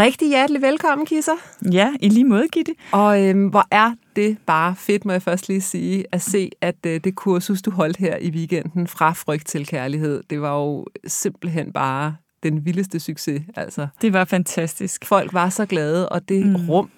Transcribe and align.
Rigtig 0.00 0.28
hjertelig 0.28 0.62
velkommen, 0.62 1.06
Kisser. 1.06 1.32
Ja, 1.72 1.92
i 2.00 2.08
lige 2.08 2.24
måde, 2.24 2.48
Gitte. 2.52 2.72
Og 2.92 3.22
øhm, 3.28 3.46
hvor 3.48 3.66
er 3.70 3.92
det 4.16 4.36
bare 4.46 4.74
fedt, 4.76 5.04
må 5.04 5.12
jeg 5.12 5.22
først 5.22 5.48
lige 5.48 5.60
sige, 5.60 6.04
at 6.12 6.22
se, 6.22 6.50
at 6.60 6.76
øh, 6.86 7.00
det 7.04 7.14
kursus, 7.14 7.62
du 7.62 7.70
holdt 7.70 7.96
her 7.96 8.16
i 8.20 8.30
weekenden 8.30 8.86
fra 8.86 9.12
frygt 9.12 9.46
til 9.46 9.66
kærlighed, 9.66 10.22
det 10.30 10.40
var 10.40 10.56
jo 10.56 10.86
simpelthen 11.06 11.72
bare 11.72 12.16
den 12.42 12.64
vildeste 12.64 13.00
succes. 13.00 13.42
Altså. 13.56 13.86
Det 14.02 14.12
var 14.12 14.24
fantastisk. 14.24 15.04
Folk 15.04 15.32
var 15.34 15.48
så 15.48 15.66
glade, 15.66 16.08
og 16.08 16.28
det 16.28 16.46
mm. 16.46 16.68
rum, 16.68 16.90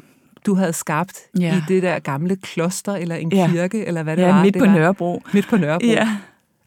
du 0.47 0.55
havde 0.55 0.73
skabt 0.73 1.19
Ja. 1.41 1.57
i 1.57 1.61
det 1.69 1.83
der 1.83 1.99
gamle 1.99 2.37
kloster, 2.37 2.93
eller 2.95 3.15
en 3.17 3.33
Ja. 3.33 3.49
kirke, 3.53 3.85
eller 3.87 4.03
hvad 4.03 4.17
det 4.17 4.23
Ja, 4.23 4.29
var. 4.35 4.43
midt 4.43 4.55
det 4.55 4.61
på 4.63 4.67
var, 4.67 4.75
Nørrebro. 4.75 5.23
Midt 5.35 5.49
på 5.49 5.57
Nørrebro. 5.57 5.87
Ja, 5.87 6.09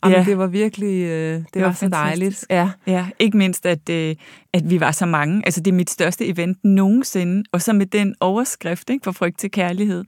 Jamen, 0.03 0.17
Ja. 0.19 0.25
det 0.25 0.37
var 0.37 0.47
virkelig, 0.47 1.03
øh, 1.03 1.33
det, 1.39 1.45
det 1.53 1.61
var, 1.61 1.67
var 1.67 1.73
så 1.73 1.87
dejligt. 1.89 2.45
Ja. 2.49 2.69
ja. 2.87 3.07
Ikke 3.19 3.37
mindst, 3.37 3.65
at, 3.65 3.89
øh, 3.89 4.15
at 4.53 4.69
vi 4.69 4.79
var 4.79 4.91
så 4.91 5.05
mange. 5.05 5.41
Altså, 5.45 5.61
det 5.61 5.71
er 5.71 5.75
mit 5.75 5.89
største 5.89 6.27
event 6.27 6.57
nogensinde. 6.63 7.43
Og 7.51 7.61
så 7.61 7.73
med 7.73 7.85
den 7.85 8.15
overskrift, 8.19 8.89
ikke, 8.89 9.03
fra 9.03 9.11
frygt 9.11 9.39
til 9.39 9.51
kærlighed. 9.51 10.03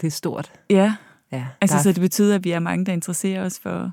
Det 0.00 0.06
er 0.06 0.10
stort. 0.10 0.52
Ja, 0.70 0.94
Ja, 1.32 1.44
altså, 1.60 1.76
er, 1.76 1.80
så 1.80 1.92
det 1.92 2.00
betyder, 2.00 2.34
at 2.34 2.44
vi 2.44 2.50
er 2.50 2.58
mange, 2.58 2.84
der 2.86 2.92
interesserer 2.92 3.44
os 3.44 3.58
for, 3.62 3.90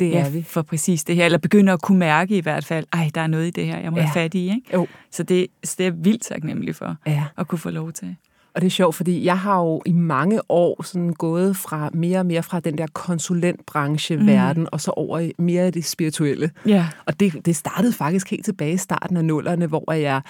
det 0.00 0.10
ja, 0.10 0.26
er 0.26 0.30
vi. 0.30 0.42
for 0.42 0.62
præcis 0.62 1.04
det 1.04 1.16
her. 1.16 1.24
Eller 1.24 1.38
begynder 1.38 1.72
at 1.74 1.82
kunne 1.82 1.98
mærke 1.98 2.36
i 2.36 2.40
hvert 2.40 2.64
fald, 2.64 2.86
ej, 2.92 3.10
der 3.14 3.20
er 3.20 3.26
noget 3.26 3.46
i 3.46 3.50
det 3.50 3.66
her, 3.66 3.78
jeg 3.78 3.90
må 3.90 3.96
Ja. 3.98 4.02
have 4.04 4.12
fat 4.14 4.34
i. 4.34 4.44
Ikke? 4.44 4.62
Jo. 4.74 4.86
Så 5.10 5.22
det, 5.22 5.46
så 5.64 5.74
det 5.78 5.86
er 5.86 5.90
jeg 5.90 6.04
vildt 6.04 6.22
taknemmelig 6.22 6.76
for 6.76 6.96
Ja. 7.06 7.24
at 7.38 7.48
kunne 7.48 7.58
få 7.58 7.70
lov 7.70 7.92
til. 7.92 8.16
Og 8.54 8.60
det 8.60 8.66
er 8.66 8.70
sjovt, 8.70 8.94
fordi 8.94 9.24
jeg 9.24 9.38
har 9.38 9.58
jo 9.60 9.82
i 9.86 9.92
mange 9.92 10.40
år 10.48 10.82
sådan 10.82 11.12
gået 11.12 11.56
fra 11.56 11.90
mere 11.94 12.18
og 12.18 12.26
mere 12.26 12.42
fra 12.42 12.60
den 12.60 12.78
der 12.78 12.86
konsulentbranche-verden, 12.92 14.62
mm. 14.62 14.68
og 14.72 14.80
så 14.80 14.90
over 14.90 15.18
i 15.18 15.32
mere 15.38 15.70
det 15.70 15.84
spirituelle. 15.84 16.50
Ja, 16.66 16.86
Og 17.06 17.20
det, 17.20 17.46
det 17.46 17.56
startede 17.56 17.92
faktisk 17.92 18.30
helt 18.30 18.44
tilbage 18.44 18.72
i 18.72 18.76
starten 18.76 19.16
af 19.16 19.24
nullerne, 19.24 19.66
hvor 19.66 19.92
jeg 19.92 20.22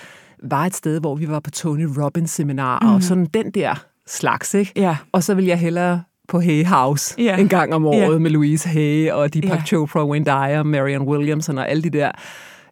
var 0.43 0.67
et 0.67 0.75
sted, 0.77 1.01
hvor 1.01 1.15
vi 1.15 1.29
var 1.29 1.41
på 1.41 1.51
Tony 1.51 1.87
Robbins 1.99 2.31
seminarer, 2.31 2.81
mm. 2.89 2.95
og 2.95 3.03
sådan 3.03 3.27
den 3.35 3.51
der 3.51 3.75
slags, 4.07 4.55
ikke? 4.55 4.73
ja, 4.77 4.97
Og 5.13 5.23
så 5.23 5.35
vil 5.35 5.45
jeg 5.45 5.59
hellere 5.59 6.03
på 6.29 6.41
Hay 6.41 6.65
House 6.67 7.15
Ja. 7.19 7.37
en 7.37 7.49
gang 7.49 7.75
om 7.75 7.87
året 7.87 8.13
Ja. 8.13 8.19
med 8.19 8.31
Louise 8.31 8.69
Hay 8.69 9.11
og 9.11 9.35
Deepak 9.35 9.59
Ja. 9.59 9.65
Chopra, 9.65 10.07
Wayne 10.07 10.25
Dyer, 10.25 10.63
Marianne 10.63 11.07
Williamson 11.07 11.59
og 11.59 11.71
alle 11.71 11.83
de 11.83 11.91
der. 11.91 12.11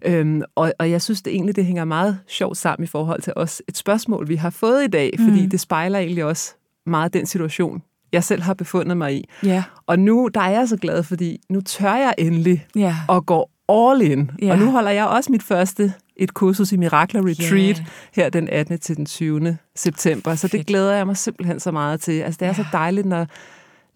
Øhm, 0.07 0.43
og, 0.55 0.73
og 0.79 0.91
jeg 0.91 1.03
synes 1.03 1.23
det 1.23 1.33
egentlig, 1.35 1.57
det 1.57 1.65
hænger 1.67 1.85
meget 1.85 2.19
sjovt 2.29 2.57
sammen 2.57 2.85
i 2.85 2.87
forhold 2.87 3.23
til 3.23 3.33
os 3.37 3.63
et 3.69 3.77
spørgsmål, 3.77 4.29
vi 4.29 4.35
har 4.37 4.51
fået 4.51 4.85
i 4.85 4.89
dag, 4.89 5.11
fordi 5.19 5.43
Mm. 5.43 5.51
det 5.51 5.61
spejler 5.61 5.99
egentlig 5.99 6.25
også 6.25 6.55
meget 6.87 7.13
den 7.15 7.27
situation, 7.27 7.83
jeg 8.13 8.25
selv 8.25 8.43
har 8.43 8.55
befundet 8.55 8.97
mig 8.97 9.15
i. 9.15 9.25
ja, 9.45 9.65
Og 9.87 9.99
nu 9.99 10.29
der 10.35 10.41
er 10.41 10.51
jeg 10.51 10.69
så 10.69 10.77
glad, 10.77 11.03
fordi 11.03 11.39
nu 11.49 11.61
tør 11.61 11.95
jeg 11.95 12.15
endelig 12.19 12.67
ja. 12.77 12.97
at 13.09 13.27
gå 13.27 13.49
all 13.69 14.03
in. 14.03 14.31
Ja. 14.43 14.53
Og 14.53 14.59
nu 14.59 14.71
holder 14.71 14.91
jeg 14.91 15.07
også 15.07 15.33
mit 15.33 15.43
første 15.43 15.93
et 16.17 16.35
kursus 16.35 16.73
i 16.73 16.77
Mirakler 16.77 17.23
Retreat 17.27 17.79
Ja. 17.79 17.85
her 18.23 18.29
den 18.29 18.49
18. 18.49 18.79
til 18.79 18.97
den 18.97 19.07
20. 19.07 19.59
september. 19.77 20.35
Så 20.35 20.49
det 20.49 20.67
glæder 20.67 20.93
jeg 20.97 21.07
mig 21.07 21.17
simpelthen 21.17 21.61
så 21.61 21.71
meget 21.71 22.01
til. 22.01 22.13
Altså 22.21 22.39
det 22.41 22.49
er 22.49 22.53
så 22.53 22.65
dejligt, 22.73 23.07
når 23.07 23.27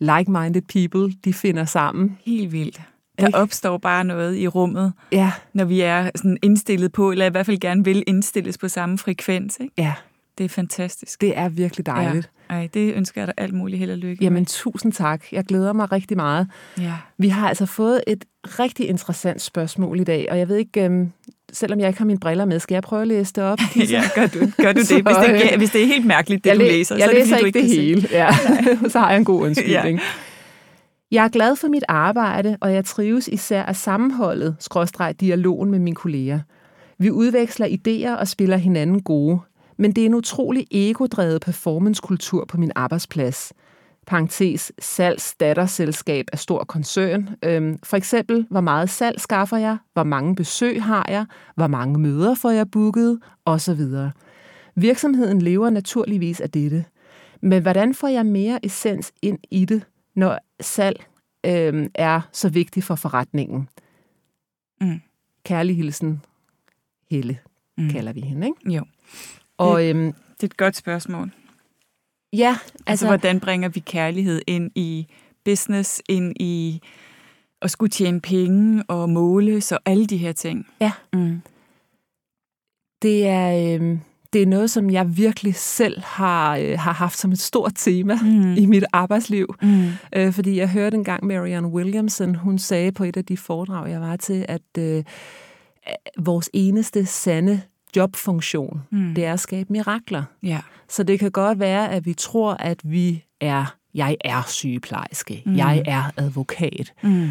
like-minded 0.01 0.63
people, 0.89 1.15
de 1.25 1.33
finder 1.33 1.65
sammen. 1.65 2.19
Helt 2.25 2.53
vildt. 2.53 2.81
Der 3.21 3.29
opstår 3.33 3.79
bare 3.79 4.05
noget 4.05 4.37
i 4.37 4.49
rummet, 4.49 4.93
Ja, 5.13 5.33
når 5.53 5.65
vi 5.65 5.81
er 5.81 6.11
sådan 6.15 6.37
indstillet 6.43 6.93
på, 6.93 7.11
eller 7.11 7.27
i 7.27 7.29
hvert 7.31 7.47
fald 7.47 7.59
gerne 7.61 7.85
vil 7.85 8.05
indstilles 8.07 8.59
på 8.59 8.69
samme 8.69 8.99
frekvens. 8.99 9.59
Ikke? 9.61 9.73
ja, 9.79 9.93
Det 10.39 10.45
er 10.45 10.49
fantastisk. 10.49 11.21
det 11.21 11.39
er 11.39 11.49
virkelig 11.49 11.87
dejligt. 11.87 12.31
Ja. 12.51 12.55
Ej, 12.55 12.69
det 12.75 12.95
ønsker 12.95 13.21
jeg 13.21 13.27
dig 13.27 13.35
alt 13.37 13.55
muligt 13.55 13.79
held 13.79 13.91
og 13.91 13.99
lykke 13.99 14.25
Jamen 14.25 14.47
tusind 14.47 14.93
tak. 14.93 15.25
Jeg 15.33 15.45
glæder 15.45 15.73
mig 15.73 15.93
rigtig 15.93 16.17
meget. 16.17 16.49
med. 16.77 16.85
Ja. 16.85 16.93
Vi 17.19 17.29
har 17.29 17.49
altså 17.49 17.67
fået 17.67 18.01
et 18.07 18.25
rigtig 18.45 18.89
interessant 18.89 19.43
spørgsmål 19.43 20.01
i 20.01 20.05
dag, 20.05 20.27
og 20.31 20.39
jeg 20.39 20.49
ved 20.49 20.57
ikke, 20.57 20.85
øhm, 20.85 21.13
selvom 21.53 21.81
jeg 21.81 21.89
ikke 21.89 21.99
har 21.99 22.07
mine 22.07 22.19
briller 22.21 22.45
med, 22.45 22.61
skal 22.61 22.75
jeg 22.75 22.83
prøve 22.83 23.03
at 23.03 23.09
læse 23.09 23.33
det 23.33 23.45
op? 23.45 23.59
ja, 23.91 24.03
gør 24.15 24.27
du, 24.27 24.39
gør 24.63 24.73
du 24.73 24.79
det. 24.81 24.87
Så, 24.89 24.95
Hvis 24.95 25.41
det, 25.51 25.57
hvis 25.59 25.71
det 25.71 25.83
er 25.83 25.87
helt 25.87 26.07
mærkeligt, 26.07 26.45
det 26.45 26.51
jeg 26.51 26.57
du 26.57 26.63
læ- 26.63 26.69
læser, 26.71 26.95
jeg 26.97 27.05
så 27.05 27.11
er 27.11 27.15
det, 27.15 27.19
læser 27.23 27.37
fordi, 27.37 27.41
du 27.41 27.47
ikke 27.47 27.59
det 27.59 27.67
kan 27.69 27.75
se. 27.75 27.81
hele. 27.81 28.09
Ja. 28.83 28.89
så 28.93 28.99
har 28.99 29.11
jeg 29.11 29.19
en 29.19 29.25
god 29.25 29.43
undskyldning. 29.43 29.99
Ja. 29.99 30.05
Jeg 31.15 31.25
er 31.25 31.29
glad 31.29 31.57
for 31.57 31.69
mit 31.69 31.85
arbejde, 31.89 32.57
og 32.61 32.75
jeg 32.75 32.85
trives 32.85 33.29
især 33.29 33.63
af 33.63 33.77
sammenholdet, 33.77 34.57
skråstreg 34.59 35.21
dialogen 35.21 35.71
med 35.71 35.79
mine 35.79 35.97
kolleger. 35.97 36.41
Vi 36.99 37.11
udveksler 37.11 37.67
idéer 37.67 38.19
og 38.19 38.29
spiller 38.29 38.57
hinanden 38.57 39.03
gode, 39.03 39.39
men 39.77 39.93
det 39.93 40.03
er 40.03 40.07
en 40.07 40.15
utrolig 40.15 40.67
egodrevet 40.71 41.41
performancekultur 41.41 42.45
på 42.45 42.57
min 42.57 42.73
arbejdsplads. 42.75 43.53
Parentes, 44.07 44.73
salgs 44.79 45.35
datterselskab 45.35 46.25
af 46.33 46.39
stor 46.39 46.65
koncern. 46.65 47.29
Øhm, 47.43 47.79
for 47.83 47.97
eksempel, 47.97 48.47
hvor 48.51 48.61
meget 48.61 48.91
salg 48.91 49.21
skaffer 49.21 49.57
jeg? 49.57 49.77
Hvor 49.93 50.05
mange 50.05 50.35
besøg 50.37 50.83
har 50.83 51.07
jeg? 51.09 51.27
Hvor 51.55 51.67
mange 51.67 51.99
møder 51.99 52.35
får 52.35 52.51
jeg 52.51 52.71
booket? 52.71 53.19
Og 53.45 53.61
så 53.61 53.75
videre. 53.75 54.13
Virksomheden 54.75 55.43
lever 55.43 55.71
naturligvis 55.71 56.41
af 56.41 56.51
dette. 56.51 56.85
Men 57.43 57.63
hvordan 57.63 57.95
får 57.95 58.09
jeg 58.09 58.27
mere 58.27 58.67
essens 58.67 59.13
ind 59.23 59.39
i 59.51 59.65
det, 59.65 59.83
når 60.17 60.39
salg 60.61 61.05
øhm, 61.47 61.91
er 61.95 62.21
så 62.33 62.49
vigtigt 62.49 62.87
for 62.87 62.95
forretningen? 62.95 63.69
Mm. 64.81 65.01
Kærlig 65.45 65.77
hilsen, 65.77 66.23
Helle, 67.11 67.39
Mm. 67.79 67.85
mm. 67.85 67.91
kalder 67.91 68.13
vi 68.13 68.21
hende. 68.21 68.47
Ikke? 68.47 68.73
Jo, 68.73 68.85
Og 69.59 69.89
øhm, 69.89 70.13
det 70.13 70.43
er 70.43 70.47
et 70.47 70.57
godt 70.57 70.77
spørgsmål. 70.77 71.31
ja, 72.33 72.57
Altså, 72.71 72.83
altså, 72.87 73.07
hvordan 73.07 73.41
bringer 73.41 73.69
vi 73.69 73.81
kærlighed 73.81 74.43
ind 74.47 74.71
i 74.75 75.07
business, 75.45 76.03
ind 76.09 76.35
i 76.41 76.81
at 77.63 77.71
skulle 77.71 77.91
tjene 77.91 78.21
penge 78.21 78.85
og 78.89 79.11
måles 79.11 79.73
og 79.73 79.81
alle 79.85 80.07
de 80.07 80.17
her 80.17 80.33
ting? 80.33 80.67
Ja. 80.81 80.93
Mm. 81.13 81.43
det 83.03 83.27
er, 83.27 83.75
øhm, 83.81 84.01
det 84.35 84.43
er 84.43 84.47
noget, 84.47 84.71
som 84.71 84.91
jeg 84.91 85.17
virkelig 85.17 85.55
selv 85.55 86.03
har, 86.05 86.57
øh, 86.57 86.79
har 86.79 86.93
haft 86.93 87.19
som 87.19 87.33
et 87.33 87.39
stort 87.41 87.73
tema 87.75 88.15
Mm. 88.23 88.55
i 88.55 88.67
mit 88.67 88.85
arbejdsliv. 88.93 89.55
Mm. 89.63 89.85
Øh, 90.17 90.33
fordi 90.33 90.57
jeg 90.57 90.69
hørte 90.71 90.97
engang 90.97 91.25
Marianne 91.27 91.69
Williamson, 91.69 92.35
hun 92.35 92.59
sagde 92.59 92.93
på 92.93 93.05
et 93.05 93.17
af 93.17 93.25
de 93.25 93.37
foredrag, 93.37 93.91
jeg 93.91 94.01
var 94.01 94.17
til, 94.17 94.47
at 94.49 94.63
øh, 94.79 95.05
vores 96.19 96.51
eneste 96.53 97.07
sande 97.07 97.61
jobfunktion, 97.97 98.83
Mm. 98.91 99.15
det 99.15 99.25
er 99.25 99.33
at 99.33 99.41
skabe 99.41 99.73
mirakler. 99.73 100.23
Ja. 100.43 100.61
Så 100.89 101.03
det 101.03 101.19
kan 101.19 101.31
godt 101.31 101.59
være, 101.61 101.91
at 101.91 102.07
vi 102.07 102.15
tror, 102.15 102.55
at 102.55 102.81
vi 102.85 103.25
er, 103.41 103.75
jeg 103.95 104.17
er 104.25 104.43
sygeplejerske, 104.49 105.43
Mm. 105.47 105.57
jeg 105.57 105.83
er 105.87 106.03
advokat. 106.17 106.93
Mm. 107.03 107.29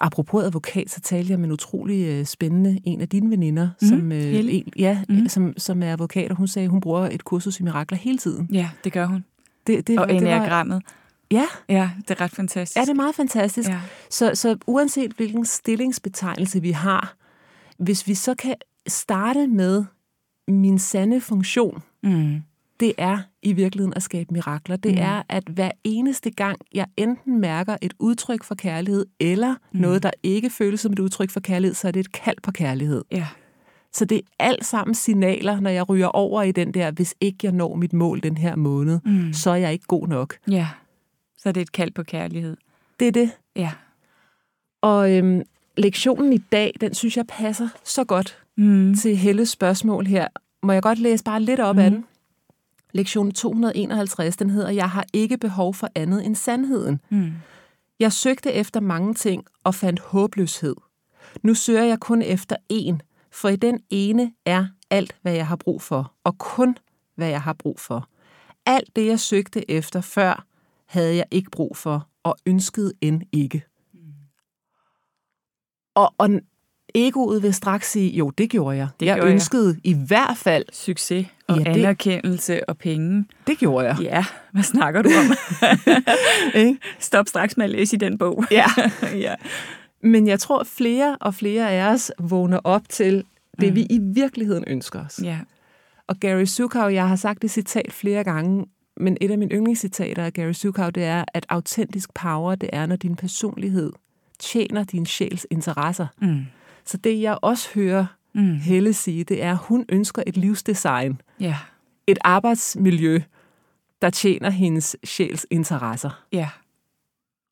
Apropos 0.00 0.44
advokat, 0.44 0.90
så 0.90 1.00
talte 1.00 1.30
jeg 1.30 1.38
med 1.40 1.46
en 1.48 1.52
utrolig 1.52 2.06
øh, 2.06 2.24
spændende 2.24 2.80
en 2.84 3.00
af 3.00 3.08
dine 3.08 3.30
veninder, 3.30 3.68
Mhm, 3.80 3.88
som, 3.88 4.12
øh, 4.12 4.18
Helle. 4.22 4.52
en, 4.52 4.68
ja, 4.78 5.02
mm. 5.08 5.28
som, 5.28 5.54
som 5.58 5.82
er 5.82 5.92
advokat, 5.92 6.30
og 6.30 6.36
hun 6.36 6.48
sagde, 6.48 6.64
at 6.64 6.70
hun 6.70 6.80
bruger 6.80 7.08
et 7.12 7.24
kursus 7.24 7.60
i 7.60 7.62
mirakler 7.62 7.98
hele 7.98 8.18
tiden. 8.18 8.48
Ja, 8.52 8.70
det 8.84 8.92
gør 8.92 9.06
hun. 9.06 9.24
Det, 9.66 9.86
det, 9.86 9.98
Og 9.98 10.08
det 10.08 10.16
enagrammet. 10.16 10.82
ja, 11.30 11.44
Ja, 11.68 11.90
det 12.08 12.10
er 12.10 12.20
ret 12.20 12.30
fantastisk. 12.30 12.76
ja, 12.76 12.80
det 12.82 12.88
er 12.88 12.94
meget 12.94 13.14
fantastisk. 13.14 13.68
Ja. 13.68 13.80
Så, 14.10 14.30
så 14.34 14.56
uanset 14.66 15.12
hvilken 15.12 15.44
stillingsbetegnelse 15.44 16.60
vi 16.62 16.70
har, 16.70 17.14
hvis 17.78 18.08
vi 18.08 18.14
så 18.14 18.34
kan 18.34 18.54
starte 18.88 19.46
med 19.46 19.84
min 20.48 20.78
sande 20.78 21.20
funktion, 21.20 21.82
Mm. 22.02 22.42
det 22.80 22.92
er 22.98 23.18
i 23.46 23.52
virkeligheden 23.52 23.94
at 23.96 24.02
skabe 24.02 24.34
mirakler. 24.34 24.76
Det 24.76 24.92
Mm. 24.92 25.00
er, 25.00 25.22
at 25.28 25.44
hver 25.50 25.70
eneste 25.84 26.30
gang, 26.30 26.58
jeg 26.74 26.86
enten 26.96 27.40
mærker 27.40 27.76
et 27.82 27.94
udtryk 27.98 28.44
for 28.44 28.54
kærlighed, 28.54 29.06
eller 29.20 29.54
mm. 29.72 29.80
noget, 29.80 30.02
der 30.02 30.10
ikke 30.22 30.50
føles 30.50 30.80
som 30.80 30.92
et 30.92 30.98
udtryk 30.98 31.30
for 31.30 31.40
kærlighed, 31.40 31.74
så 31.74 31.88
er 31.88 31.92
det 31.92 32.00
et 32.00 32.12
kald 32.12 32.36
på 32.42 32.52
kærlighed. 32.52 33.04
Ja. 33.12 33.26
Så 33.92 34.04
det 34.04 34.18
er 34.18 34.44
alt 34.44 34.64
sammen 34.64 34.94
signaler, 34.94 35.60
når 35.60 35.70
jeg 35.70 35.88
ryger 35.88 36.06
over 36.06 36.42
i 36.42 36.52
den 36.52 36.74
der, 36.74 36.90
hvis 36.90 37.14
ikke 37.20 37.38
jeg 37.42 37.52
når 37.52 37.74
mit 37.74 37.92
mål 37.92 38.20
den 38.22 38.36
her 38.36 38.56
måned, 38.56 39.00
mm. 39.04 39.32
så 39.32 39.50
er 39.50 39.54
jeg 39.56 39.72
ikke 39.72 39.86
god 39.86 40.08
nok. 40.08 40.36
Ja, 40.50 40.68
så 41.38 41.48
er 41.48 41.52
det 41.52 41.60
et 41.60 41.72
kald 41.72 41.90
på 41.92 42.02
kærlighed. 42.02 42.56
Det 43.00 43.08
er 43.08 43.12
det. 43.12 43.30
Ja. 43.56 43.70
Og 44.82 45.12
øhm, 45.12 45.42
lektionen 45.76 46.32
i 46.32 46.38
dag, 46.38 46.74
den 46.80 46.94
synes 46.94 47.16
jeg 47.16 47.26
passer 47.26 47.68
så 47.84 48.04
godt 48.04 48.38
mm. 48.56 48.94
til 48.94 49.16
Helles 49.16 49.48
spørgsmål 49.48 50.06
her. 50.06 50.28
Må 50.62 50.72
jeg 50.72 50.82
godt 50.82 50.98
læse 50.98 51.24
bare 51.24 51.42
lidt 51.42 51.60
op 51.60 51.76
mm. 51.76 51.82
af 51.82 51.90
den? 51.90 52.04
Lektion 52.96 53.32
251, 53.32 54.36
den 54.36 54.50
hedder, 54.50 54.70
Jeg 54.70 54.90
har 54.90 55.04
ikke 55.12 55.38
behov 55.38 55.74
for 55.74 55.88
andet 55.94 56.26
end 56.26 56.34
sandheden. 56.34 57.00
Mm. 57.10 57.32
Jeg 58.00 58.12
søgte 58.12 58.52
efter 58.52 58.80
mange 58.80 59.14
ting 59.14 59.44
og 59.64 59.74
fandt 59.74 60.00
håbløshed. 60.00 60.74
Nu 61.42 61.54
søger 61.54 61.82
jeg 61.82 62.00
kun 62.00 62.22
efter 62.22 62.56
én, 62.72 62.98
for 63.30 63.48
i 63.48 63.56
den 63.56 63.80
ene 63.90 64.32
er 64.44 64.66
alt, 64.90 65.16
hvad 65.22 65.32
jeg 65.32 65.46
har 65.46 65.56
brug 65.56 65.82
for, 65.82 66.12
og 66.24 66.38
kun, 66.38 66.78
hvad 67.14 67.28
jeg 67.28 67.42
har 67.42 67.52
brug 67.52 67.80
for. 67.80 68.08
Alt 68.66 68.96
det, 68.96 69.06
jeg 69.06 69.20
søgte 69.20 69.70
efter 69.70 70.00
før, 70.00 70.46
havde 70.86 71.16
jeg 71.16 71.24
ikke 71.30 71.50
brug 71.50 71.76
for, 71.76 72.08
og 72.22 72.36
ønskede 72.46 72.92
end 73.00 73.22
ikke. 73.32 73.62
Mm. 73.94 74.00
Og, 75.94 76.14
og 76.18 76.30
egoet 76.94 77.42
vil 77.42 77.54
straks 77.54 77.90
sige, 77.90 78.10
jo, 78.10 78.30
det 78.30 78.50
gjorde 78.50 78.76
jeg. 78.76 78.88
Det 79.00 79.06
jeg 79.06 79.16
gjorde 79.16 79.30
ønskede 79.30 79.68
jeg. 79.84 79.86
i 79.86 80.06
hvert 80.06 80.36
fald... 80.36 80.64
Succes 80.72 81.26
og 81.48 81.58
ja, 81.58 81.70
anerkendelse 81.70 82.52
det, 82.52 82.62
og 82.68 82.78
penge. 82.78 83.24
Det 83.46 83.58
gjorde 83.58 83.86
jeg. 83.86 83.96
Ja, 84.00 84.24
hvad 84.52 84.62
snakker 84.62 85.02
du 85.02 85.08
om? 85.08 85.36
Stop 86.98 87.28
straks 87.28 87.56
med 87.56 87.64
at 87.64 87.70
læse 87.70 87.96
i 87.96 87.98
den 87.98 88.18
bog. 88.18 88.44
ja. 88.50 88.66
ja. 89.26 89.34
Men 90.02 90.26
jeg 90.26 90.40
tror, 90.40 90.64
flere 90.64 91.16
og 91.20 91.34
flere 91.34 91.70
af 91.70 91.92
os 91.92 92.12
vågner 92.18 92.58
op 92.64 92.88
til 92.88 93.24
det, 93.60 93.68
mm. 93.68 93.74
vi 93.74 93.86
i 93.90 93.98
virkeligheden 94.02 94.64
ønsker 94.66 95.04
os. 95.04 95.20
Ja. 95.22 95.38
Og 96.06 96.16
Gary 96.16 96.44
Zukav, 96.44 96.90
jeg 96.90 97.08
har 97.08 97.16
sagt 97.16 97.42
det 97.42 97.50
citat 97.50 97.92
flere 97.92 98.24
gange, 98.24 98.66
men 98.96 99.16
et 99.20 99.30
af 99.30 99.38
mine 99.38 99.54
yndlingscitater 99.54 100.24
af 100.24 100.32
Gary 100.32 100.52
Zukav, 100.52 100.90
det 100.90 101.04
er, 101.04 101.24
at 101.34 101.46
autentisk 101.48 102.14
power, 102.14 102.54
det 102.54 102.70
er, 102.72 102.86
når 102.86 102.96
din 102.96 103.16
personlighed 103.16 103.92
tjener 104.38 104.84
din 104.84 105.06
sjæls 105.06 105.46
interesser. 105.50 106.06
Mm. 106.22 106.46
Så 106.84 106.96
det, 106.96 107.20
jeg 107.20 107.38
også 107.42 107.68
hører 107.74 108.06
mm. 108.36 108.56
Helle 108.56 108.92
sige, 108.92 109.24
det 109.24 109.42
er, 109.42 109.50
at 109.50 109.58
hun 109.58 109.84
ønsker 109.88 110.22
et 110.26 110.36
livsdesign. 110.36 111.20
Ja. 111.40 111.56
Et 112.06 112.18
arbejdsmiljø, 112.24 113.20
der 114.02 114.10
tjener 114.10 114.50
hendes 114.50 114.96
sjæls 115.04 115.46
interesser. 115.50 116.24
Ja. 116.32 116.48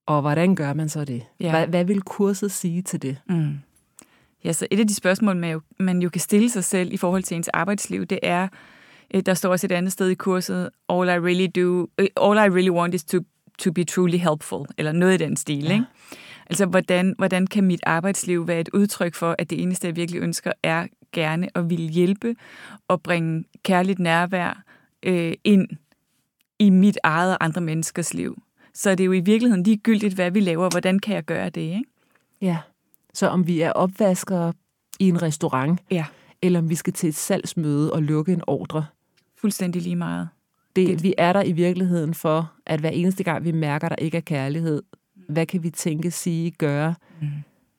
Og 0.06 0.20
hvordan 0.20 0.54
gør 0.54 0.72
man 0.72 0.88
så 0.88 1.04
det? 1.04 1.22
Ja. 1.40 1.50
Hvad, 1.50 1.66
hvad 1.66 1.84
vil 1.84 2.02
kurset 2.02 2.52
sige 2.52 2.82
til 2.82 3.02
det? 3.02 3.16
Mm. 3.28 3.58
Ja, 4.44 4.52
så 4.52 4.66
et 4.70 4.80
af 4.80 4.86
de 4.86 4.94
spørgsmål, 4.94 5.36
man 5.36 5.52
jo, 5.52 5.60
man 5.78 6.02
jo 6.02 6.08
kan 6.08 6.20
stille 6.20 6.50
sig 6.50 6.64
selv 6.64 6.92
i 6.92 6.96
forhold 6.96 7.22
til 7.22 7.36
ens 7.36 7.48
arbejdsliv, 7.48 8.06
det 8.06 8.18
er, 8.22 8.48
øh, 9.14 9.22
der 9.26 9.34
står 9.34 9.50
også 9.50 9.66
et 9.66 9.72
andet 9.72 9.92
sted 9.92 10.08
i 10.08 10.14
kurset, 10.14 10.70
all 10.88 11.08
I 11.08 11.12
really 11.12 11.46
do, 11.56 11.88
øh, 11.98 12.08
all 12.16 12.36
I 12.36 12.56
really 12.56 12.70
want 12.70 12.94
is 12.94 13.04
to, 13.04 13.18
to 13.58 13.72
be 13.72 13.84
truly 13.84 14.18
helpful, 14.18 14.66
eller 14.78 14.92
noget 14.92 15.14
i 15.14 15.24
den 15.24 15.36
stil, 15.36 15.64
ja. 15.64 15.72
ikke? 15.72 15.84
Altså, 16.46 16.66
hvordan, 16.66 17.14
hvordan 17.18 17.46
kan 17.46 17.64
mit 17.64 17.80
arbejdsliv 17.86 18.48
være 18.48 18.60
et 18.60 18.68
udtryk 18.72 19.14
for, 19.14 19.34
at 19.38 19.50
det 19.50 19.62
eneste, 19.62 19.86
jeg 19.86 19.96
virkelig 19.96 20.20
ønsker, 20.20 20.52
er 20.62 20.86
gerne 21.12 21.48
at 21.54 21.70
ville 21.70 21.88
hjælpe 21.88 22.36
og 22.88 23.02
bringe 23.02 23.44
kærligt 23.62 23.98
nærvær 23.98 24.62
øh, 25.02 25.32
ind 25.44 25.68
i 26.58 26.70
mit 26.70 26.98
eget 27.02 27.32
og 27.32 27.44
andre 27.44 27.60
menneskers 27.60 28.14
liv. 28.14 28.42
Så 28.74 28.90
det 28.90 29.00
er 29.00 29.04
jo 29.04 29.12
i 29.12 29.20
virkeligheden 29.20 29.62
ligegyldigt, 29.62 30.14
hvad 30.14 30.30
vi 30.30 30.40
laver. 30.40 30.70
Hvordan 30.70 30.98
kan 30.98 31.14
jeg 31.14 31.24
gøre 31.24 31.50
det, 31.50 31.60
ikke? 31.60 31.84
Ja. 32.40 32.58
Så 33.14 33.28
om 33.28 33.46
vi 33.46 33.60
er 33.60 33.72
opvaskere 33.72 34.52
i 34.98 35.08
en 35.08 35.22
restaurant, 35.22 35.80
ja. 35.90 36.04
eller 36.42 36.58
om 36.58 36.70
vi 36.70 36.74
skal 36.74 36.92
til 36.92 37.08
et 37.08 37.14
salgsmøde 37.14 37.92
og 37.92 38.02
lukke 38.02 38.32
en 38.32 38.42
ordre. 38.46 38.86
Fuldstændig 39.40 39.82
lige 39.82 39.96
meget. 39.96 40.28
Det, 40.76 40.88
det. 40.88 41.02
Vi 41.02 41.14
er 41.18 41.32
der 41.32 41.42
i 41.42 41.52
virkeligheden 41.52 42.14
for, 42.14 42.52
at 42.66 42.80
hver 42.80 42.90
eneste 42.90 43.24
gang 43.24 43.44
vi 43.44 43.52
mærker, 43.52 43.88
der 43.88 43.96
ikke 43.96 44.16
er 44.16 44.22
kærlighed, 44.22 44.82
hvad 45.28 45.46
kan 45.46 45.62
vi 45.62 45.70
tænke, 45.70 46.10
sige, 46.10 46.50
gøre? 46.50 46.94
Mm. 47.20 47.28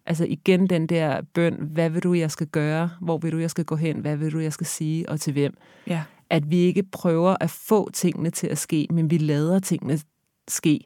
Altså 0.06 0.26
igen 0.26 0.68
den 0.68 0.88
der 0.88 1.22
bøn, 1.34 1.56
hvad 1.74 1.90
vil 1.90 2.04
du, 2.04 2.14
jeg 2.14 2.32
skal 2.32 2.48
gøre? 2.48 2.90
Hvor 3.02 3.18
vil 3.18 3.32
du, 3.32 3.38
jeg 3.38 3.50
skal 3.50 3.66
gå 3.66 3.76
hen? 3.76 4.00
Hvad 4.00 4.18
vil 4.18 4.34
du, 4.34 4.40
jeg 4.40 4.54
skal 4.54 4.68
sige? 4.68 5.10
Og 5.10 5.20
til 5.20 5.34
hvem? 5.34 5.58
Ja. 5.88 6.04
At 6.30 6.52
vi 6.52 6.58
ikke 6.58 6.84
prøver 6.84 7.36
at 7.40 7.50
få 7.50 7.92
tingene 7.92 8.30
til 8.30 8.48
at 8.48 8.58
ske, 8.58 8.88
men 8.92 9.12
vi 9.12 9.18
lader 9.18 9.60
tingene 9.60 10.00
ske. 10.48 10.80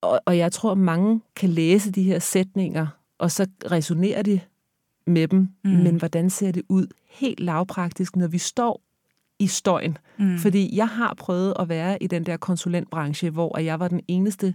Og, 0.00 0.20
og 0.26 0.38
jeg 0.38 0.52
tror, 0.52 0.72
at 0.72 0.78
mange 0.78 1.20
kan 1.36 1.48
læse 1.48 1.92
de 1.92 2.02
her 2.02 2.18
sætninger, 2.18 2.86
og 3.18 3.30
så 3.30 3.46
resonerer 3.70 4.22
de 4.22 4.40
med 5.06 5.28
dem. 5.28 5.48
Mm. 5.64 5.70
Men 5.70 5.96
hvordan 5.96 6.30
ser 6.30 6.50
det 6.50 6.62
ud 6.68 6.86
helt 7.10 7.40
lavpraktisk, 7.40 8.16
når 8.16 8.26
vi 8.26 8.38
står 8.38 8.82
i 9.38 9.46
støjen? 9.46 9.98
Mm. 10.18 10.38
Fordi 10.38 10.76
jeg 10.76 10.88
har 10.88 11.14
prøvet 11.14 11.54
at 11.58 11.68
være 11.68 12.02
i 12.02 12.06
den 12.06 12.26
der 12.26 12.36
konsulentbranche, 12.36 13.30
hvor 13.30 13.58
jeg 13.58 13.80
var 13.80 13.88
den 13.88 14.00
eneste 14.08 14.54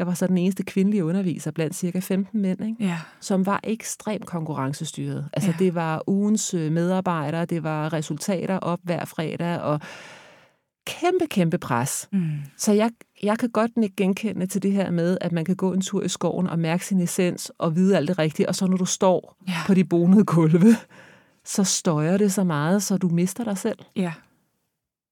jeg 0.00 0.06
var 0.06 0.14
så 0.14 0.26
den 0.26 0.38
eneste 0.38 0.62
kvindelige 0.62 1.04
underviser 1.04 1.50
blandt 1.50 1.76
cirka 1.76 1.98
15 1.98 2.40
mænd, 2.40 2.64
ikke? 2.64 2.76
Ja. 2.80 2.98
som 3.20 3.46
var 3.46 3.60
ekstremt 3.64 4.26
konkurrencestyret. 4.26 5.28
Altså 5.32 5.50
ja. 5.50 5.64
det 5.64 5.74
var 5.74 6.02
ugens 6.06 6.54
øh, 6.54 6.72
medarbejdere, 6.72 7.44
det 7.44 7.62
var 7.62 7.92
resultater 7.92 8.58
op 8.58 8.78
hver 8.82 9.04
fredag, 9.04 9.60
og 9.60 9.80
kæmpe, 10.86 11.26
kæmpe 11.26 11.58
pres. 11.58 12.08
Mm. 12.12 12.30
Så 12.56 12.72
jeg, 12.72 12.90
jeg 13.22 13.38
kan 13.38 13.50
godt 13.50 13.70
ikke 13.82 13.96
genkende 13.96 14.46
til 14.46 14.62
det 14.62 14.72
her 14.72 14.90
med, 14.90 15.18
at 15.20 15.32
man 15.32 15.44
kan 15.44 15.56
gå 15.56 15.72
en 15.72 15.80
tur 15.80 16.02
i 16.02 16.08
skoven 16.08 16.46
og 16.46 16.58
mærke 16.58 16.86
sin 16.86 17.00
essens 17.00 17.52
og 17.58 17.76
vide 17.76 17.96
alt 17.96 18.08
det 18.08 18.18
rigtige, 18.18 18.48
og 18.48 18.54
så 18.54 18.66
når 18.66 18.76
du 18.76 18.84
står 18.84 19.36
ja. 19.48 19.54
på 19.66 19.74
de 19.74 19.84
bonede 19.84 20.24
gulve, 20.24 20.76
så 21.44 21.64
støjer 21.64 22.16
det 22.16 22.32
så 22.32 22.44
meget, 22.44 22.82
så 22.82 22.96
du 22.96 23.08
mister 23.08 23.44
dig 23.44 23.58
selv. 23.58 23.78
Ja, 23.96 24.12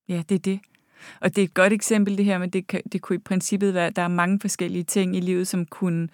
ja 0.08 0.23
det 0.29 0.35
er 0.35 0.38
det. 0.38 0.61
Og 1.20 1.36
det 1.36 1.42
er 1.42 1.44
et 1.44 1.54
godt 1.54 1.72
eksempel 1.72 2.18
det 2.18 2.24
her, 2.24 2.38
men 2.38 2.50
det, 2.50 2.66
kan, 2.66 2.82
det 2.92 3.02
kunne 3.02 3.16
i 3.16 3.18
princippet 3.18 3.74
være, 3.74 3.86
at 3.86 3.96
der 3.96 4.02
er 4.02 4.08
mange 4.08 4.40
forskellige 4.40 4.84
ting 4.84 5.16
i 5.16 5.20
livet, 5.20 5.48
som 5.48 5.66
kunne 5.66 6.08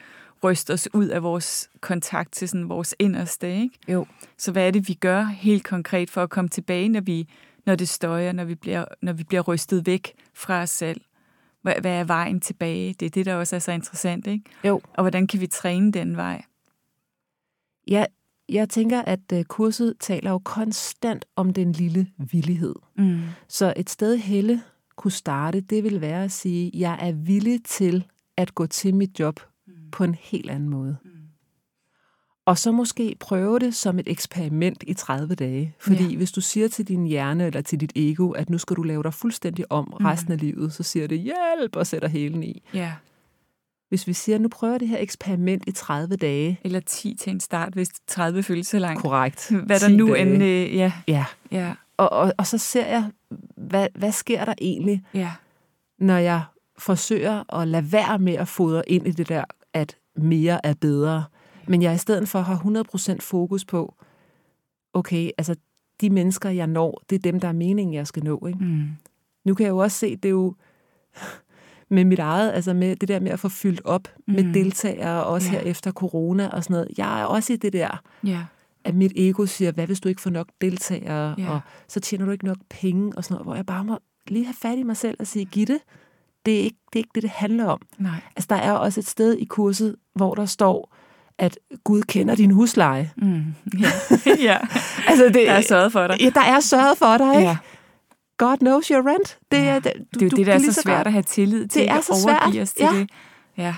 ryste 0.45 0.73
os 0.73 0.89
ud 0.95 1.09
af 1.09 1.23
vores 1.23 1.71
kontakt 1.81 2.33
til 2.33 2.49
sådan 2.49 2.69
vores 2.69 2.95
inderste. 2.99 3.61
Ikke? 3.63 3.79
Jo. 3.89 4.07
Så 4.39 4.53
hvad 4.53 4.67
er 4.67 4.71
det, 4.71 4.89
vi 4.89 4.95
gør 4.95 5.23
helt 5.23 5.65
konkret 5.65 6.11
for 6.11 6.23
at 6.23 6.31
komme 6.31 6.49
tilbage, 6.49 6.89
når, 6.89 7.01
vi, 7.01 7.29
når 7.67 7.75
det 7.75 7.89
støjer, 7.89 8.33
når 8.33 8.45
vi, 8.45 8.55
bliver, 8.55 8.85
når 9.03 9.13
vi 9.13 9.25
bliver 9.25 9.43
rystet 9.43 9.87
væk 9.87 10.13
fra 10.35 10.63
os 10.63 10.71
selv? 10.71 11.01
Hvad, 11.63 11.75
hvad 11.81 11.93
er 11.93 12.05
vejen 12.05 12.41
tilbage? 12.41 12.95
Det 13.01 13.07
er 13.07 13.11
det, 13.11 13.27
der 13.27 13.35
også 13.35 13.57
er 13.57 13.61
så 13.61 13.73
interessant. 13.73 14.27
Ikke? 14.27 14.45
Jo. 14.65 14.81
Og 14.95 15.03
hvordan 15.03 15.27
kan 15.27 15.41
vi 15.41 15.47
træne 15.47 15.93
den 15.93 16.17
vej? 16.17 16.43
Ja, 17.89 18.05
jeg 18.49 18.69
tænker, 18.69 19.03
at 19.03 19.21
øh, 19.33 19.45
kurset 19.45 19.95
taler 20.01 20.31
jo 20.31 20.39
konstant 20.39 21.25
om 21.37 21.53
den 21.53 21.73
lille 21.73 22.07
villighed. 22.19 22.75
Mm. 22.97 23.21
Så 23.49 23.73
et 23.77 23.91
sted 23.91 24.17
Helle 24.17 24.63
kunne 24.97 25.13
starte, 25.13 25.61
det 25.61 25.85
vil 25.85 26.01
være 26.01 26.25
at 26.25 26.33
sige, 26.33 26.67
at 26.67 26.81
jeg 26.81 26.99
er 27.01 27.13
villig 27.13 27.65
til 27.65 28.05
at 28.37 28.55
gå 28.55 28.67
til 28.67 28.95
mit 28.95 29.21
job 29.21 29.41
mm. 29.67 29.73
på 29.93 30.05
en 30.05 30.15
helt 30.15 30.51
anden 30.51 30.69
måde. 30.69 30.97
Mm. 31.05 31.11
Og 32.47 32.59
så 32.59 32.73
måske 32.73 33.17
prøve 33.21 33.59
det 33.59 33.75
som 33.75 33.99
et 33.99 34.09
eksperiment 34.09 34.85
i 34.87 34.95
30 34.95 35.35
dage. 35.35 35.75
Fordi 35.79 36.09
ja. 36.09 36.17
hvis 36.17 36.33
du 36.33 36.41
siger 36.41 36.69
til 36.69 36.89
din 36.89 37.07
hjerne 37.07 37.47
eller 37.47 37.61
til 37.61 37.81
dit 37.81 37.93
ego, 37.97 38.31
at 38.31 38.51
nu 38.51 38.59
skal 38.59 38.77
du 38.77 38.83
lave 38.83 39.03
dig 39.03 39.15
fuldstændig 39.15 39.73
om 39.73 39.85
mm. 40.01 40.07
resten 40.07 40.33
af 40.33 40.41
livet, 40.41 40.73
så 40.73 40.83
siger 40.83 41.07
det 41.07 41.19
hjælp 41.19 41.77
og 41.77 41.87
sætter 41.87 42.09
hælen 42.09 42.43
i. 42.43 42.63
Ja. 42.75 42.93
Hvis 43.89 44.07
vi 44.07 44.13
siger, 44.13 44.39
nu 44.39 44.49
prøver 44.49 44.79
det 44.79 44.89
her 44.89 44.99
eksperiment 44.99 45.65
i 45.67 45.73
30 45.73 46.17
dage. 46.17 46.61
Eller 46.65 46.81
10 46.81 47.17
til 47.21 47.33
en 47.33 47.41
start, 47.41 47.73
hvis 47.73 47.89
30 48.07 48.43
føles 48.43 48.67
så 48.67 48.79
langt. 48.79 49.03
Korrekt. 49.03 49.53
Hvad 49.67 49.81
der 49.81 49.89
nu 49.89 50.15
end... 50.15 50.43
Øh, 50.43 50.77
ja. 50.77 50.93
Ja. 51.09 51.25
ja. 51.51 51.75
Og, 51.97 52.13
og, 52.13 52.33
og 52.39 52.47
så 52.47 52.59
ser 52.59 52.87
jeg, 52.87 53.11
hvad, 53.65 53.89
hvad 53.95 54.13
sker 54.13 54.45
der 54.45 54.55
egentlig, 54.61 55.03
ja. 55.15 55.33
når 55.99 56.17
jeg 56.17 56.43
forsøger 56.79 57.61
at 57.61 57.69
lade 57.69 57.93
være 57.93 58.19
med 58.19 58.33
at 58.33 58.49
fodre 58.49 58.91
ind 58.91 59.07
i 59.07 59.11
det 59.11 59.29
der, 59.29 59.45
at 59.73 59.97
mere 60.17 60.67
er 60.67 60.75
bedre. 60.81 61.25
Men 61.67 61.83
jeg 61.83 61.95
i 61.95 61.99
stedet 61.99 62.29
for 62.29 62.41
har 62.41 62.57
100% 63.15 63.17
fokus 63.21 63.65
på, 63.65 63.95
okay, 64.93 65.31
altså 65.39 65.57
de 66.01 66.11
mennesker, 66.11 66.51
jeg 66.51 66.67
når, 66.67 67.03
det 67.11 67.17
er 67.17 67.21
dem, 67.21 67.41
der 67.41 67.49
er 67.49 67.53
meningen, 67.53 67.95
jeg 67.95 68.07
skal 68.07 68.25
nå. 68.25 68.47
Ikke? 68.47 68.65
Mm. 68.65 68.89
Nu 69.45 69.55
kan 69.55 69.65
jeg 69.65 69.71
jo 69.71 69.79
også 69.79 69.99
se, 69.99 70.17
det 70.17 70.25
er 70.25 70.31
jo 70.31 70.55
med 71.89 72.05
mit 72.05 72.19
eget, 72.19 72.53
altså 72.53 72.75
med 72.75 72.97
det 72.97 73.09
der 73.09 73.21
med 73.21 73.31
at 73.31 73.41
få 73.41 73.49
fyldt 73.49 73.81
op 73.85 74.09
mm. 74.27 74.35
med 74.35 74.55
deltagere, 74.55 75.25
også 75.25 75.53
yeah. 75.53 75.63
her 75.63 75.71
efter 75.71 75.93
corona 75.93 76.49
og 76.49 76.65
sådan 76.65 76.75
noget. 76.75 76.89
Jeg 76.99 77.21
er 77.21 77.25
også 77.25 77.53
i 77.53 77.57
det 77.57 77.73
der, 77.73 78.03
yeah. 78.27 78.45
At 78.85 78.95
mit 78.95 79.13
ego 79.17 79.47
siger, 79.47 79.73
hvad 79.73 79.87
hvis 79.87 80.01
du 80.01 80.09
ikke 80.09 80.21
får 80.21 80.31
nok 80.31 80.49
deltagere, 80.61 81.35
yeah. 81.39 81.51
og 81.51 81.61
så 81.89 82.01
tjener 82.01 82.25
du 82.25 82.31
ikke 82.31 82.45
nok 82.45 82.57
penge 82.71 83.13
og 83.17 83.25
sådan 83.25 83.35
noget, 83.35 83.47
hvor 83.47 83.55
jeg 83.55 83.67
bare 83.67 83.85
må 83.85 83.99
lige 84.27 84.45
have 84.45 84.55
fat 84.63 84.79
i 84.79 84.83
mig 84.83 84.97
selv 84.97 85.17
og 85.21 85.27
sige, 85.27 85.45
Gitte, 85.45 85.81
det 86.47 86.55
er 86.61 86.63
ikke 86.63 86.77
det, 86.93 86.99
er 86.99 86.99
ikke 86.99 87.11
det, 87.15 87.23
det 87.23 87.31
handler 87.31 87.65
om. 87.65 87.81
Nej. 87.99 88.21
Altså, 88.37 88.47
der 88.51 88.57
er 88.57 88.73
også 88.73 89.01
et 89.01 89.07
sted 89.07 89.37
i 89.37 89.45
kurset, 89.45 89.97
hvor 90.15 90.35
der 90.35 90.47
står, 90.47 90.97
at 91.39 91.59
Gud 91.85 92.03
kender 92.03 92.35
din 92.35 92.51
husleje. 92.51 93.11
Mm. 93.17 93.45
Ja. 93.81 93.89
ja. 94.51 94.59
altså, 95.09 95.25
det, 95.25 95.35
der 95.35 95.53
er 95.53 95.61
sørget 95.61 95.93
for 95.93 96.07
dig. 96.07 96.17
Ja, 96.21 96.31
der 96.35 96.41
er 96.41 96.61
sørget 96.61 96.99
for 96.99 97.17
dig, 97.17 97.35
ikke? 97.35 97.49
Ja. 97.49 97.57
God 98.39 98.57
knows 98.57 98.87
your 98.89 99.09
rent. 99.09 99.39
Det, 99.51 99.57
ja. 99.57 99.75
er, 99.75 99.81
du, 99.81 99.89
det 99.89 100.23
er 100.23 100.27
jo 100.27 100.37
det, 100.37 100.47
der 100.47 100.53
er 100.53 100.59
så 100.59 100.83
svært 100.83 101.07
at 101.07 101.13
have 101.13 101.23
tillid 101.23 101.69
til. 101.69 101.83
Det 101.83 101.91
er 101.91 102.01
så 102.01 102.23
svært. 102.25 102.63
Os 102.63 102.73
til 102.73 102.85
ja. 102.85 102.99
det. 102.99 103.11
Ja. 103.57 103.75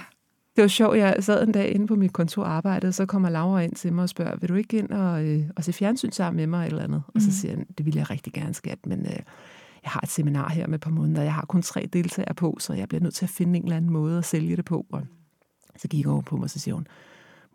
Det 0.57 0.63
var 0.63 0.69
sjovt, 0.69 0.99
jeg 0.99 1.17
sad 1.21 1.43
en 1.43 1.53
dag 1.53 1.75
inde 1.75 1.87
på 1.87 1.95
mit 1.95 2.13
kontor 2.13 2.43
og 2.43 2.51
arbejdede, 2.51 2.93
så 2.93 3.07
kommer 3.07 3.31
Laura 3.31 3.61
ind 3.61 3.75
til 3.75 3.93
mig 3.93 4.03
og 4.03 4.09
spørger, 4.09 4.37
vil 4.37 4.49
du 4.49 4.55
ikke 4.55 4.79
ind 4.79 4.91
og, 4.91 5.25
øh, 5.25 5.43
og 5.57 5.65
se 5.65 5.73
fjernsyn 5.73 6.11
sammen 6.11 6.37
med 6.37 6.47
mig 6.47 6.67
eller 6.67 6.83
andet? 6.83 7.03
Mm. 7.07 7.13
Og 7.15 7.23
så 7.23 7.33
siger 7.33 7.57
han, 7.57 7.67
det 7.79 7.87
vil 7.87 7.97
jeg 7.97 8.11
rigtig 8.11 8.33
gerne, 8.33 8.55
skat, 8.55 8.87
men 8.87 9.01
øh, 9.07 9.17
jeg 9.83 9.91
har 9.91 10.01
et 10.01 10.09
seminar 10.09 10.51
her 10.51 10.67
med 10.67 10.75
et 10.75 10.81
par 10.81 10.91
måneder, 10.91 11.23
jeg 11.23 11.35
har 11.35 11.45
kun 11.45 11.63
tre 11.63 11.89
deltagere 11.93 12.35
på, 12.35 12.57
så 12.61 12.73
jeg 12.73 12.89
bliver 12.89 13.03
nødt 13.03 13.15
til 13.15 13.25
at 13.25 13.31
finde 13.31 13.59
en 13.59 13.65
eller 13.65 13.77
anden 13.77 13.91
måde 13.91 14.19
at 14.19 14.25
sælge 14.25 14.57
det 14.57 14.65
på. 14.65 14.87
Og 14.91 15.03
så 15.77 15.89
gik 15.89 16.05
hun 16.05 16.13
over 16.13 16.23
på 16.23 16.37
mig, 16.37 16.45
og 16.45 16.51
så 16.51 16.59
siger 16.59 16.75
hun, 16.75 16.87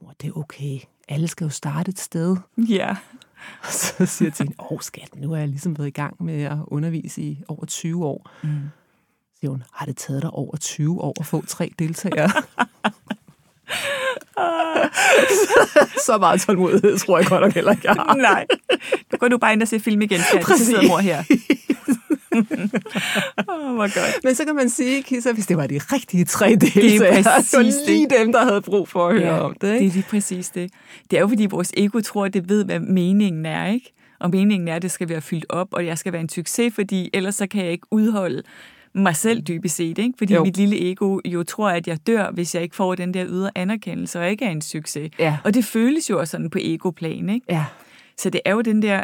mor, 0.01 0.13
det 0.21 0.27
er 0.27 0.37
okay. 0.37 0.79
Alle 1.09 1.27
skal 1.27 1.45
jo 1.45 1.49
starte 1.49 1.89
et 1.89 1.99
sted. 1.99 2.37
Ja. 2.57 2.95
Og 3.65 3.71
så 3.71 4.05
siger 4.05 4.27
jeg 4.29 4.33
til 4.33 4.43
hende, 4.43 4.57
åh 4.71 4.79
skat, 4.81 5.15
nu 5.15 5.33
er 5.33 5.37
jeg 5.37 5.47
ligesom 5.47 5.77
været 5.77 5.87
i 5.87 5.91
gang 5.91 6.23
med 6.23 6.43
at 6.43 6.57
undervise 6.67 7.21
i 7.21 7.43
over 7.47 7.65
20 7.65 8.05
år. 8.05 8.29
Mm. 8.43 8.49
Så 9.41 9.43
siger 9.43 9.51
hun, 9.51 9.63
har 9.73 9.85
det 9.85 9.97
taget 9.97 10.21
dig 10.21 10.29
over 10.29 10.57
20 10.57 11.01
år 11.01 11.13
at 11.19 11.25
få 11.25 11.43
tre 11.47 11.71
deltagere? 11.79 12.29
så 16.05 16.17
meget 16.19 16.41
tålmodighed 16.41 16.97
tror 16.97 17.17
jeg 17.17 17.27
godt 17.27 17.41
nok 17.41 17.53
heller 17.53 17.71
ikke, 17.71 17.81
jeg 17.85 17.93
har. 17.93 18.15
Nej. 18.15 18.45
Du 19.11 19.17
går 19.17 19.27
du 19.27 19.37
bare 19.37 19.53
ind 19.53 19.61
og 19.61 19.67
ser 19.67 19.79
film 19.79 20.01
igen, 20.01 20.19
skat. 20.19 20.45
Så 20.45 20.65
sidder 20.65 20.87
mor 20.87 20.97
her. 20.97 21.23
oh, 23.47 23.73
hvor 23.75 24.01
godt. 24.01 24.23
Men 24.23 24.35
så 24.35 24.45
kan 24.45 24.55
man 24.55 24.69
sige, 24.69 25.03
Kissa, 25.03 25.31
hvis 25.31 25.45
det 25.45 25.57
var 25.57 25.67
de 25.67 25.77
rigtige 25.77 26.25
tre 26.25 26.49
deltagere, 26.49 27.15
det, 27.15 27.25
det 27.25 27.53
var 27.53 27.87
lige 27.87 28.09
det. 28.09 28.19
dem, 28.19 28.31
der 28.31 28.43
havde 28.43 28.61
brug 28.61 28.87
for 28.87 29.07
at 29.07 29.19
høre 29.19 29.35
ja, 29.35 29.39
om 29.39 29.55
det. 29.61 29.73
Ikke? 29.73 29.79
Det 29.79 29.87
er 29.87 29.91
lige 29.93 30.05
præcis 30.09 30.49
det. 30.49 30.71
Det 31.11 31.17
er 31.17 31.21
jo, 31.21 31.27
fordi 31.27 31.45
vores 31.45 31.71
ego 31.77 31.99
tror, 31.99 32.25
at 32.25 32.33
det 32.33 32.49
ved, 32.49 32.65
hvad 32.65 32.79
meningen 32.79 33.45
er, 33.45 33.67
ikke? 33.67 33.93
Og 34.19 34.29
meningen 34.29 34.67
er, 34.67 34.75
at 34.75 34.81
det 34.81 34.91
skal 34.91 35.09
være 35.09 35.21
fyldt 35.21 35.45
op, 35.49 35.67
og 35.71 35.85
jeg 35.85 35.97
skal 35.97 36.13
være 36.13 36.21
en 36.21 36.29
succes, 36.29 36.73
fordi 36.75 37.09
ellers 37.13 37.35
så 37.35 37.47
kan 37.47 37.63
jeg 37.63 37.71
ikke 37.71 37.87
udholde 37.91 38.43
mig 38.93 39.15
selv 39.15 39.41
dybest 39.41 39.75
set, 39.75 39.97
ikke? 39.97 40.13
fordi 40.17 40.33
jo. 40.33 40.43
mit 40.43 40.57
lille 40.57 40.91
ego 40.91 41.19
jo 41.25 41.43
tror, 41.43 41.69
at 41.69 41.87
jeg 41.87 42.07
dør, 42.07 42.31
hvis 42.31 42.55
jeg 42.55 42.63
ikke 42.63 42.75
får 42.75 42.95
den 42.95 43.13
der 43.13 43.25
ydre 43.27 43.51
anerkendelse, 43.55 44.19
og 44.19 44.29
ikke 44.29 44.45
er 44.45 44.49
en 44.49 44.61
succes. 44.61 45.11
Ja. 45.19 45.37
Og 45.43 45.53
det 45.53 45.65
føles 45.65 46.09
jo 46.09 46.19
også 46.19 46.31
sådan 46.31 46.49
på 46.49 46.57
egoplan. 46.61 47.29
Ikke? 47.29 47.45
Ja. 47.49 47.65
Så 48.17 48.29
det 48.29 48.41
er 48.45 48.51
jo 48.51 48.61
den 48.61 48.81
der, 48.81 49.03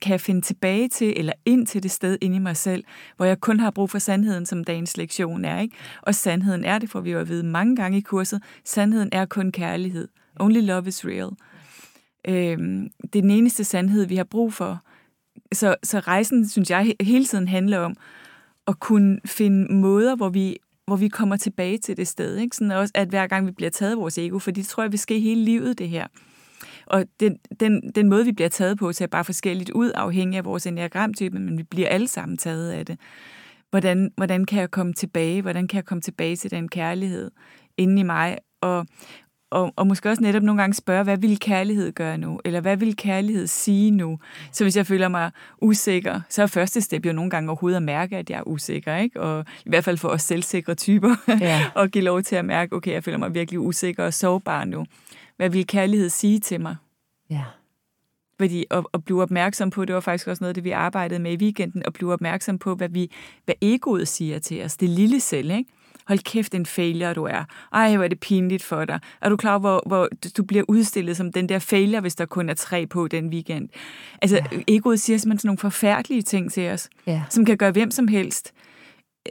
kan 0.00 0.10
jeg 0.10 0.20
finde 0.20 0.40
tilbage 0.40 0.88
til, 0.88 1.14
eller 1.16 1.32
ind 1.44 1.66
til 1.66 1.82
det 1.82 1.90
sted 1.90 2.18
inde 2.20 2.36
i 2.36 2.38
mig 2.38 2.56
selv, 2.56 2.84
hvor 3.16 3.26
jeg 3.26 3.40
kun 3.40 3.60
har 3.60 3.70
brug 3.70 3.90
for 3.90 3.98
sandheden, 3.98 4.46
som 4.46 4.64
dagens 4.64 4.96
lektion 4.96 5.44
er. 5.44 5.60
Ikke? 5.60 5.76
Og 6.02 6.14
sandheden 6.14 6.64
er, 6.64 6.78
det 6.78 6.90
får 6.90 7.00
vi 7.00 7.10
jo 7.10 7.18
at 7.18 7.28
vide 7.28 7.42
mange 7.42 7.76
gange 7.76 7.98
i 7.98 8.00
kurset, 8.00 8.42
sandheden 8.64 9.08
er 9.12 9.24
kun 9.24 9.52
kærlighed. 9.52 10.08
Only 10.40 10.60
love 10.60 10.88
is 10.88 11.04
real. 11.04 11.30
Øhm, 12.28 12.88
det 13.02 13.18
er 13.18 13.22
den 13.22 13.30
eneste 13.30 13.64
sandhed, 13.64 14.06
vi 14.06 14.16
har 14.16 14.24
brug 14.24 14.52
for. 14.52 14.80
Så, 15.52 15.76
så 15.82 16.00
rejsen, 16.00 16.48
synes 16.48 16.70
jeg, 16.70 16.94
hele 17.00 17.24
tiden 17.24 17.48
handler 17.48 17.78
om 17.78 17.94
at 18.68 18.80
kunne 18.80 19.20
finde 19.24 19.74
måder, 19.74 20.16
hvor 20.16 20.28
vi 20.28 20.56
hvor 20.86 20.96
vi 20.96 21.08
kommer 21.08 21.36
tilbage 21.36 21.78
til 21.78 21.96
det 21.96 22.08
sted. 22.08 22.36
Ikke? 22.36 22.56
Sådan 22.56 22.70
også, 22.70 22.92
at 22.94 23.08
hver 23.08 23.26
gang 23.26 23.46
vi 23.46 23.52
bliver 23.52 23.70
taget 23.70 23.92
af 23.92 23.98
vores 23.98 24.18
ego, 24.18 24.38
for 24.38 24.50
det 24.50 24.66
tror 24.66 24.82
jeg 24.82 24.92
vi 24.92 24.96
skal 24.96 25.20
hele 25.20 25.44
livet, 25.44 25.78
det 25.78 25.88
her. 25.88 26.06
Og 26.86 27.04
den, 27.20 27.38
den, 27.60 27.92
den 27.94 28.08
måde, 28.08 28.24
vi 28.24 28.32
bliver 28.32 28.48
taget 28.48 28.78
på, 28.78 28.92
ser 28.92 29.06
bare 29.06 29.24
forskelligt 29.24 29.70
ud, 29.70 29.92
afhængig 29.94 30.38
af 30.38 30.44
vores 30.44 30.66
enagramtype, 30.66 31.38
men 31.38 31.58
vi 31.58 31.62
bliver 31.62 31.88
alle 31.88 32.08
sammen 32.08 32.38
taget 32.38 32.70
af 32.70 32.86
det. 32.86 32.98
Hvordan, 33.70 34.10
hvordan 34.16 34.44
kan 34.44 34.60
jeg 34.60 34.70
komme 34.70 34.92
tilbage? 34.92 35.42
Hvordan 35.42 35.68
kan 35.68 35.76
jeg 35.76 35.84
komme 35.84 36.02
tilbage 36.02 36.36
til 36.36 36.50
den 36.50 36.68
kærlighed 36.68 37.30
inde 37.76 38.00
i 38.00 38.04
mig? 38.04 38.38
Og, 38.60 38.86
og, 39.50 39.72
og 39.76 39.86
måske 39.86 40.10
også 40.10 40.22
netop 40.22 40.42
nogle 40.42 40.60
gange 40.62 40.74
spørge, 40.74 41.04
hvad 41.04 41.18
vil 41.18 41.38
kærlighed 41.38 41.92
gøre 41.92 42.18
nu? 42.18 42.40
Eller 42.44 42.60
hvad 42.60 42.76
vil 42.76 42.96
kærlighed 42.96 43.46
sige 43.46 43.90
nu? 43.90 44.18
Så 44.52 44.64
hvis 44.64 44.76
jeg 44.76 44.86
føler 44.86 45.08
mig 45.08 45.30
usikker, 45.62 46.20
så 46.28 46.42
er 46.42 46.46
første 46.46 46.80
step 46.80 47.06
jo 47.06 47.12
nogle 47.12 47.30
gange 47.30 47.50
overhovedet 47.50 47.76
at 47.76 47.82
mærke, 47.82 48.16
at 48.16 48.30
jeg 48.30 48.38
er 48.38 48.48
usikker. 48.48 48.96
Ikke? 48.96 49.20
Og 49.20 49.44
i 49.66 49.68
hvert 49.68 49.84
fald 49.84 49.98
for 49.98 50.08
os 50.08 50.22
selvsikre 50.22 50.74
typer. 50.74 51.14
Ja. 51.40 51.64
og 51.74 51.88
give 51.88 52.04
lov 52.04 52.22
til 52.22 52.36
at 52.36 52.44
mærke, 52.44 52.76
okay, 52.76 52.92
jeg 52.92 53.04
føler 53.04 53.18
mig 53.18 53.34
virkelig 53.34 53.60
usikker 53.60 54.04
og 54.04 54.14
sårbar 54.14 54.64
nu. 54.64 54.86
Hvad 55.36 55.50
vil 55.50 55.66
kærlighed 55.66 56.08
sige 56.08 56.40
til 56.40 56.60
mig? 56.60 56.76
Ja. 57.30 57.44
Fordi 58.38 58.64
at, 58.70 58.84
at 58.94 59.04
blive 59.04 59.22
opmærksom 59.22 59.70
på, 59.70 59.84
det 59.84 59.94
var 59.94 60.00
faktisk 60.00 60.28
også 60.28 60.44
noget 60.44 60.56
det, 60.56 60.64
vi 60.64 60.70
arbejdede 60.70 61.20
med 61.20 61.32
i 61.32 61.36
weekenden, 61.36 61.82
at 61.86 61.92
blive 61.92 62.12
opmærksom 62.12 62.58
på, 62.58 62.74
hvad, 62.74 62.88
vi, 62.88 63.10
hvad 63.44 63.54
egoet 63.60 64.08
siger 64.08 64.38
til 64.38 64.64
os. 64.64 64.76
Det 64.76 64.88
lille 64.88 65.20
selv, 65.20 65.50
ikke? 65.50 65.70
Hold 66.08 66.18
kæft, 66.18 66.54
en 66.54 66.66
failure 66.66 67.14
du 67.14 67.24
er. 67.24 67.44
Ej, 67.72 67.96
hvor 67.96 68.04
er 68.04 68.08
det 68.08 68.20
pinligt 68.20 68.62
for 68.62 68.84
dig. 68.84 69.00
Er 69.22 69.28
du 69.28 69.36
klar, 69.36 69.58
hvor, 69.58 69.82
hvor 69.86 70.08
du 70.36 70.42
bliver 70.42 70.64
udstillet 70.68 71.16
som 71.16 71.32
den 71.32 71.48
der 71.48 71.58
failure, 71.58 72.00
hvis 72.00 72.14
der 72.14 72.26
kun 72.26 72.48
er 72.48 72.54
tre 72.54 72.86
på 72.86 73.08
den 73.08 73.28
weekend? 73.28 73.68
Altså, 74.22 74.36
ja. 74.36 74.58
egoet 74.66 75.00
siger 75.00 75.18
simpelthen 75.18 75.38
sådan 75.38 75.48
nogle 75.48 75.58
forfærdelige 75.58 76.22
ting 76.22 76.52
til 76.52 76.70
os, 76.70 76.88
ja. 77.06 77.22
som 77.30 77.44
kan 77.44 77.56
gøre 77.56 77.70
hvem 77.70 77.90
som 77.90 78.08
helst. 78.08 78.52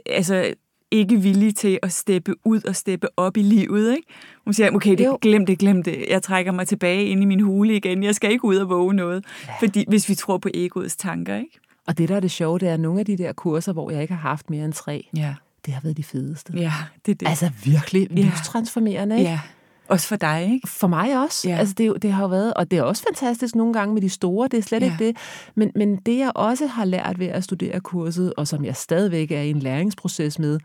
Altså, 0.06 0.54
ikke 0.90 1.16
villige 1.16 1.52
til 1.52 1.78
at 1.82 1.92
steppe 1.92 2.34
ud 2.44 2.64
og 2.68 2.76
steppe 2.76 3.06
op 3.16 3.36
i 3.36 3.42
livet. 3.42 3.96
Ikke? 3.96 4.08
Hun 4.44 4.54
siger, 4.54 4.70
okay, 4.70 4.98
det, 4.98 5.20
glem 5.20 5.46
det, 5.46 5.58
glem 5.58 5.82
det. 5.82 6.04
Jeg 6.08 6.22
trækker 6.22 6.52
mig 6.52 6.68
tilbage 6.68 7.04
ind 7.04 7.22
i 7.22 7.24
min 7.24 7.40
hule 7.40 7.76
igen. 7.76 8.02
Jeg 8.02 8.14
skal 8.14 8.30
ikke 8.30 8.44
ud 8.44 8.56
og 8.56 8.68
våge 8.68 8.94
noget. 8.94 9.24
Ja. 9.48 9.52
Fordi, 9.60 9.84
hvis 9.88 10.08
vi 10.08 10.14
tror 10.14 10.38
på 10.38 10.48
egoets 10.54 10.96
tanker. 10.96 11.36
Ikke? 11.36 11.60
Og 11.86 11.98
det, 11.98 12.08
der 12.08 12.16
er 12.16 12.20
det 12.20 12.30
sjove, 12.30 12.58
det 12.58 12.68
er, 12.68 12.74
at 12.74 12.80
nogle 12.80 13.00
af 13.00 13.06
de 13.06 13.18
der 13.18 13.32
kurser, 13.32 13.72
hvor 13.72 13.90
jeg 13.90 14.02
ikke 14.02 14.14
har 14.14 14.28
haft 14.28 14.50
mere 14.50 14.64
end 14.64 14.72
tre, 14.72 15.08
ja. 15.16 15.34
Det 15.66 15.74
har 15.74 15.80
været 15.80 15.96
de 15.96 16.04
fedeste. 16.04 16.52
Ja, 16.56 16.72
det 17.06 17.12
er 17.12 17.16
det. 17.16 17.28
Altså 17.28 17.50
virkelig 17.64 18.08
ja. 18.10 18.14
livstransformerende. 18.14 19.18
Ikke? 19.18 19.30
Ja. 19.30 19.40
Også 19.88 20.08
for 20.08 20.16
dig, 20.16 20.50
ikke? 20.52 20.68
For 20.68 20.86
mig 20.86 21.22
også. 21.22 21.48
Ja. 21.48 21.56
Altså, 21.56 21.74
det, 21.74 22.02
det 22.02 22.12
har 22.12 22.22
jo 22.22 22.28
været, 22.28 22.54
og 22.54 22.70
det 22.70 22.78
er 22.78 22.82
også 22.82 23.02
fantastisk 23.02 23.54
nogle 23.54 23.72
gange 23.72 23.94
med 23.94 24.02
de 24.02 24.08
store, 24.08 24.48
det 24.48 24.58
er 24.58 24.62
slet 24.62 24.80
ja. 24.80 24.86
ikke 24.86 25.04
det. 25.04 25.16
Men, 25.54 25.72
men 25.74 25.96
det, 25.96 26.18
jeg 26.18 26.32
også 26.34 26.66
har 26.66 26.84
lært 26.84 27.18
ved 27.18 27.26
at 27.26 27.44
studere 27.44 27.80
kurset, 27.80 28.34
og 28.36 28.48
som 28.48 28.64
jeg 28.64 28.76
stadigvæk 28.76 29.30
er 29.30 29.40
i 29.40 29.50
en 29.50 29.58
læringsproces 29.58 30.38
med, 30.38 30.58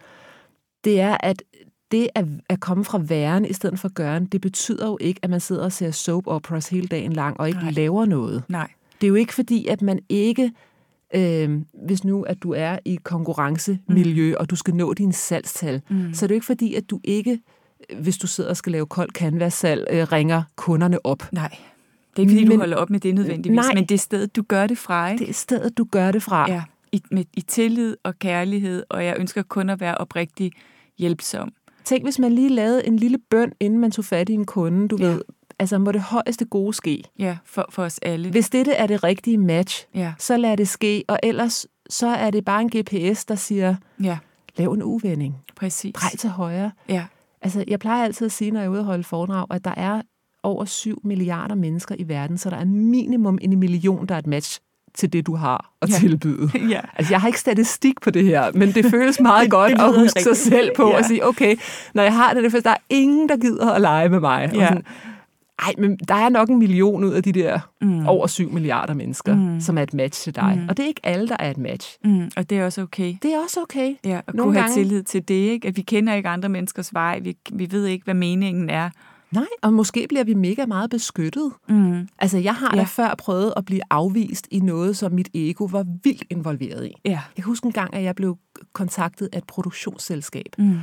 det 0.83 0.99
er, 0.99 1.17
at 1.19 1.43
det 1.91 2.09
at, 2.15 2.25
at 2.49 2.59
komme 2.59 2.85
fra 2.85 2.97
væren 2.97 3.45
i 3.45 3.53
stedet 3.53 3.79
for 3.79 3.93
gøren, 3.93 4.25
det 4.25 4.41
betyder 4.41 4.87
jo 4.87 4.97
ikke, 5.01 5.19
at 5.23 5.29
man 5.29 5.39
sidder 5.39 5.63
og 5.63 5.71
ser 5.71 5.91
soap 5.91 6.27
operas 6.27 6.69
hele 6.69 6.87
dagen 6.87 7.13
lang 7.13 7.39
og 7.39 7.47
ikke 7.47 7.59
Nej. 7.59 7.71
laver 7.71 8.05
noget. 8.05 8.43
Nej. 8.49 8.69
Det 9.01 9.07
er 9.07 9.09
jo 9.09 9.15
ikke 9.15 9.33
fordi, 9.33 9.67
at 9.67 9.81
man 9.81 9.99
ikke, 10.09 10.51
øh, 11.15 11.61
hvis 11.85 12.03
nu 12.03 12.21
at 12.21 12.43
du 12.43 12.53
er 12.53 12.79
i 12.85 12.99
konkurrencemiljø, 13.03 14.29
mm. 14.29 14.35
og 14.39 14.49
du 14.49 14.55
skal 14.55 14.75
nå 14.75 14.93
dine 14.93 15.13
salgstal, 15.13 15.81
mm. 15.89 16.13
så 16.13 16.25
er 16.25 16.27
det 16.27 16.33
jo 16.33 16.37
ikke 16.37 16.45
fordi, 16.45 16.75
at 16.75 16.89
du 16.89 16.99
ikke, 17.03 17.39
hvis 17.99 18.17
du 18.17 18.27
sidder 18.27 18.49
og 18.49 18.57
skal 18.57 18.71
lave 18.71 18.85
kold 18.85 19.09
canvas-salg, 19.09 19.87
øh, 19.91 20.11
ringer 20.11 20.43
kunderne 20.55 21.05
op. 21.05 21.23
Nej. 21.31 21.49
Det 22.15 22.19
er 22.19 22.21
ikke 22.21 22.31
fordi, 22.31 22.43
men, 22.43 22.51
du 22.51 22.57
holder 22.57 22.77
op 22.77 22.89
med 22.89 22.99
det 22.99 23.15
nødvendigvis, 23.15 23.55
nej, 23.55 23.73
men 23.73 23.85
det 23.85 23.95
er 23.95 23.99
stedet, 23.99 24.35
du 24.35 24.43
gør 24.47 24.67
det 24.67 24.77
fra, 24.77 25.11
ikke? 25.11 25.21
Det 25.21 25.29
er 25.29 25.33
stedet, 25.33 25.77
du 25.77 25.87
gør 25.91 26.11
det 26.11 26.23
fra. 26.23 26.51
Ja, 26.51 26.63
i, 26.91 27.01
med, 27.11 27.25
i 27.33 27.41
tillid 27.41 27.95
og 28.03 28.19
kærlighed, 28.19 28.83
og 28.89 29.05
jeg 29.05 29.15
ønsker 29.19 29.43
kun 29.43 29.69
at 29.69 29.79
være 29.79 29.95
oprigtig 29.97 30.51
hjælpsom. 30.97 31.53
Tænk, 31.85 32.03
hvis 32.03 32.19
man 32.19 32.31
lige 32.31 32.49
lavede 32.49 32.87
en 32.87 32.97
lille 32.97 33.17
bøn, 33.29 33.51
inden 33.59 33.79
man 33.79 33.91
tog 33.91 34.05
fat 34.05 34.29
i 34.29 34.33
en 34.33 34.45
kunde, 34.45 34.87
du 34.87 34.97
ja. 34.99 35.05
ved. 35.05 35.21
Altså, 35.59 35.77
må 35.77 35.91
det 35.91 36.01
højeste 36.01 36.45
gode 36.45 36.73
ske. 36.73 37.03
Ja, 37.19 37.37
for, 37.45 37.65
for 37.69 37.83
os 37.83 37.99
alle. 38.01 38.29
Hvis 38.31 38.49
dette 38.49 38.73
er 38.73 38.87
det 38.87 39.03
rigtige 39.03 39.37
match, 39.37 39.87
ja. 39.95 40.13
så 40.19 40.37
lad 40.37 40.57
det 40.57 40.67
ske. 40.67 41.03
Og 41.07 41.19
ellers, 41.23 41.67
så 41.89 42.07
er 42.07 42.31
det 42.31 42.45
bare 42.45 42.61
en 42.61 42.69
GPS, 42.69 43.25
der 43.25 43.35
siger, 43.35 43.75
ja. 44.03 44.17
lav 44.57 44.71
en 44.71 44.83
uvending. 44.83 45.35
Præcis. 45.55 45.93
Drej 45.93 46.09
til 46.19 46.29
højre. 46.29 46.71
Ja. 46.89 47.05
Altså, 47.41 47.63
jeg 47.67 47.79
plejer 47.79 48.03
altid 48.03 48.25
at 48.25 48.31
sige, 48.31 48.51
når 48.51 48.59
jeg 48.59 48.67
er 48.67 48.71
ude 48.71 48.79
og 48.79 48.85
holde 48.85 49.03
foredrag, 49.03 49.45
at 49.49 49.65
der 49.65 49.73
er 49.77 50.01
over 50.43 50.65
7 50.65 51.01
milliarder 51.03 51.55
mennesker 51.55 51.95
i 51.99 52.07
verden, 52.07 52.37
så 52.37 52.49
der 52.49 52.57
er 52.57 52.65
minimum 52.65 53.37
en 53.41 53.59
million, 53.59 54.05
der 54.05 54.15
er 54.15 54.19
et 54.19 54.27
match 54.27 54.59
til 54.95 55.13
det, 55.13 55.27
du 55.27 55.35
har 55.35 55.73
at 55.81 55.89
ja. 55.89 55.95
tilbyde. 55.95 56.49
Ja. 56.73 56.81
Altså, 56.97 57.13
jeg 57.13 57.21
har 57.21 57.27
ikke 57.27 57.39
statistik 57.39 58.01
på 58.01 58.09
det 58.09 58.25
her, 58.25 58.51
men 58.53 58.71
det 58.71 58.85
føles 58.85 59.19
meget 59.19 59.51
godt 59.57 59.71
det 59.71 59.81
at 59.81 59.99
huske 59.99 60.21
sig 60.21 60.37
selv 60.37 60.71
på 60.75 60.89
ja. 60.89 60.97
og 60.97 61.05
sige, 61.05 61.27
okay, 61.27 61.55
når 61.93 62.03
jeg 62.03 62.13
har 62.13 62.33
det, 62.33 62.43
det 62.43 62.55
er, 62.55 62.59
der 62.59 62.69
er 62.69 62.77
ingen, 62.89 63.29
der 63.29 63.37
gider 63.37 63.71
at 63.71 63.81
lege 63.81 64.09
med 64.09 64.19
mig. 64.19 64.51
Ja. 64.53 64.61
Og 64.61 64.67
sådan, 64.67 64.83
ej, 65.67 65.73
men 65.77 65.97
der 66.07 66.15
er 66.15 66.29
nok 66.29 66.49
en 66.49 66.59
million 66.59 67.03
ud 67.03 67.11
af 67.11 67.23
de 67.23 67.31
der 67.31 67.59
mm. 67.81 68.07
over 68.07 68.27
7 68.27 68.51
milliarder 68.51 68.93
mennesker, 68.93 69.35
mm. 69.35 69.59
som 69.59 69.77
er 69.77 69.83
et 69.83 69.93
match 69.93 70.23
til 70.23 70.35
dig. 70.35 70.59
Mm. 70.61 70.69
Og 70.69 70.77
det 70.77 70.83
er 70.83 70.87
ikke 70.87 71.01
alle, 71.03 71.27
der 71.27 71.35
er 71.39 71.51
et 71.51 71.57
match. 71.57 71.97
Mm. 72.03 72.31
Og 72.37 72.49
det 72.49 72.57
er 72.57 72.65
også 72.65 72.81
okay. 72.81 73.15
Det 73.23 73.33
er 73.33 73.39
også 73.43 73.61
okay. 73.61 73.95
Ja, 74.05 74.19
at 74.27 74.33
Nogle 74.33 74.49
kunne 74.49 74.59
gange... 74.59 74.73
have 74.73 74.83
tillid 74.83 75.03
til 75.03 75.27
det, 75.27 75.33
ikke? 75.33 75.67
At 75.67 75.77
vi 75.77 75.81
kender 75.81 76.13
ikke 76.13 76.29
andre 76.29 76.49
menneskers 76.49 76.93
vej. 76.93 77.19
Vi, 77.19 77.37
vi 77.53 77.67
ved 77.71 77.85
ikke, 77.85 78.03
hvad 78.03 78.13
meningen 78.13 78.69
er. 78.69 78.89
Nej, 79.31 79.47
og 79.61 79.73
måske 79.73 80.05
bliver 80.09 80.23
vi 80.23 80.33
mega 80.33 80.65
meget 80.65 80.89
beskyttet. 80.89 81.51
Mm. 81.69 82.07
Altså, 82.19 82.37
jeg 82.37 82.55
har 82.55 82.71
ja. 82.73 82.79
da 82.79 82.85
før 82.85 83.15
prøvet 83.15 83.53
at 83.57 83.65
blive 83.65 83.81
afvist 83.89 84.47
i 84.51 84.59
noget, 84.59 84.97
som 84.97 85.11
mit 85.11 85.29
ego 85.33 85.63
var 85.71 85.85
vildt 86.03 86.23
involveret 86.29 86.85
i. 86.85 86.93
Ja. 87.05 87.09
Jeg 87.09 87.21
kan 87.35 87.43
huske 87.43 87.65
en 87.65 87.71
gang, 87.71 87.93
at 87.93 88.03
jeg 88.03 88.15
blev 88.15 88.37
kontaktet 88.73 89.29
af 89.33 89.37
et 89.37 89.43
produktionsselskab. 89.43 90.55
Mm. 90.57 90.79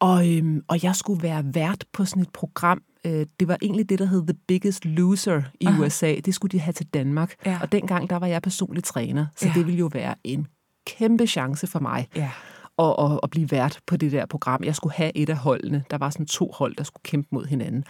Og, 0.00 0.36
øhm, 0.36 0.62
og 0.68 0.82
jeg 0.82 0.96
skulle 0.96 1.22
være 1.22 1.44
vært 1.54 1.84
på 1.92 2.04
sådan 2.04 2.22
et 2.22 2.30
program. 2.32 2.82
Øh, 3.06 3.26
det 3.40 3.48
var 3.48 3.58
egentlig 3.62 3.88
det, 3.88 3.98
der 3.98 4.06
hed 4.06 4.26
The 4.26 4.36
Biggest 4.48 4.84
Loser 4.84 5.42
i 5.60 5.66
Aha. 5.66 5.82
USA. 5.82 6.14
Det 6.24 6.34
skulle 6.34 6.52
de 6.52 6.60
have 6.60 6.72
til 6.72 6.86
Danmark. 6.86 7.34
Ja. 7.46 7.58
Og 7.62 7.72
dengang, 7.72 8.10
der 8.10 8.16
var 8.16 8.26
jeg 8.26 8.42
personlig 8.42 8.84
træner. 8.84 9.26
Så 9.36 9.48
ja. 9.48 9.52
det 9.54 9.66
ville 9.66 9.78
jo 9.78 9.90
være 9.92 10.14
en 10.24 10.46
kæmpe 10.86 11.26
chance 11.26 11.66
for 11.66 11.80
mig. 11.80 12.08
Ja 12.16 12.30
og, 12.76 12.98
og, 12.98 13.22
og 13.22 13.30
blive 13.30 13.50
vært 13.50 13.80
på 13.86 13.96
det 13.96 14.12
der 14.12 14.26
program. 14.26 14.64
Jeg 14.64 14.76
skulle 14.76 14.94
have 14.94 15.12
et 15.14 15.30
af 15.30 15.36
holdene. 15.36 15.84
Der 15.90 15.98
var 15.98 16.10
sådan 16.10 16.26
to 16.26 16.50
hold, 16.54 16.76
der 16.76 16.84
skulle 16.84 17.02
kæmpe 17.02 17.28
mod 17.30 17.46
hinanden. 17.46 17.84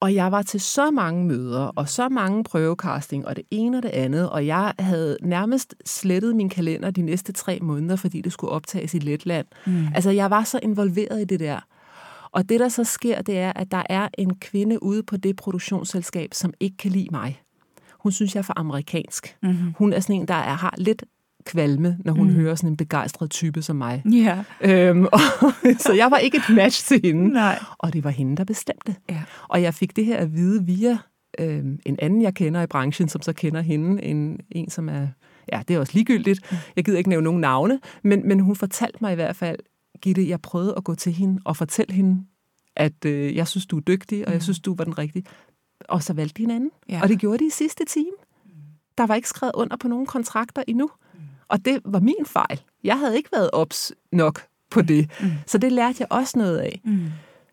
Og 0.00 0.14
jeg 0.14 0.32
var 0.32 0.42
til 0.42 0.60
så 0.60 0.90
mange 0.90 1.24
møder, 1.24 1.60
og 1.66 1.88
så 1.88 2.08
mange 2.08 2.44
prøvecasting, 2.44 3.26
og 3.26 3.36
det 3.36 3.44
ene 3.50 3.76
og 3.76 3.82
det 3.82 3.88
andet, 3.88 4.30
og 4.30 4.46
jeg 4.46 4.72
havde 4.78 5.16
nærmest 5.22 5.74
slettet 5.86 6.36
min 6.36 6.48
kalender 6.48 6.90
de 6.90 7.02
næste 7.02 7.32
tre 7.32 7.58
måneder, 7.62 7.96
fordi 7.96 8.20
det 8.20 8.32
skulle 8.32 8.50
optages 8.50 8.94
i 8.94 8.98
Letland. 8.98 9.46
Mm. 9.66 9.86
Altså, 9.94 10.10
jeg 10.10 10.30
var 10.30 10.44
så 10.44 10.60
involveret 10.62 11.20
i 11.20 11.24
det 11.24 11.40
der. 11.40 11.60
Og 12.32 12.48
det, 12.48 12.60
der 12.60 12.68
så 12.68 12.84
sker, 12.84 13.22
det 13.22 13.38
er, 13.38 13.52
at 13.56 13.70
der 13.70 13.82
er 13.88 14.08
en 14.18 14.38
kvinde 14.38 14.82
ude 14.82 15.02
på 15.02 15.16
det 15.16 15.36
produktionsselskab, 15.36 16.34
som 16.34 16.52
ikke 16.60 16.76
kan 16.76 16.90
lide 16.90 17.08
mig. 17.10 17.42
Hun 18.00 18.12
synes, 18.12 18.34
jeg 18.34 18.40
er 18.40 18.44
for 18.44 18.58
amerikansk. 18.58 19.36
Mm-hmm. 19.42 19.74
Hun 19.78 19.92
er 19.92 20.00
sådan 20.00 20.16
en, 20.16 20.28
der 20.28 20.34
er, 20.34 20.54
har 20.54 20.74
lidt 20.78 21.04
kvalme, 21.44 21.98
når 22.04 22.12
hun 22.12 22.26
mm. 22.26 22.34
hører 22.34 22.54
sådan 22.54 22.70
en 22.70 22.76
begejstret 22.76 23.30
type 23.30 23.62
som 23.62 23.76
mig. 23.76 24.02
Ja. 24.12 24.44
Øhm, 24.60 25.04
og, 25.04 25.20
så 25.84 25.92
jeg 25.92 26.10
var 26.10 26.18
ikke 26.18 26.36
et 26.36 26.54
match 26.56 26.86
til 26.86 27.00
hende. 27.04 27.28
Nej. 27.28 27.58
Og 27.78 27.92
det 27.92 28.04
var 28.04 28.10
hende, 28.10 28.36
der 28.36 28.44
bestemte. 28.44 28.96
Ja. 29.10 29.22
Og 29.48 29.62
jeg 29.62 29.74
fik 29.74 29.96
det 29.96 30.04
her 30.04 30.16
at 30.16 30.34
vide 30.34 30.64
via 30.64 30.98
øhm, 31.38 31.78
en 31.86 31.96
anden, 31.98 32.22
jeg 32.22 32.34
kender 32.34 32.62
i 32.62 32.66
branchen, 32.66 33.08
som 33.08 33.22
så 33.22 33.32
kender 33.32 33.60
hende. 33.60 34.02
En, 34.02 34.40
en 34.50 34.70
som 34.70 34.88
er, 34.88 35.06
ja, 35.52 35.62
det 35.68 35.76
er 35.76 35.80
også 35.80 35.92
ligegyldigt. 35.94 36.52
Mm. 36.52 36.56
Jeg 36.76 36.84
gider 36.84 36.98
ikke 36.98 37.10
nævne 37.10 37.24
nogen 37.24 37.40
navne, 37.40 37.80
men, 38.02 38.28
men 38.28 38.40
hun 38.40 38.56
fortalte 38.56 38.98
mig 39.00 39.12
i 39.12 39.14
hvert 39.14 39.36
fald, 39.36 39.58
Gitte, 40.02 40.28
jeg 40.28 40.40
prøvede 40.40 40.74
at 40.76 40.84
gå 40.84 40.94
til 40.94 41.12
hende 41.12 41.40
og 41.44 41.56
fortælle 41.56 41.94
hende, 41.94 42.24
at 42.76 43.04
øh, 43.04 43.36
jeg 43.36 43.48
synes, 43.48 43.66
du 43.66 43.76
er 43.76 43.80
dygtig, 43.80 44.26
og 44.26 44.32
jeg 44.32 44.38
mm. 44.38 44.42
synes, 44.42 44.60
du 44.60 44.74
var 44.74 44.84
den 44.84 44.98
rigtige. 44.98 45.24
Og 45.88 46.02
så 46.02 46.12
valgte 46.12 46.38
de 46.38 46.42
en 46.42 46.50
anden. 46.50 46.70
Ja. 46.88 47.02
Og 47.02 47.08
det 47.08 47.18
gjorde 47.18 47.38
de 47.38 47.46
i 47.46 47.50
sidste 47.50 47.84
time. 47.84 48.16
Der 48.98 49.06
var 49.06 49.14
ikke 49.14 49.28
skrevet 49.28 49.52
under 49.54 49.76
på 49.76 49.88
nogen 49.88 50.06
kontrakter 50.06 50.62
endnu. 50.68 50.90
Og 51.48 51.64
det 51.64 51.80
var 51.84 52.00
min 52.00 52.26
fejl. 52.26 52.60
Jeg 52.84 52.98
havde 52.98 53.16
ikke 53.16 53.28
været 53.32 53.50
ops 53.52 53.92
nok 54.12 54.46
på 54.70 54.82
det. 54.82 55.10
Mm. 55.20 55.30
Så 55.46 55.58
det 55.58 55.72
lærte 55.72 55.96
jeg 56.00 56.08
også 56.10 56.38
noget 56.38 56.58
af. 56.58 56.80
Mm. 56.84 57.08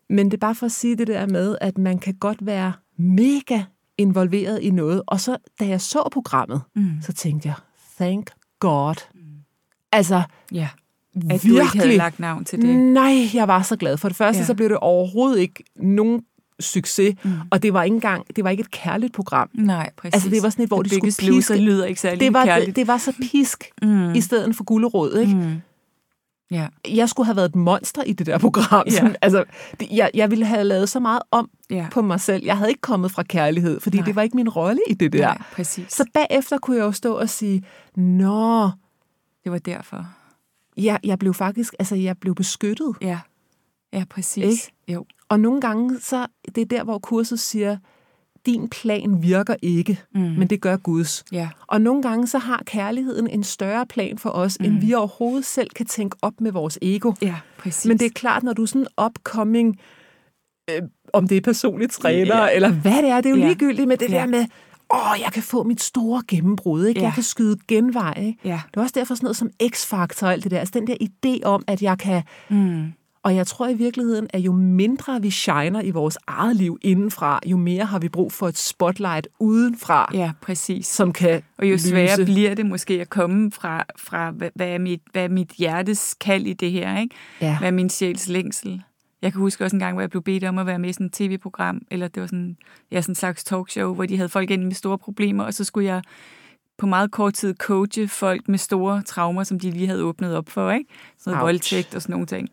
Men 0.10 0.26
det 0.26 0.34
er 0.34 0.38
bare 0.38 0.56
for 0.56 0.66
at 0.66 0.72
sige 0.72 0.96
det 0.96 1.08
der 1.08 1.26
med, 1.26 1.58
at 1.62 1.78
man 1.78 2.00
kan 2.00 2.14
godt 2.14 2.46
være 2.46 2.74
mega 2.98 3.64
involveret 3.98 4.62
i 4.62 4.70
noget. 4.70 5.02
Og 5.08 5.20
så, 5.20 5.38
da 5.60 5.68
jeg 5.68 5.82
så 5.82 6.10
programmet, 6.12 6.62
mm. 6.76 6.92
så 7.02 7.14
tænkte 7.14 7.48
jeg, 7.48 7.56
thank 7.96 8.32
God. 8.60 8.96
Mm. 9.14 9.22
Altså, 9.92 10.24
ja. 10.52 10.70
At 11.18 11.32
virkelig, 11.32 11.52
du 11.52 11.60
ikke 11.60 11.78
havde 11.78 11.98
lagt 11.98 12.20
navn 12.20 12.46
til 12.46 12.62
det. 12.62 12.76
Nej, 12.76 13.30
jeg 13.34 13.48
var 13.48 13.62
så 13.62 13.76
glad. 13.76 13.98
For 13.98 14.08
det 14.08 14.18
første, 14.18 14.40
ja. 14.40 14.46
så 14.46 14.54
blev 14.54 14.70
det 14.70 14.78
overhovedet 14.78 15.40
ikke 15.40 15.64
nogen 15.76 16.22
succes, 16.60 17.16
mm. 17.24 17.32
og 17.52 17.64
det 17.64 17.74
var 17.74 17.84
ikke 17.84 17.94
engang, 17.94 18.26
det 18.36 18.44
var 18.44 18.50
ikke 18.50 18.62
et 18.62 18.72
kærligt 18.72 19.14
program. 19.14 19.50
Nej, 19.54 19.90
præcis. 19.98 20.14
Altså 20.14 20.30
det 20.30 20.44
var 20.44 20.50
sådan 20.50 20.64
et, 20.64 20.70
hvor 20.70 20.82
det 20.82 20.92
de 20.92 21.12
skulle 21.12 21.38
piske. 21.38 21.58
lyder 21.58 21.86
ikke 21.86 22.02
særlig 22.02 22.20
det 22.20 22.34
var, 22.34 22.46
kærligt. 22.46 22.68
Det, 22.68 22.76
det 22.76 22.88
var 22.88 22.98
så 22.98 23.14
pisk 23.32 23.64
mm. 23.82 24.14
i 24.14 24.22
stedet 24.22 24.56
for 24.56 24.64
gulerod, 24.64 25.18
ikke? 25.18 25.36
Mm. 25.36 25.62
Ja. 26.52 26.68
Jeg 26.90 27.10
skulle 27.10 27.26
have 27.26 27.36
været 27.36 27.50
et 27.50 27.56
monster 27.56 28.04
i 28.04 28.14
det 28.14 28.26
der 28.26 28.38
program. 28.38 28.84
Ja. 28.88 28.92
Sådan, 28.92 29.16
altså, 29.22 29.44
det, 29.80 29.88
jeg, 29.92 30.12
jeg 30.14 30.32
ville 30.32 30.46
have 30.46 30.64
lavet 30.64 30.90
så 30.90 31.00
meget 31.00 31.22
om 31.32 31.50
ja. 31.70 31.88
på 31.92 32.02
mig 32.02 32.22
selv. 32.22 32.46
Jeg 32.46 32.58
havde 32.58 32.70
ikke 32.70 32.82
kommet 32.82 33.12
fra 33.12 33.24
kærlighed, 33.24 33.80
fordi 33.80 33.98
Nej. 33.98 34.06
det 34.06 34.16
var 34.16 34.22
ikke 34.22 34.36
min 34.36 34.50
rolle 34.50 34.80
i 34.90 34.94
det 34.94 35.14
der. 35.14 35.20
Nej, 35.20 35.38
præcis. 35.54 35.94
Så 35.94 36.06
bagefter 36.14 36.58
kunne 36.58 36.78
jeg 36.78 36.84
jo 36.84 36.92
stå 36.92 37.14
og 37.14 37.30
sige, 37.30 37.64
nå... 37.96 38.70
Det 39.44 39.52
var 39.52 39.60
derfor. 39.60 40.06
Ja, 40.78 40.98
jeg 41.04 41.20
blev 41.20 41.34
faktisk, 41.34 41.76
altså 41.80 41.96
jeg 41.96 42.18
blev 42.18 42.36
beskyttet. 42.36 42.96
Ja, 43.02 43.20
ja 43.94 44.04
præcis. 44.10 44.44
Ikke? 44.44 44.74
Jo. 44.88 45.06
Og 45.30 45.40
nogle 45.40 45.62
gange, 45.62 46.00
så 46.00 46.28
det 46.56 46.62
er 46.62 46.66
der, 46.66 46.84
hvor 46.84 47.00
kurset 47.00 47.40
siger, 47.40 47.78
din 48.46 48.70
plan 48.70 49.24
virker 49.24 49.56
ikke, 49.62 50.00
mm. 50.16 50.22
men 50.22 50.48
det 50.48 50.62
gør 50.62 50.78
Guds. 50.78 51.24
Ja. 51.32 51.50
Og 51.68 51.82
nogle 51.82 52.02
gange, 52.02 52.28
så 52.28 52.38
har 52.38 52.64
kærligheden 52.66 53.28
en 53.28 53.44
større 53.44 53.86
plan 53.86 54.18
for 54.18 54.30
os, 54.30 54.58
mm. 54.60 54.66
end 54.66 54.80
vi 54.80 54.94
overhovedet 54.94 55.46
selv 55.46 55.70
kan 55.70 55.86
tænke 55.86 56.18
op 56.22 56.42
med 56.42 56.52
vores 56.52 56.80
ego. 56.82 57.14
Ja, 57.22 57.36
præcis. 57.58 57.86
Men 57.86 58.00
det 58.00 58.06
er 58.06 58.10
klart, 58.16 58.44
når 58.44 58.54
du 58.54 58.62
er 58.62 58.66
sådan 58.66 58.88
upcoming, 59.06 59.80
øh, 60.70 60.82
om 61.14 61.28
det 61.28 61.38
er 61.38 61.42
personlig 61.42 61.90
træner, 61.90 62.38
ja. 62.38 62.56
eller 62.56 62.72
hvad 62.72 63.04
det 63.04 63.10
er, 63.10 63.22
det 63.22 63.26
er 63.26 63.30
jo 63.30 63.42
ja. 63.42 63.48
ligegyldigt 63.48 63.88
med 63.88 63.98
det 63.98 64.10
ja. 64.10 64.18
der 64.18 64.26
med, 64.26 64.46
åh, 64.94 65.22
jeg 65.22 65.32
kan 65.34 65.44
få 65.44 65.64
mit 65.64 65.82
store 65.82 66.24
gennembrud, 66.28 66.86
ikke? 66.86 67.00
Ja. 67.00 67.06
Jeg 67.06 67.14
kan 67.14 67.24
skyde 67.24 67.58
genvej, 67.68 68.14
ikke? 68.18 68.40
Ja. 68.44 68.62
Det 68.72 68.78
er 68.78 68.82
også 68.82 68.94
derfor 68.98 69.16
sådan 69.16 69.26
noget 69.26 69.38
som 69.38 69.50
X-faktor 69.70 70.28
og 70.28 70.34
alt 70.34 70.44
det 70.44 70.52
der. 70.52 70.60
Altså 70.60 70.80
den 70.80 70.88
der 70.88 70.96
idé 71.02 71.44
om, 71.44 71.64
at 71.68 71.82
jeg 71.82 71.98
kan... 71.98 72.24
Mm 72.50 72.94
og 73.28 73.36
jeg 73.36 73.48
tror 73.48 73.68
i 73.68 73.74
virkeligheden, 73.74 74.28
at 74.30 74.40
jo 74.40 74.52
mindre 74.52 75.22
vi 75.22 75.30
shiner 75.32 75.82
i 75.82 75.92
vores 75.92 76.18
eget 76.28 76.56
liv 76.56 76.78
indenfra, 76.82 77.40
jo 77.46 77.58
mere 77.58 77.86
har 77.86 78.00
vi 78.00 78.10
brug 78.10 78.32
for 78.32 78.48
et 78.48 78.58
spotlight 78.58 79.28
udenfra. 79.40 80.10
Ja, 80.14 80.32
præcis. 80.42 80.88
Som 80.88 81.14
kan 81.14 81.42
Og 81.58 81.66
jo 81.68 81.74
lyse. 81.74 81.90
sværere 81.90 82.26
bliver 82.26 82.54
det 82.54 82.66
måske 82.66 83.02
at 83.02 83.10
komme 83.10 83.52
fra, 83.52 83.86
fra 83.98 84.32
hvad, 84.32 84.52
er 84.68 84.78
mit, 84.78 85.02
hvad 85.12 85.24
er 85.24 85.30
mit 85.30 85.52
hjertes 85.58 86.16
kald 86.22 86.46
i 86.46 86.54
det 86.54 86.72
her, 86.72 87.00
ikke? 87.00 87.16
Ja. 87.42 87.58
Hvad 87.58 87.68
er 87.68 87.72
min 87.72 87.90
sjæls 87.90 88.28
længsel? 88.28 88.82
Jeg 89.22 89.32
kan 89.32 89.42
huske 89.42 89.64
også 89.64 89.76
en 89.76 89.80
gang, 89.80 89.94
hvor 89.94 90.02
jeg 90.02 90.10
blev 90.10 90.24
bedt 90.24 90.44
om 90.44 90.58
at 90.58 90.66
være 90.66 90.80
med 90.80 90.90
i 90.90 90.94
sådan 90.94 91.06
et 91.06 91.14
tv-program, 91.14 91.82
eller 91.92 92.08
det 92.08 92.22
var 92.22 92.28
sådan, 92.28 92.58
ja, 92.92 93.02
sådan 93.02 93.12
en 93.12 93.16
slags 93.16 93.44
talkshow, 93.44 93.94
hvor 93.94 94.06
de 94.06 94.18
havde 94.18 94.30
folk 94.30 94.52
ind 94.52 94.64
med 94.64 94.72
store 94.72 94.98
problemer, 94.98 95.44
og 95.44 95.54
så 95.54 95.64
skulle 95.64 95.88
jeg 95.88 96.02
på 96.78 96.86
meget 96.86 97.12
kort 97.12 97.34
tid 97.34 97.56
coache 97.56 98.08
folk 98.08 98.48
med 98.48 98.58
store 98.58 99.02
traumer, 99.02 99.44
som 99.44 99.60
de 99.60 99.72
lige 99.72 99.88
havde 99.88 100.04
åbnet 100.04 100.36
op 100.36 100.50
for, 100.50 100.72
ikke? 100.72 100.90
Sådan 101.18 101.34
noget 101.34 101.46
voldtægt 101.46 101.96
og 101.96 102.02
sådan 102.02 102.14
nogle 102.14 102.26
ting. 102.26 102.50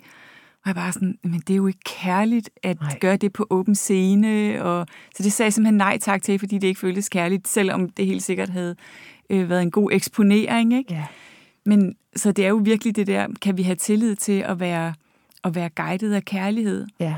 Og 0.64 0.68
jeg 0.68 0.74
bare 0.74 0.92
sådan, 0.92 1.18
men 1.22 1.40
det 1.40 1.50
er 1.50 1.56
jo 1.56 1.66
ikke 1.66 1.84
kærligt 1.84 2.50
at 2.62 2.80
nej. 2.80 2.98
gøre 3.00 3.16
det 3.16 3.32
på 3.32 3.46
åben 3.50 3.74
scene. 3.74 4.62
Og, 4.64 4.86
så 5.16 5.22
det 5.22 5.32
sagde 5.32 5.46
jeg 5.46 5.52
simpelthen 5.52 5.76
nej 5.76 5.98
tak 5.98 6.22
til, 6.22 6.38
fordi 6.38 6.58
det 6.58 6.68
ikke 6.68 6.80
føltes 6.80 7.08
kærligt, 7.08 7.48
selvom 7.48 7.88
det 7.88 8.06
helt 8.06 8.22
sikkert 8.22 8.48
havde 8.48 8.76
øh, 9.30 9.48
været 9.48 9.62
en 9.62 9.70
god 9.70 9.92
eksponering. 9.92 10.72
Ikke? 10.72 10.94
Ja. 10.94 11.04
Men 11.66 11.96
så 12.16 12.32
det 12.32 12.44
er 12.44 12.48
jo 12.48 12.60
virkelig 12.64 12.96
det 12.96 13.06
der, 13.06 13.26
kan 13.42 13.56
vi 13.56 13.62
have 13.62 13.76
tillid 13.76 14.16
til 14.16 14.40
at 14.40 14.60
være, 14.60 14.94
at 15.44 15.54
være 15.54 15.68
guidet 15.68 16.12
af 16.12 16.24
kærlighed? 16.24 16.86
Ja. 17.00 17.14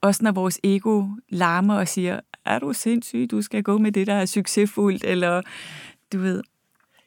Også 0.00 0.24
når 0.24 0.32
vores 0.32 0.60
ego 0.64 1.04
larmer 1.28 1.74
og 1.74 1.88
siger, 1.88 2.20
er 2.44 2.58
du 2.58 2.72
sindssyg, 2.72 3.28
du 3.30 3.42
skal 3.42 3.62
gå 3.62 3.78
med 3.78 3.92
det, 3.92 4.06
der 4.06 4.14
er 4.14 4.26
succesfuldt, 4.26 5.04
eller 5.04 5.42
du 6.12 6.18
ved, 6.18 6.42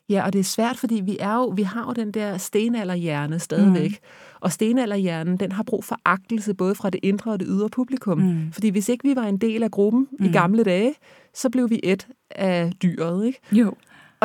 Ja, 0.10 0.26
og 0.26 0.34
det 0.34 0.40
er 0.40 0.44
svært, 0.44 0.78
fordi 0.78 0.96
vi, 0.96 1.18
er 1.20 1.36
jo, 1.36 1.46
vi 1.46 1.64
har 1.64 1.86
jo 1.88 1.94
den 1.94 2.12
der 2.12 2.38
stenalderhjerne 2.38 3.40
stadigvæk. 3.40 3.92
Mm. 3.92 4.38
Og 4.40 4.52
stenalderhjernen, 4.52 5.38
den 5.38 5.52
har 5.52 5.64
brug 5.64 5.84
for 5.84 6.00
agtelse 6.06 6.54
både 6.54 6.76
fra 6.76 6.90
det 6.90 7.00
indre 7.04 7.32
og 7.32 7.40
det 7.40 7.48
ydre 7.52 7.70
publikum. 7.70 8.18
Mm. 8.18 8.52
Fordi 8.52 8.70
hvis 8.70 8.90
ikke 8.90 9.08
vi 9.10 9.16
var 9.16 9.24
en 9.24 9.38
del 9.38 9.64
af 9.64 9.72
gruppen 9.72 10.08
mm. 10.20 10.26
i 10.26 10.30
gamle 10.30 10.64
dage, 10.64 10.94
så 11.34 11.50
blev 11.50 11.70
vi 11.70 11.80
et 11.84 12.08
af 12.30 12.72
dyret, 12.84 13.26
ikke? 13.26 13.40
Jo. 13.52 13.74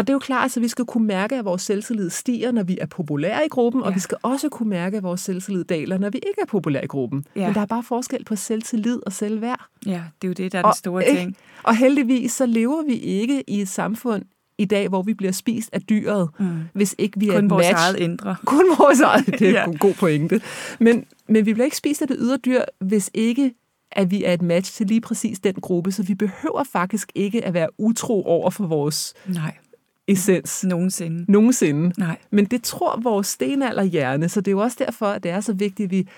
Og 0.01 0.07
det 0.07 0.13
er 0.13 0.15
jo 0.15 0.19
klart, 0.19 0.57
at 0.57 0.63
vi 0.63 0.69
skal 0.69 0.85
kunne 0.85 1.07
mærke, 1.07 1.37
at 1.37 1.45
vores 1.45 1.63
selvtillid 1.63 2.11
stiger, 2.11 2.53
når 2.53 2.63
vi 2.63 2.79
er 2.81 2.87
populære 2.87 3.47
i 3.47 3.49
gruppen, 3.49 3.83
ja. 3.83 3.87
og 3.87 3.95
vi 3.95 4.01
skal 4.01 4.19
også 4.23 4.49
kunne 4.49 4.69
mærke, 4.69 4.97
at 4.97 5.03
vores 5.03 5.21
selvtillid 5.21 5.65
daler, 5.65 5.99
når 5.99 6.11
vi 6.11 6.19
ikke 6.19 6.41
er 6.41 6.47
populære 6.47 6.85
i 6.85 6.87
gruppen. 6.87 7.25
Ja. 7.37 7.47
Men 7.47 7.55
der 7.55 7.61
er 7.61 7.67
bare 7.67 7.83
forskel 7.83 8.25
på 8.25 8.37
selvtillid 8.37 9.01
og 9.07 9.13
selvværd. 9.13 9.67
Ja, 9.87 10.03
det 10.23 10.29
er 10.29 10.29
jo 10.29 10.33
det, 10.33 10.53
der 10.53 10.59
er 10.59 10.63
den 10.63 10.75
store 10.75 11.05
og, 11.05 11.17
ting. 11.17 11.37
Og 11.63 11.77
heldigvis 11.77 12.33
så 12.33 12.47
lever 12.47 12.83
vi 12.83 12.95
ikke 12.95 13.45
i 13.47 13.61
et 13.61 13.69
samfund 13.69 14.23
i 14.59 14.65
dag, 14.65 14.89
hvor 14.89 15.03
vi 15.03 15.15
bliver 15.15 15.33
spist 15.33 15.71
af 15.73 15.83
dyret, 15.83 16.29
mm. 16.39 16.47
hvis 16.73 16.95
ikke 16.99 17.21
vi 17.21 17.27
Kun 17.27 17.35
er 17.35 17.39
et 17.39 17.51
vores 17.51 17.67
match. 17.67 17.85
eget 17.85 17.97
indre. 17.97 18.37
Kun 18.45 18.65
vores 18.79 19.01
eget, 19.01 19.27
det 19.27 19.43
er 19.43 19.51
ja. 19.51 19.65
en 19.65 19.79
god 19.79 19.95
pointe. 19.95 20.41
Men, 20.79 21.05
men 21.29 21.47
vi 21.47 21.53
bliver 21.53 21.65
ikke 21.65 21.77
spist 21.77 22.03
af 22.03 22.09
det 22.09 22.17
ydre 22.21 22.37
dyr, 22.37 22.63
hvis 22.79 23.11
ikke 23.15 23.55
at 23.93 24.11
vi 24.11 24.25
er 24.25 24.33
et 24.33 24.43
match 24.43 24.73
til 24.73 24.87
lige 24.87 25.01
præcis 25.01 25.39
den 25.39 25.55
gruppe, 25.55 25.93
så 25.93 26.03
vi 26.03 26.15
behøver 26.15 26.65
faktisk 26.65 27.13
ikke 27.15 27.45
at 27.45 27.55
være 27.55 27.69
utro 27.79 28.25
over 28.25 28.51
for 28.51 28.67
vores 28.67 29.15
Nej. 29.27 29.55
Essens. 30.13 30.65
Nogensinde. 30.65 31.33
Nogensinde. 31.33 31.93
Nej. 31.99 32.17
Men 32.31 32.45
det 32.45 32.63
tror 32.63 33.01
vores 33.03 33.27
stenalderhjerne, 33.27 34.29
så 34.29 34.41
det 34.41 34.49
er 34.49 34.53
jo 34.53 34.59
også 34.59 34.77
derfor, 34.87 35.07
at 35.07 35.23
det 35.23 35.31
er 35.31 35.41
så 35.41 35.53
vigtigt, 35.53 35.87
at 35.87 35.91
vi 35.91 36.09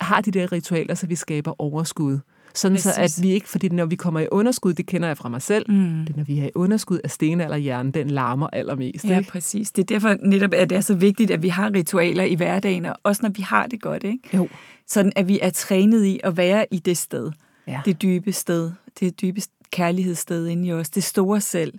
har 0.00 0.20
de 0.20 0.30
der 0.30 0.52
ritualer, 0.52 0.94
så 0.94 1.06
vi 1.06 1.14
skaber 1.14 1.60
overskud. 1.60 2.18
Sådan 2.54 2.78
så, 2.78 2.90
at 2.96 3.18
vi 3.22 3.30
ikke, 3.30 3.48
fordi 3.48 3.68
når 3.68 3.84
vi 3.84 3.96
kommer 3.96 4.20
i 4.20 4.26
underskud, 4.32 4.74
det 4.74 4.86
kender 4.86 5.08
jeg 5.08 5.16
fra 5.16 5.28
mig 5.28 5.42
selv, 5.42 5.70
mm. 5.70 6.04
det 6.06 6.16
når 6.16 6.24
vi 6.24 6.38
er 6.38 6.44
i 6.44 6.50
underskud 6.54 6.98
af 7.04 7.10
stenalderhjernen, 7.10 7.92
den 7.92 8.10
larmer 8.10 8.48
allermest. 8.52 9.04
Ja, 9.04 9.18
ikke? 9.18 9.30
præcis. 9.30 9.70
Det 9.70 9.82
er 9.82 9.86
derfor 9.86 10.16
netop, 10.22 10.54
at 10.54 10.70
det 10.70 10.76
er 10.76 10.80
så 10.80 10.94
vigtigt, 10.94 11.30
at 11.30 11.42
vi 11.42 11.48
har 11.48 11.70
ritualer 11.74 12.24
i 12.24 12.34
hverdagen, 12.34 12.84
og 12.84 12.96
også 13.02 13.22
når 13.22 13.30
vi 13.30 13.42
har 13.42 13.66
det 13.66 13.82
godt, 13.82 14.04
ikke? 14.04 14.36
Jo. 14.36 14.48
Sådan, 14.86 15.12
at 15.16 15.28
vi 15.28 15.38
er 15.42 15.50
trænet 15.50 16.04
i 16.04 16.20
at 16.24 16.36
være 16.36 16.66
i 16.70 16.78
det 16.78 16.96
sted. 16.96 17.30
Ja. 17.66 17.80
Det 17.84 18.02
dybe 18.02 18.32
sted. 18.32 18.70
Det 19.00 19.20
dybe 19.20 19.40
kærlighedssted 19.70 20.46
inde 20.46 20.68
i 20.68 20.72
os. 20.72 20.90
Det 20.90 21.04
store 21.04 21.40
selv. 21.40 21.74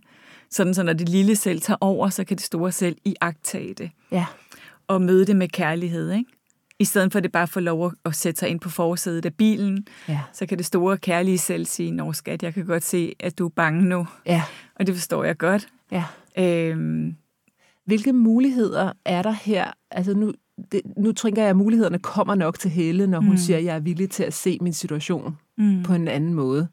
Sådan, 0.52 0.74
så 0.74 0.84
når 0.84 0.94
det 0.94 1.10
lille 1.10 1.36
selv 1.36 1.62
tager 1.62 1.78
over, 1.82 2.10
så 2.10 2.24
kan 2.24 2.38
det 2.38 2.46
store 2.46 2.72
selv 2.72 2.98
i 3.06 3.16
agtage 3.22 3.74
det. 3.74 3.92
Ja. 4.12 4.26
Og 4.88 5.02
møde 5.02 5.26
det 5.26 5.36
med 5.36 5.48
kærlighed, 5.48 6.12
ikke? 6.12 6.32
I 6.80 6.86
stedet 6.86 7.12
for 7.12 7.20
at 7.20 7.24
det 7.24 7.32
bare 7.32 7.48
får 7.48 7.62
lov 7.62 7.94
at 8.06 8.16
sætte 8.16 8.40
sig 8.40 8.50
ind 8.50 8.60
på 8.60 8.70
forsædet 8.70 9.26
af 9.26 9.34
bilen, 9.34 9.86
ja. 10.08 10.20
så 10.34 10.46
kan 10.46 10.58
det 10.58 10.66
store 10.66 10.98
kærlige 10.98 11.38
selv 11.38 11.66
sige, 11.66 11.92
Nå 11.92 12.14
skat, 12.14 12.44
jeg 12.44 12.54
kan 12.54 12.66
godt 12.66 12.84
se, 12.84 13.14
at 13.20 13.38
du 13.38 13.46
er 13.46 13.50
bange 13.50 13.82
nu. 13.82 14.08
Ja. 14.26 14.44
Og 14.76 14.88
det 14.88 14.96
forstår 14.96 15.24
jeg 15.24 15.38
godt. 15.38 15.68
Ja. 15.92 16.04
Øhm, 16.38 17.16
Hvilke 17.86 18.14
muligheder 18.14 18.92
er 19.06 19.22
der 19.22 19.32
her? 19.32 19.72
Altså 19.92 20.14
nu, 20.14 20.34
det, 20.72 20.82
nu 20.98 21.12
tænker 21.12 21.42
jeg, 21.42 21.50
at 21.50 21.56
mulighederne 21.56 22.00
kommer 22.00 22.36
nok 22.36 22.60
til 22.60 22.72
Helle, 22.72 23.08
når 23.08 23.20
hun 23.20 23.30
mm. 23.30 23.38
siger, 23.38 23.58
at 23.58 23.64
jeg 23.64 23.76
er 23.76 23.80
villig 23.80 24.10
til 24.10 24.24
at 24.24 24.34
se 24.34 24.58
min 24.62 24.74
situation 24.74 25.38
mm. 25.58 25.84
på 25.84 25.94
en 25.94 26.08
anden 26.08 26.34
måde. 26.34 26.68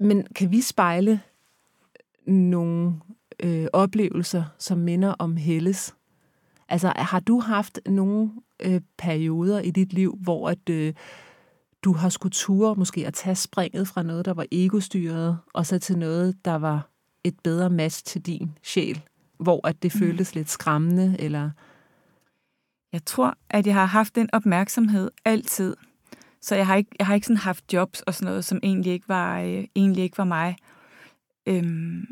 Men 0.00 0.26
kan 0.34 0.50
vi 0.50 0.60
spejle 0.60 1.20
nogle 2.26 2.94
øh, 3.42 3.66
oplevelser, 3.72 4.44
som 4.58 4.78
minder 4.78 5.14
om 5.18 5.36
Helles? 5.36 5.94
Altså, 6.68 6.92
har 6.96 7.20
du 7.20 7.40
haft 7.40 7.80
nogle 7.86 8.30
øh, 8.60 8.80
perioder 8.98 9.60
i 9.60 9.70
dit 9.70 9.92
liv, 9.92 10.18
hvor 10.20 10.48
at, 10.48 10.68
øh, 10.70 10.94
du 11.82 11.92
har 11.92 12.08
skulle 12.08 12.32
ture 12.32 12.74
måske 12.74 13.06
at 13.06 13.14
tage 13.14 13.34
springet 13.34 13.88
fra 13.88 14.02
noget, 14.02 14.24
der 14.24 14.34
var 14.34 14.46
egostyret, 14.52 15.38
og 15.54 15.66
så 15.66 15.78
til 15.78 15.98
noget, 15.98 16.44
der 16.44 16.54
var 16.54 16.88
et 17.24 17.34
bedre 17.44 17.70
match 17.70 18.04
til 18.04 18.20
din 18.20 18.58
sjæl, 18.62 19.02
hvor 19.38 19.66
at 19.66 19.82
det 19.82 19.94
mm. 19.94 20.00
føltes 20.00 20.34
lidt 20.34 20.50
skræmmende, 20.50 21.16
eller... 21.18 21.50
Jeg 22.92 23.04
tror, 23.06 23.34
at 23.50 23.66
jeg 23.66 23.74
har 23.74 23.84
haft 23.84 24.14
den 24.14 24.28
opmærksomhed 24.32 25.10
altid. 25.24 25.76
Så 26.42 26.56
jeg 26.56 26.66
har 26.66 26.76
ikke, 26.76 26.90
jeg 26.98 27.06
har 27.06 27.14
ikke 27.14 27.26
sådan 27.26 27.36
haft 27.36 27.72
jobs 27.72 28.00
og 28.00 28.14
sådan 28.14 28.26
noget, 28.26 28.44
som 28.44 28.60
egentlig 28.62 28.92
ikke 28.92 29.08
var, 29.08 29.40
øh, 29.40 29.64
egentlig 29.76 30.04
ikke 30.04 30.18
var 30.18 30.24
mig. 30.24 30.56
Øhm, 31.46 32.04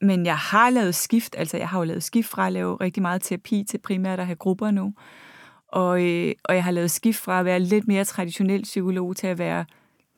men 0.00 0.26
jeg 0.26 0.36
har 0.36 0.70
lavet 0.70 0.94
skift, 0.94 1.34
altså 1.38 1.56
jeg 1.56 1.68
har 1.68 1.78
jo 1.78 1.84
lavet 1.84 2.02
skift 2.02 2.28
fra 2.28 2.46
at 2.46 2.52
lave 2.52 2.76
rigtig 2.76 3.02
meget 3.02 3.22
terapi 3.22 3.64
til 3.68 3.78
primært 3.78 4.20
at 4.20 4.26
have 4.26 4.36
grupper 4.36 4.70
nu. 4.70 4.94
Og, 5.68 6.04
øh, 6.04 6.34
og 6.44 6.54
jeg 6.54 6.64
har 6.64 6.70
lavet 6.70 6.90
skift 6.90 7.18
fra 7.18 7.38
at 7.38 7.44
være 7.44 7.60
lidt 7.60 7.88
mere 7.88 8.04
traditionel 8.04 8.62
psykolog 8.62 9.16
til 9.16 9.26
at 9.26 9.38
være 9.38 9.64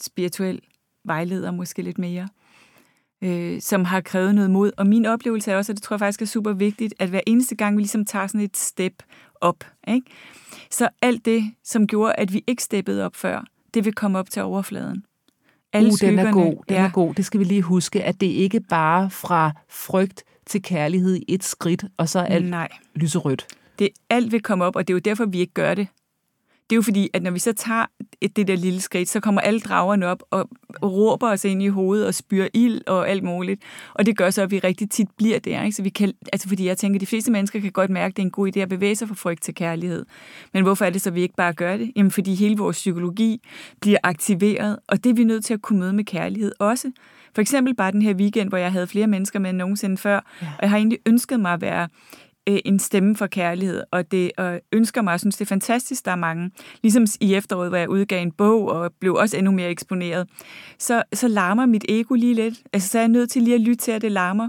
spirituel 0.00 0.60
vejleder, 1.04 1.50
måske 1.50 1.82
lidt 1.82 1.98
mere, 1.98 2.28
øh, 3.22 3.60
som 3.60 3.84
har 3.84 4.00
krævet 4.00 4.34
noget 4.34 4.50
mod. 4.50 4.72
Og 4.76 4.86
min 4.86 5.06
oplevelse 5.06 5.52
er 5.52 5.56
også, 5.56 5.72
at 5.72 5.76
det 5.76 5.82
tror 5.82 5.94
jeg 5.94 6.00
faktisk 6.00 6.22
er 6.22 6.26
super 6.26 6.52
vigtigt, 6.52 6.94
at 6.98 7.08
hver 7.08 7.20
eneste 7.26 7.56
gang 7.56 7.76
vi 7.76 7.82
ligesom 7.82 8.04
tager 8.04 8.26
sådan 8.26 8.40
et 8.40 8.56
step 8.56 9.02
op, 9.40 9.64
ikke? 9.88 10.06
så 10.70 10.88
alt 11.02 11.24
det, 11.24 11.52
som 11.64 11.86
gjorde, 11.86 12.14
at 12.14 12.32
vi 12.32 12.44
ikke 12.46 12.62
steppede 12.62 13.04
op 13.04 13.16
før, 13.16 13.44
det 13.76 13.84
vil 13.84 13.94
komme 13.94 14.18
op 14.18 14.30
til 14.30 14.42
overfladen. 14.42 15.04
Alle 15.72 15.88
uh, 15.88 15.98
den 16.00 16.18
er 16.18 16.32
god, 16.32 16.64
den 16.68 16.76
ja. 16.76 16.84
er 16.84 16.90
god. 16.90 17.14
Det 17.14 17.24
skal 17.24 17.40
vi 17.40 17.44
lige 17.44 17.62
huske, 17.62 18.04
at 18.04 18.20
det 18.20 18.26
ikke 18.26 18.60
bare 18.60 19.10
fra 19.10 19.52
frygt 19.68 20.24
til 20.46 20.62
kærlighed 20.62 21.16
i 21.16 21.24
et 21.28 21.44
skridt, 21.44 21.84
og 21.96 22.08
så 22.08 22.18
er 22.18 22.24
alt 22.24 22.50
Nej. 22.50 22.68
lyserødt. 22.94 23.46
Det 23.78 23.88
alt 24.10 24.32
vil 24.32 24.42
komme 24.42 24.64
op, 24.64 24.76
og 24.76 24.88
det 24.88 24.92
er 24.92 24.96
jo 24.96 25.00
derfor, 25.00 25.24
vi 25.24 25.38
ikke 25.38 25.52
gør 25.52 25.74
det. 25.74 25.88
Det 26.70 26.72
er 26.72 26.76
jo 26.76 26.82
fordi, 26.82 27.08
at 27.12 27.22
når 27.22 27.30
vi 27.30 27.38
så 27.38 27.52
tager 27.52 27.86
et, 28.20 28.36
det 28.36 28.48
der 28.48 28.56
lille 28.56 28.80
skridt, 28.80 29.08
så 29.08 29.20
kommer 29.20 29.40
alle 29.40 29.60
dragerne 29.60 30.06
op 30.06 30.22
og 30.30 30.48
råber 30.82 31.30
os 31.30 31.44
ind 31.44 31.62
i 31.62 31.68
hovedet 31.68 32.06
og 32.06 32.14
spyrer 32.14 32.48
ild 32.54 32.80
og 32.86 33.08
alt 33.08 33.22
muligt. 33.22 33.62
Og 33.94 34.06
det 34.06 34.16
gør 34.16 34.30
så, 34.30 34.42
at 34.42 34.50
vi 34.50 34.58
rigtig 34.58 34.90
tit 34.90 35.08
bliver 35.16 35.38
der. 35.38 35.62
Ikke? 35.62 35.76
Så 35.76 35.82
vi 35.82 35.88
kan, 35.88 36.12
altså 36.32 36.48
fordi 36.48 36.66
jeg 36.66 36.78
tænker, 36.78 36.96
at 36.96 37.00
de 37.00 37.06
fleste 37.06 37.32
mennesker 37.32 37.60
kan 37.60 37.72
godt 37.72 37.90
mærke, 37.90 38.12
at 38.12 38.16
det 38.16 38.22
er 38.22 38.26
en 38.26 38.30
god 38.30 38.56
idé 38.56 38.60
at 38.60 38.68
bevæge 38.68 38.96
sig 38.96 39.08
fra 39.08 39.14
frygt 39.14 39.42
til 39.42 39.54
kærlighed. 39.54 40.06
Men 40.52 40.62
hvorfor 40.62 40.84
er 40.84 40.90
det 40.90 41.00
så, 41.00 41.10
at 41.10 41.14
vi 41.14 41.22
ikke 41.22 41.36
bare 41.36 41.52
gør 41.52 41.76
det? 41.76 41.92
Jamen 41.96 42.10
fordi 42.10 42.34
hele 42.34 42.56
vores 42.56 42.76
psykologi 42.76 43.40
bliver 43.80 43.98
aktiveret, 44.02 44.78
og 44.88 45.04
det 45.04 45.10
er 45.10 45.14
vi 45.14 45.24
nødt 45.24 45.44
til 45.44 45.54
at 45.54 45.62
kunne 45.62 45.78
møde 45.78 45.92
med 45.92 46.04
kærlighed 46.04 46.52
også. 46.58 46.90
For 47.34 47.40
eksempel 47.40 47.74
bare 47.74 47.92
den 47.92 48.02
her 48.02 48.14
weekend, 48.14 48.48
hvor 48.48 48.58
jeg 48.58 48.72
havde 48.72 48.86
flere 48.86 49.06
mennesker 49.06 49.38
med 49.38 49.50
end 49.50 49.58
nogensinde 49.58 49.96
før, 49.96 50.20
ja. 50.42 50.46
og 50.46 50.62
jeg 50.62 50.70
har 50.70 50.76
egentlig 50.76 50.98
ønsket 51.06 51.40
mig 51.40 51.52
at 51.52 51.60
være 51.60 51.88
øh, 52.48 52.58
en 52.64 52.78
stemme 52.78 53.16
for 53.16 53.26
kærlighed, 53.26 53.82
og 53.90 54.10
det 54.10 54.32
og 54.36 54.60
ønsker 54.72 55.02
mig, 55.02 55.14
og 55.14 55.20
synes, 55.20 55.36
det 55.36 55.44
er 55.44 55.48
fantastisk, 55.48 56.04
der 56.04 56.10
er 56.10 56.16
mange. 56.16 56.50
Ligesom 56.82 57.06
i 57.20 57.34
efteråret, 57.34 57.70
hvor 57.70 57.78
jeg 57.78 57.88
udgav 57.88 58.22
en 58.22 58.32
bog, 58.32 58.68
og 58.68 58.92
blev 59.00 59.14
også 59.14 59.36
endnu 59.36 59.52
mere 59.52 59.70
eksponeret, 59.70 60.28
så, 60.78 61.02
så 61.12 61.28
larmer 61.28 61.66
mit 61.66 61.84
ego 61.88 62.14
lige 62.14 62.34
lidt. 62.34 62.54
Altså, 62.72 62.88
så 62.88 62.98
er 62.98 63.02
jeg 63.02 63.08
nødt 63.08 63.30
til 63.30 63.42
lige 63.42 63.54
at 63.54 63.60
lytte 63.60 63.84
til, 63.84 63.92
at 63.92 64.02
det 64.02 64.12
larmer 64.12 64.48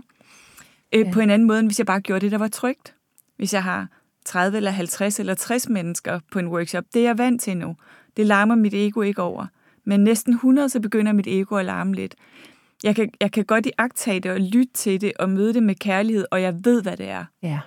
øh, 0.96 1.06
ja. 1.06 1.12
på 1.14 1.20
en 1.20 1.30
anden 1.30 1.48
måde, 1.48 1.60
end 1.60 1.68
hvis 1.68 1.80
jeg 1.80 1.86
bare 1.86 2.02
gjorde 2.02 2.22
det, 2.22 2.32
der 2.32 2.38
var 2.38 2.48
trygt. 2.48 2.96
Hvis 3.38 3.54
jeg 3.54 3.64
har 3.64 3.88
30 4.26 4.58
eller 4.58 4.72
50 4.72 5.20
eller 5.20 5.34
60 5.34 5.70
mennesker 5.70 6.20
på 6.32 6.40
en 6.40 6.48
workshop, 6.48 6.84
det 6.94 7.00
er 7.00 7.04
jeg 7.04 7.18
vant 7.18 7.42
til 7.42 7.58
nu. 7.58 7.76
Det 8.18 8.26
larmer 8.26 8.56
mit 8.56 8.74
ego 8.74 9.02
ikke 9.02 9.22
over. 9.22 9.46
Men 9.86 10.04
næsten 10.04 10.34
100, 10.34 10.70
så 10.70 10.80
begynder 10.80 11.14
mit 11.14 11.28
ego 11.28 11.56
at 11.56 11.66
larme 11.66 11.94
lidt. 11.94 12.16
Jeg 12.84 12.96
kan, 12.96 13.10
jeg 13.22 13.32
kan 13.32 13.46
godt 13.46 13.66
iagtage 13.66 14.20
det 14.20 14.32
og 14.32 14.40
lytte 14.40 14.74
til 14.74 15.02
det 15.02 15.12
og 15.20 15.30
møde 15.30 15.54
det 15.54 15.64
med 15.64 15.76
kærlighed, 15.76 16.26
og 16.32 16.42
jeg 16.42 16.56
ved, 16.64 16.82
hvad 16.82 16.98
det 16.98 17.10
er. 17.10 17.26
Ja 17.44 17.60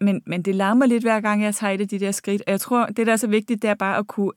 men, 0.00 0.22
men 0.26 0.42
det 0.42 0.54
larmer 0.54 0.86
lidt 0.86 1.04
hver 1.04 1.20
gang, 1.20 1.42
jeg 1.42 1.54
tager 1.54 1.72
et 1.72 1.80
af 1.80 1.88
de 1.88 1.98
der 1.98 2.12
skridt. 2.12 2.42
Og 2.46 2.50
jeg 2.50 2.60
tror, 2.60 2.86
det 2.86 3.06
der 3.06 3.12
er 3.12 3.16
så 3.16 3.26
vigtigt, 3.26 3.62
det 3.62 3.70
er 3.70 3.74
bare 3.74 3.98
at 3.98 4.06
kunne 4.06 4.32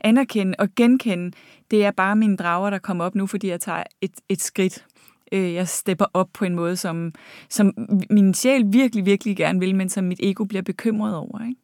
anerkende 0.00 0.54
og 0.58 0.68
genkende, 0.76 1.36
det 1.70 1.84
er 1.84 1.90
bare 1.90 2.16
mine 2.16 2.36
drager, 2.36 2.70
der 2.70 2.78
kommer 2.78 3.04
op 3.04 3.14
nu, 3.14 3.26
fordi 3.26 3.48
jeg 3.48 3.60
tager 3.60 3.82
et, 4.00 4.12
et 4.28 4.42
skridt. 4.42 4.84
Øh, 5.32 5.54
jeg 5.54 5.68
stepper 5.68 6.06
op 6.14 6.28
på 6.34 6.44
en 6.44 6.54
måde, 6.54 6.76
som, 6.76 7.12
som 7.50 7.72
min 8.10 8.34
sjæl 8.34 8.64
virkelig, 8.66 9.06
virkelig 9.06 9.36
gerne 9.36 9.60
vil, 9.60 9.74
men 9.74 9.88
som 9.88 10.04
mit 10.04 10.20
ego 10.22 10.44
bliver 10.44 10.62
bekymret 10.62 11.16
over. 11.16 11.44
Ikke? 11.44 11.60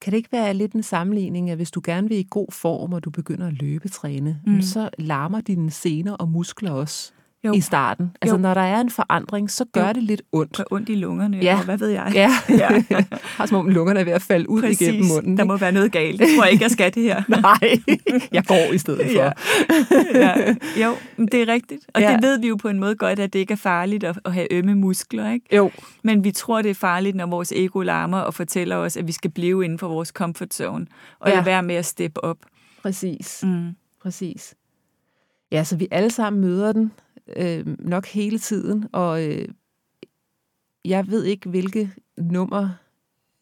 Kan 0.00 0.10
det 0.10 0.16
ikke 0.16 0.32
være 0.32 0.54
lidt 0.54 0.72
en 0.72 0.82
sammenligning, 0.82 1.50
at 1.50 1.56
hvis 1.56 1.70
du 1.70 1.80
gerne 1.84 2.08
vil 2.08 2.18
i 2.18 2.26
god 2.30 2.52
form, 2.52 2.92
og 2.92 3.04
du 3.04 3.10
begynder 3.10 3.46
at 3.46 3.52
løbetræne, 3.52 4.40
mm. 4.46 4.62
så 4.62 4.90
larmer 4.98 5.40
dine 5.40 5.70
sener 5.70 6.12
og 6.12 6.28
muskler 6.28 6.70
også? 6.70 7.12
Jo. 7.44 7.52
i 7.52 7.60
starten. 7.60 8.10
Altså, 8.22 8.36
jo. 8.36 8.42
når 8.42 8.54
der 8.54 8.60
er 8.60 8.80
en 8.80 8.90
forandring, 8.90 9.50
så 9.50 9.64
gør 9.72 9.86
jo. 9.86 9.92
det 9.92 10.02
lidt 10.02 10.22
ondt. 10.32 10.56
Det 10.58 10.64
ondt 10.70 10.88
i 10.88 10.94
lungerne, 10.94 11.36
ja. 11.36 11.56
og 11.58 11.64
hvad 11.64 11.78
ved 11.78 11.88
jeg. 11.88 12.12
Ja, 12.14 12.30
ja. 12.62 12.82
har 13.36 13.46
som 13.46 13.58
om 13.58 13.68
lungerne 13.68 14.00
er 14.00 14.04
ved 14.04 14.12
at 14.12 14.22
falde 14.22 14.50
ud 14.50 14.62
Præcis. 14.62 14.80
igennem 14.80 15.06
munden. 15.08 15.38
Der 15.38 15.44
må 15.44 15.56
være 15.56 15.72
noget 15.72 15.92
galt. 15.92 16.20
Jeg 16.20 16.28
tror 16.36 16.44
ikke, 16.44 16.62
jeg 16.62 16.70
skal 16.70 16.94
det 16.94 17.02
her. 17.02 17.22
Nej, 17.42 17.98
jeg 18.32 18.44
går 18.46 18.72
i 18.72 18.78
stedet 18.78 19.06
for. 19.06 19.22
Ja. 19.22 19.32
ja. 20.14 20.54
Jo, 20.84 20.94
det 21.18 21.34
er 21.34 21.48
rigtigt. 21.48 21.86
Og 21.94 22.00
ja. 22.00 22.12
det 22.12 22.22
ved 22.22 22.38
vi 22.38 22.48
jo 22.48 22.56
på 22.56 22.68
en 22.68 22.78
måde 22.78 22.94
godt, 22.94 23.18
at 23.18 23.32
det 23.32 23.38
ikke 23.38 23.52
er 23.52 23.56
farligt 23.56 24.04
at, 24.04 24.32
have 24.32 24.52
ømme 24.52 24.74
muskler. 24.74 25.30
Ikke? 25.30 25.56
Jo. 25.56 25.70
Men 26.02 26.24
vi 26.24 26.30
tror, 26.30 26.62
det 26.62 26.70
er 26.70 26.74
farligt, 26.74 27.16
når 27.16 27.26
vores 27.26 27.52
ego 27.52 27.80
larmer 27.80 28.18
og 28.18 28.34
fortæller 28.34 28.76
os, 28.76 28.96
at 28.96 29.06
vi 29.06 29.12
skal 29.12 29.30
blive 29.30 29.64
inden 29.64 29.78
for 29.78 29.88
vores 29.88 30.08
comfort 30.08 30.54
zone, 30.54 30.86
og 31.20 31.28
ja. 31.28 31.34
lade 31.34 31.46
være 31.46 31.62
med 31.62 31.74
at 31.74 31.86
steppe 31.86 32.24
op. 32.24 32.38
Præcis. 32.82 33.40
Mm. 33.46 33.70
Præcis. 34.02 34.54
Ja, 35.52 35.64
så 35.64 35.76
vi 35.76 35.88
alle 35.90 36.10
sammen 36.10 36.42
møder 36.42 36.72
den 36.72 36.92
øh, 37.36 37.66
nok 37.78 38.06
hele 38.06 38.38
tiden, 38.38 38.88
og 38.92 39.28
øh, 39.28 39.48
jeg 40.84 41.08
ved 41.08 41.24
ikke, 41.24 41.48
hvilke 41.48 41.90
nummer 42.18 42.68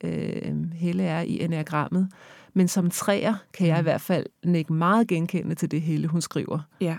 øh, 0.05 0.73
Helle 0.73 1.03
er 1.03 1.21
i 1.21 1.41
enagrammet, 1.41 2.09
men 2.55 2.69
som 2.69 2.91
træer 2.91 3.35
kan 3.55 3.67
jeg 3.67 3.79
i 3.79 3.81
mm. 3.81 3.85
hvert 3.85 4.01
fald 4.01 4.27
nikke 4.45 4.73
meget 4.73 5.09
genkendende 5.09 5.55
til 5.55 5.71
det 5.71 5.83
Helle, 5.83 6.09
hun 6.09 6.21
skriver. 6.21 6.59
Ja. 6.81 6.97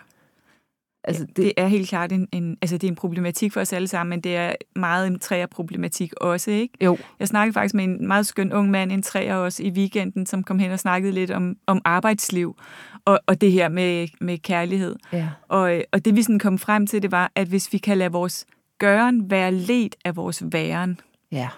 Altså, 1.04 1.26
det, 1.26 1.38
det 1.38 1.54
er 1.58 1.68
helt 1.68 1.90
klart 1.90 2.12
en, 2.12 2.28
en, 2.32 2.58
altså, 2.62 2.78
det 2.78 2.88
er 2.88 2.92
en 2.92 2.96
problematik 2.96 3.54
for 3.54 3.62
os 3.62 3.74
alle 3.74 3.88
sammen, 3.88 4.10
men 4.10 4.22
det 4.22 4.36
er 4.36 4.56
meget 4.76 5.08
en 5.08 5.20
træerproblematik 5.20 6.14
også, 6.14 6.52
ikke? 6.52 6.74
Jo. 6.82 6.98
Jeg 7.20 7.28
snakkede 7.28 7.54
faktisk 7.54 7.76
med 7.76 7.84
en 7.84 8.08
meget 8.08 8.26
skøn 8.26 8.54
ung 8.54 8.72
mand, 8.72 8.92
en 8.92 9.02
træer 9.02 9.36
også 9.36 9.64
i 9.64 9.70
weekenden, 9.70 10.26
som 10.26 10.44
kom 10.44 10.60
hen 10.60 10.72
og 10.72 10.80
snakkede 10.80 11.12
lidt 11.12 11.32
om, 11.32 11.58
om 11.68 11.82
arbejdsliv, 11.86 12.58
og, 13.06 13.20
og 13.28 13.42
det 13.42 13.52
her 13.52 13.70
med, 13.70 14.08
med 14.22 14.38
kærlighed. 14.38 14.96
Ja. 15.14 15.30
Og, 15.48 15.82
og 15.92 16.06
det 16.06 16.16
vi 16.16 16.24
sådan 16.24 16.40
kom 16.40 16.58
frem 16.58 16.88
til, 16.88 17.02
det 17.02 17.12
var, 17.12 17.32
at 17.36 17.48
hvis 17.48 17.74
vi 17.74 17.78
kan 17.78 17.98
lade 17.98 18.12
vores 18.12 18.46
gøren 18.78 19.32
være 19.32 19.52
let 19.52 19.96
af 20.06 20.16
vores 20.16 20.44
væren, 20.52 21.00
ja. 21.32 21.50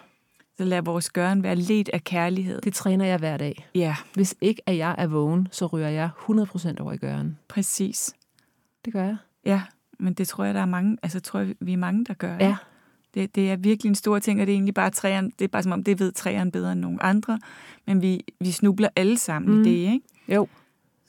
så 0.58 0.65
lad 0.65 0.81
vores 0.81 1.10
gøren 1.10 1.43
være 1.43 1.55
let 1.55 1.89
af 1.93 2.03
kærlighed. 2.03 2.62
Det 2.62 2.73
træner 2.73 3.05
jeg 3.05 3.17
hver 3.17 3.38
dag. 3.38 3.67
Ja. 3.75 3.95
Hvis 4.13 4.36
ikke 4.41 4.62
at 4.65 4.77
jeg 4.77 4.95
er 4.97 5.08
vågen, 5.08 5.47
så 5.51 5.65
ryger 5.65 5.89
jeg 5.89 6.10
100% 6.29 6.81
over 6.81 6.93
i 6.93 6.97
gøren. 6.97 7.38
Præcis. 7.47 8.13
Det 8.86 8.93
gør 8.93 9.03
jeg. 9.03 9.17
Ja, 9.45 9.62
men 9.99 10.13
det 10.13 10.27
tror 10.27 10.43
jeg, 10.43 10.53
der 10.53 10.62
er 10.62 10.65
mange, 10.65 10.97
altså 11.03 11.19
tror 11.19 11.39
jeg, 11.39 11.55
vi 11.60 11.73
er 11.73 11.77
mange, 11.77 12.05
der 12.05 12.13
gør. 12.13 12.38
Ja. 12.39 12.55
Det, 13.13 13.36
det 13.36 13.51
er 13.51 13.55
virkelig 13.55 13.89
en 13.89 13.95
stor 13.95 14.19
ting, 14.19 14.41
og 14.41 14.47
det 14.47 14.53
er 14.53 14.55
egentlig 14.55 14.73
bare 14.73 14.89
træerne, 14.89 15.31
det 15.39 15.45
er 15.45 15.49
bare 15.49 15.63
som 15.63 15.71
om, 15.71 15.84
det 15.84 15.99
ved 15.99 16.12
træerne 16.12 16.51
bedre 16.51 16.71
end 16.71 16.79
nogen 16.79 16.99
andre, 17.01 17.39
men 17.88 18.01
vi, 18.01 18.21
vi 18.39 18.51
snubler 18.51 18.89
alle 18.95 19.17
sammen 19.17 19.55
mm. 19.55 19.62
i 19.62 19.63
det, 19.63 19.93
ikke? 19.93 20.01
Jo. 20.27 20.47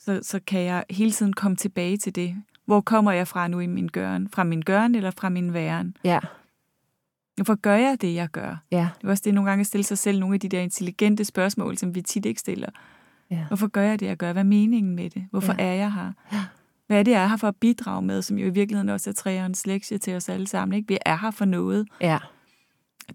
Så, 0.07 0.21
så 0.23 0.40
kan 0.47 0.61
jeg 0.61 0.85
hele 0.90 1.11
tiden 1.11 1.33
komme 1.33 1.57
tilbage 1.57 1.97
til 1.97 2.14
det. 2.14 2.37
Hvor 2.64 2.81
kommer 2.81 3.12
jeg 3.12 3.29
fra 3.29 3.49
nu 3.49 3.61
i 3.61 3.66
min 3.66 3.88
gøren? 3.88 4.29
Fra 4.29 4.45
min 4.45 4.61
gøren 4.61 4.95
eller 4.95 5.11
fra 5.11 5.29
min 5.29 5.53
væren? 5.53 5.97
Ja. 6.05 6.21
Hvorfor 7.37 7.55
gør 7.55 7.75
jeg 7.75 8.01
det, 8.01 8.14
jeg 8.14 8.29
gør? 8.29 8.57
Ja. 8.71 8.88
Det 9.01 9.07
er 9.07 9.11
også 9.11 9.23
det, 9.27 9.35
nogle 9.35 9.51
gange 9.51 9.61
at 9.61 9.66
stille 9.66 9.85
sig 9.85 9.99
selv 9.99 10.21
nogle 10.21 10.35
af 10.35 10.40
de 10.40 10.49
der 10.49 10.61
intelligente 10.61 11.25
spørgsmål, 11.25 11.79
som 11.79 11.95
vi 11.95 12.03
tit 12.03 12.27
ikke 12.27 12.40
stiller. 12.40 12.69
Ja. 13.31 13.45
Hvorfor 13.49 13.66
gør 13.66 13.83
jeg 13.83 14.01
det, 14.01 14.07
jeg 14.07 14.16
gør? 14.16 14.33
Hvad 14.33 14.42
er 14.42 14.47
meningen 14.47 14.97
med 14.97 15.11
det? 15.11 15.27
Hvorfor 15.31 15.55
ja. 15.59 15.64
er 15.64 15.73
jeg 15.73 15.92
her? 15.92 16.12
Ja 16.33 16.45
hvad 16.87 16.99
er 16.99 17.03
det, 17.03 17.11
jeg 17.11 17.23
er 17.23 17.27
her 17.27 17.37
for 17.37 17.49
at 17.49 17.57
bidrage 17.57 18.03
med, 18.03 18.23
som 18.23 18.38
jo 18.38 18.47
i 18.47 18.51
virkeligheden 18.51 18.88
også 18.88 19.11
er 19.11 19.14
træernes 19.14 19.66
lektie 19.66 19.99
til 19.99 20.16
os 20.16 20.29
alle 20.29 20.47
sammen. 20.47 20.77
Ikke? 20.77 20.88
Vi 20.88 20.99
er 21.07 21.16
her 21.16 21.31
for 21.31 21.45
noget. 21.45 21.88
Ja. 22.01 22.19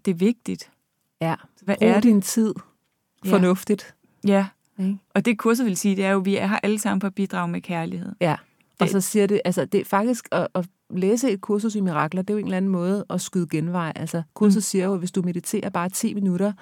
Det 0.04 0.10
er 0.10 0.14
vigtigt. 0.14 0.70
Ja. 1.20 1.34
Hvad 1.62 1.76
Brug 1.76 1.88
er 1.88 1.94
det? 1.94 2.02
din 2.02 2.22
tid 2.22 2.54
fornuftigt. 3.26 3.94
Ja. 4.26 4.32
ja. 4.32 4.46
Og 5.14 5.24
det 5.24 5.38
kurset 5.38 5.66
vil 5.66 5.76
sige, 5.76 5.96
det 5.96 6.04
er 6.04 6.10
jo, 6.10 6.18
at 6.18 6.24
vi 6.24 6.36
er 6.36 6.46
her 6.46 6.58
alle 6.62 6.78
sammen 6.78 7.00
for 7.00 7.08
at 7.08 7.14
bidrage 7.14 7.48
med 7.48 7.60
kærlighed. 7.60 8.12
Ja. 8.20 8.36
Og 8.80 8.88
så 8.88 9.00
siger 9.00 9.26
det, 9.26 9.40
altså 9.44 9.64
det 9.64 9.80
er 9.80 9.84
faktisk 9.84 10.28
at, 10.32 10.48
at 10.54 10.66
læse 10.90 11.30
et 11.30 11.40
kursus 11.40 11.74
i 11.74 11.80
mirakler, 11.80 12.22
det 12.22 12.30
er 12.30 12.34
jo 12.34 12.38
en 12.38 12.44
eller 12.44 12.56
anden 12.56 12.70
måde 12.70 13.04
at 13.10 13.20
skyde 13.20 13.46
genvej. 13.50 13.92
Altså 13.96 14.22
kurset 14.34 14.56
mm. 14.56 14.60
siger 14.60 14.84
jo, 14.84 14.92
at 14.92 14.98
hvis 14.98 15.10
du 15.10 15.22
mediterer 15.22 15.70
bare 15.70 15.88
10 15.88 16.14
minutter, 16.14 16.52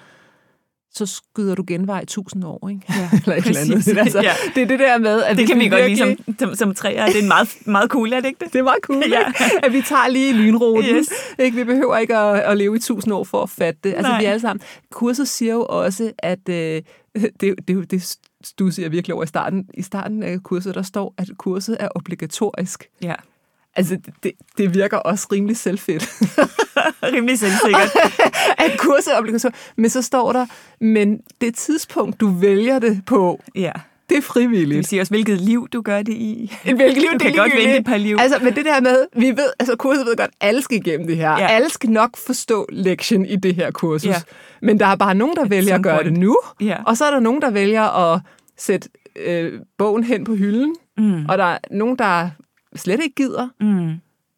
så 0.92 1.06
skyder 1.06 1.54
du 1.54 1.64
genvej 1.66 2.04
tusind 2.04 2.44
år, 2.44 2.68
ikke? 2.68 2.82
Ja, 2.88 3.10
eller 3.24 3.36
et 3.36 3.46
eller 3.46 3.60
andet. 3.60 3.98
Altså, 3.98 4.20
ja. 4.22 4.32
Det 4.54 4.62
er 4.62 4.66
det 4.66 4.78
der 4.78 4.98
med, 4.98 5.22
at 5.22 5.36
Det 5.36 5.46
kan 5.46 5.58
vi, 5.58 5.68
godt 5.68 5.84
virkelig... 5.84 6.06
lide 6.06 6.16
som, 6.38 6.48
som, 6.48 6.54
som 6.54 6.74
træer. 6.74 7.06
Det 7.06 7.24
er 7.24 7.28
meget, 7.28 7.48
meget 7.66 7.90
cool, 7.90 8.12
er 8.12 8.20
det 8.20 8.28
ikke 8.28 8.44
det? 8.44 8.48
Det 8.52 8.58
er 8.58 8.62
meget 8.62 8.82
cool, 8.82 9.04
ja. 9.08 9.22
At 9.62 9.72
vi 9.72 9.82
tager 9.82 10.08
lige 10.08 10.32
lynruten. 10.32 10.96
Yes. 10.96 11.12
Ikke? 11.38 11.56
Vi 11.56 11.64
behøver 11.64 11.96
ikke 11.96 12.16
at, 12.16 12.40
at 12.40 12.56
leve 12.56 12.76
i 12.76 12.78
tusind 12.78 13.14
år 13.14 13.24
for 13.24 13.42
at 13.42 13.50
fatte 13.50 13.80
det. 13.84 13.94
Altså, 13.94 14.12
Nej. 14.12 14.20
vi 14.20 14.24
alle 14.24 14.40
sammen. 14.40 14.62
Kurset 14.90 15.28
siger 15.28 15.52
jo 15.52 15.66
også, 15.68 16.12
at 16.18 16.48
øh, 16.48 16.82
det, 17.40 17.68
det, 17.68 17.90
det 17.90 18.18
stusser 18.44 18.82
jeg 18.82 18.92
virkelig 18.92 19.14
over 19.14 19.24
i 19.24 19.26
starten. 19.26 19.68
I 19.74 19.82
starten 19.82 20.22
af 20.22 20.42
kurset, 20.42 20.74
der 20.74 20.82
står, 20.82 21.14
at 21.18 21.28
kurset 21.38 21.76
er 21.80 21.88
obligatorisk. 21.94 22.90
Ja. 23.02 23.14
Altså, 23.76 23.98
det, 24.22 24.32
det 24.58 24.74
virker 24.74 24.96
også 24.96 25.28
rimelig 25.32 25.56
selvfedt. 25.56 26.08
rimelig 27.14 27.38
selvsikkert. 27.38 27.90
at 28.64 28.78
kurset 28.78 29.14
er 29.14 29.18
obligatorisk. 29.18 29.72
Men 29.76 29.90
så 29.90 30.02
står 30.02 30.32
der, 30.32 30.46
men 30.80 31.20
det 31.40 31.54
tidspunkt, 31.54 32.20
du 32.20 32.28
vælger 32.28 32.78
det 32.78 33.02
på, 33.06 33.40
ja. 33.54 33.72
Det 34.10 34.18
er 34.18 34.22
frivilligt. 34.22 34.68
Det 34.68 34.76
vil 34.76 34.84
sige 34.84 35.00
også, 35.00 35.12
hvilket 35.12 35.40
liv 35.40 35.68
du 35.72 35.80
gør 35.82 36.02
det 36.02 36.12
i. 36.12 36.52
En 36.64 36.76
hvilket 36.76 36.96
liv, 37.02 37.08
du 37.12 37.12
det 37.12 37.22
kan 37.22 37.32
godt 37.34 37.52
vente 37.52 37.76
et 37.76 37.84
par 37.84 37.96
liv. 37.96 38.16
Altså, 38.20 38.38
men 38.42 38.54
det 38.54 38.64
der 38.64 38.80
med, 38.80 39.06
vi 39.16 39.26
ved, 39.26 39.50
altså 39.58 39.76
kurset 39.76 40.06
ved 40.06 40.16
godt, 40.16 40.30
alle 40.40 40.62
skal 40.62 40.76
igennem 40.78 41.06
det 41.06 41.16
her. 41.16 41.30
Ja. 41.30 41.46
Alle 41.46 41.70
skal 41.70 41.90
nok 41.90 42.16
forstå 42.16 42.66
lektion 42.72 43.26
i 43.26 43.36
det 43.36 43.54
her 43.54 43.70
kursus. 43.70 44.06
Ja. 44.08 44.16
Men 44.62 44.80
der 44.80 44.86
er 44.86 44.96
bare 44.96 45.14
nogen, 45.14 45.36
der 45.36 45.42
At 45.42 45.50
vælger 45.50 45.74
at 45.74 45.82
gøre 45.82 45.96
point. 45.96 46.10
det 46.10 46.20
nu, 46.20 46.36
ja. 46.60 46.76
og 46.86 46.96
så 46.96 47.04
er 47.04 47.10
der 47.10 47.20
nogen, 47.20 47.42
der 47.42 47.50
vælger 47.50 48.12
at 48.14 48.20
sætte 48.58 48.88
øh, 49.16 49.52
bogen 49.78 50.04
hen 50.04 50.24
på 50.24 50.34
hylden, 50.34 50.74
mm. 50.98 51.26
og 51.26 51.38
der 51.38 51.44
er 51.44 51.58
nogen, 51.70 51.98
der 51.98 52.30
slet 52.76 53.00
ikke 53.02 53.14
gider. 53.14 53.48
Mm. 53.60 53.94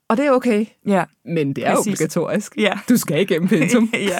Og 0.08 0.16
det 0.16 0.26
er 0.26 0.30
okay. 0.30 0.66
Ja. 0.86 1.04
Men 1.24 1.52
det 1.52 1.66
er 1.66 1.74
Præcis. 1.74 1.92
obligatorisk. 1.92 2.56
Ja. 2.56 2.72
Du 2.88 2.96
skal 2.96 3.20
igennem 3.20 3.48
pensum. 3.48 3.90
ja. 3.94 4.18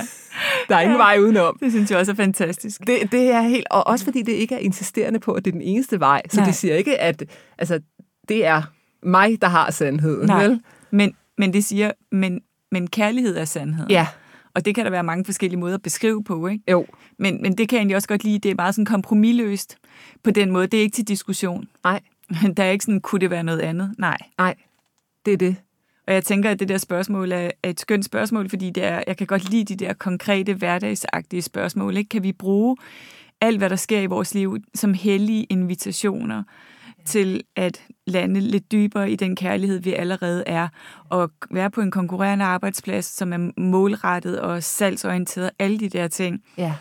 Der 0.69 0.77
er 0.77 0.81
ingen 0.81 0.97
ja. 0.97 1.03
vej 1.03 1.19
udenom. 1.19 1.57
Det 1.61 1.73
synes 1.73 1.91
jeg 1.91 1.99
også 1.99 2.13
er 2.13 2.17
fantastisk. 2.17 2.81
Det, 2.87 3.13
det 3.13 3.31
er 3.31 3.41
helt, 3.43 3.67
og 3.71 3.87
også 3.87 4.05
fordi 4.05 4.23
det 4.23 4.33
ikke 4.33 4.55
er 4.55 4.59
insisterende 4.59 5.21
på, 5.21 5.33
at 5.33 5.45
det 5.45 5.51
er 5.51 5.53
den 5.53 5.63
eneste 5.63 6.01
vej. 6.01 6.23
Så 6.31 6.37
Nej. 6.37 6.47
det 6.47 6.55
siger 6.55 6.75
ikke, 6.75 7.01
at 7.01 7.25
altså, 7.59 7.81
det 8.29 8.47
er 8.47 8.63
mig, 9.03 9.43
der 9.43 9.49
har 9.49 9.71
sandheden. 9.71 10.27
Nej. 10.27 10.47
Vel? 10.47 10.61
Men, 10.91 11.15
men 11.39 11.53
det 11.53 11.65
siger, 11.65 11.93
men, 12.13 12.41
men 12.73 12.87
kærlighed 12.87 13.37
er 13.37 13.45
sandhed. 13.45 13.87
Ja. 13.91 14.07
Og 14.55 14.65
det 14.65 14.75
kan 14.75 14.85
der 14.85 14.91
være 14.91 15.03
mange 15.03 15.25
forskellige 15.25 15.61
måder 15.61 15.75
at 15.75 15.83
beskrive 15.83 16.25
på, 16.25 16.47
ikke? 16.47 16.65
Jo. 16.71 16.87
Men, 17.19 17.43
men 17.43 17.59
det 17.59 17.69
kan 17.69 17.77
jeg 17.77 17.81
egentlig 17.81 17.97
også 17.97 18.09
godt 18.09 18.25
lide. 18.25 18.39
Det 18.39 18.51
er 18.51 18.55
meget 18.55 18.75
sådan 18.75 18.87
kompromilløst 18.87 19.77
på 20.25 20.31
den 20.31 20.51
måde. 20.51 20.67
Det 20.67 20.79
er 20.79 20.83
ikke 20.83 20.95
til 20.95 21.09
diskussion. 21.09 21.69
Nej. 21.85 22.01
Der 22.57 22.65
er 22.65 22.71
ikke 22.71 22.85
sådan, 22.85 23.01
kunne 23.01 23.21
det 23.21 23.31
være 23.31 23.43
noget 23.43 23.61
andet? 23.61 23.95
Nej. 23.99 24.19
Nej, 24.39 24.55
det 25.27 25.33
er 25.33 25.37
det. 25.37 25.57
Og 26.07 26.15
jeg 26.15 26.25
tænker, 26.25 26.51
at 26.51 26.61
det 26.61 26.69
der 26.69 26.79
spørgsmål 26.79 27.33
er 27.33 27.51
et 27.65 27.81
skønt 27.81 28.05
spørgsmål, 28.05 28.49
fordi 28.49 28.71
det 28.71 28.85
er, 28.85 29.03
jeg 29.07 29.17
kan 29.17 29.27
godt 29.27 29.51
lide 29.51 29.75
de 29.75 29.85
der 29.85 29.93
konkrete, 29.93 30.55
hverdagsagtige 30.55 31.43
spørgsmål. 31.43 31.97
Ikke? 31.97 32.09
Kan 32.09 32.23
vi 32.23 32.33
bruge 32.33 32.77
alt, 33.41 33.59
hvad 33.59 33.71
der 33.71 33.77
sker 33.77 34.01
i 34.01 34.07
vores 34.07 34.35
liv, 34.35 34.59
som 34.75 34.95
hellige 34.95 35.45
invitationer 35.45 36.43
til 37.05 37.43
at 37.57 37.85
lande 38.07 38.41
lidt 38.41 38.73
dybere 38.73 39.11
i 39.11 39.17
den 39.17 39.37
kærlighed, 39.37 39.81
vi 39.81 39.93
allerede 39.93 40.45
er, 40.47 40.69
og 41.09 41.31
være 41.51 41.71
på 41.71 41.81
en 41.81 41.91
konkurrerende 41.91 42.45
arbejdsplads, 42.45 43.05
som 43.05 43.33
er 43.33 43.61
målrettet 43.61 44.41
og 44.41 44.63
salgsorienteret, 44.63 45.51
alle 45.59 45.79
de 45.79 45.89
der 45.89 46.09
ting. 46.09 46.43
Ja. 46.59 46.75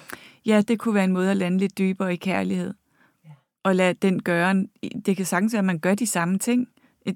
Ja, 0.46 0.62
det 0.68 0.80
kunne 0.80 0.96
være 0.96 1.04
en 1.04 1.12
måde 1.12 1.32
at 1.32 1.38
lande 1.38 1.58
lidt 1.58 1.78
dybere 1.78 2.14
i 2.14 2.16
kærlighed. 2.16 2.74
Ja. 3.26 3.30
Og 3.64 3.76
lade 3.76 3.94
den 3.94 4.22
gøre, 4.22 4.66
det 5.06 5.18
kan 5.18 5.26
sagtens 5.26 5.54
være, 5.54 5.60
at 5.60 5.66
man 5.66 5.80
gør 5.80 5.96
de 5.96 6.08
samme 6.08 6.40
ting, 6.40 6.68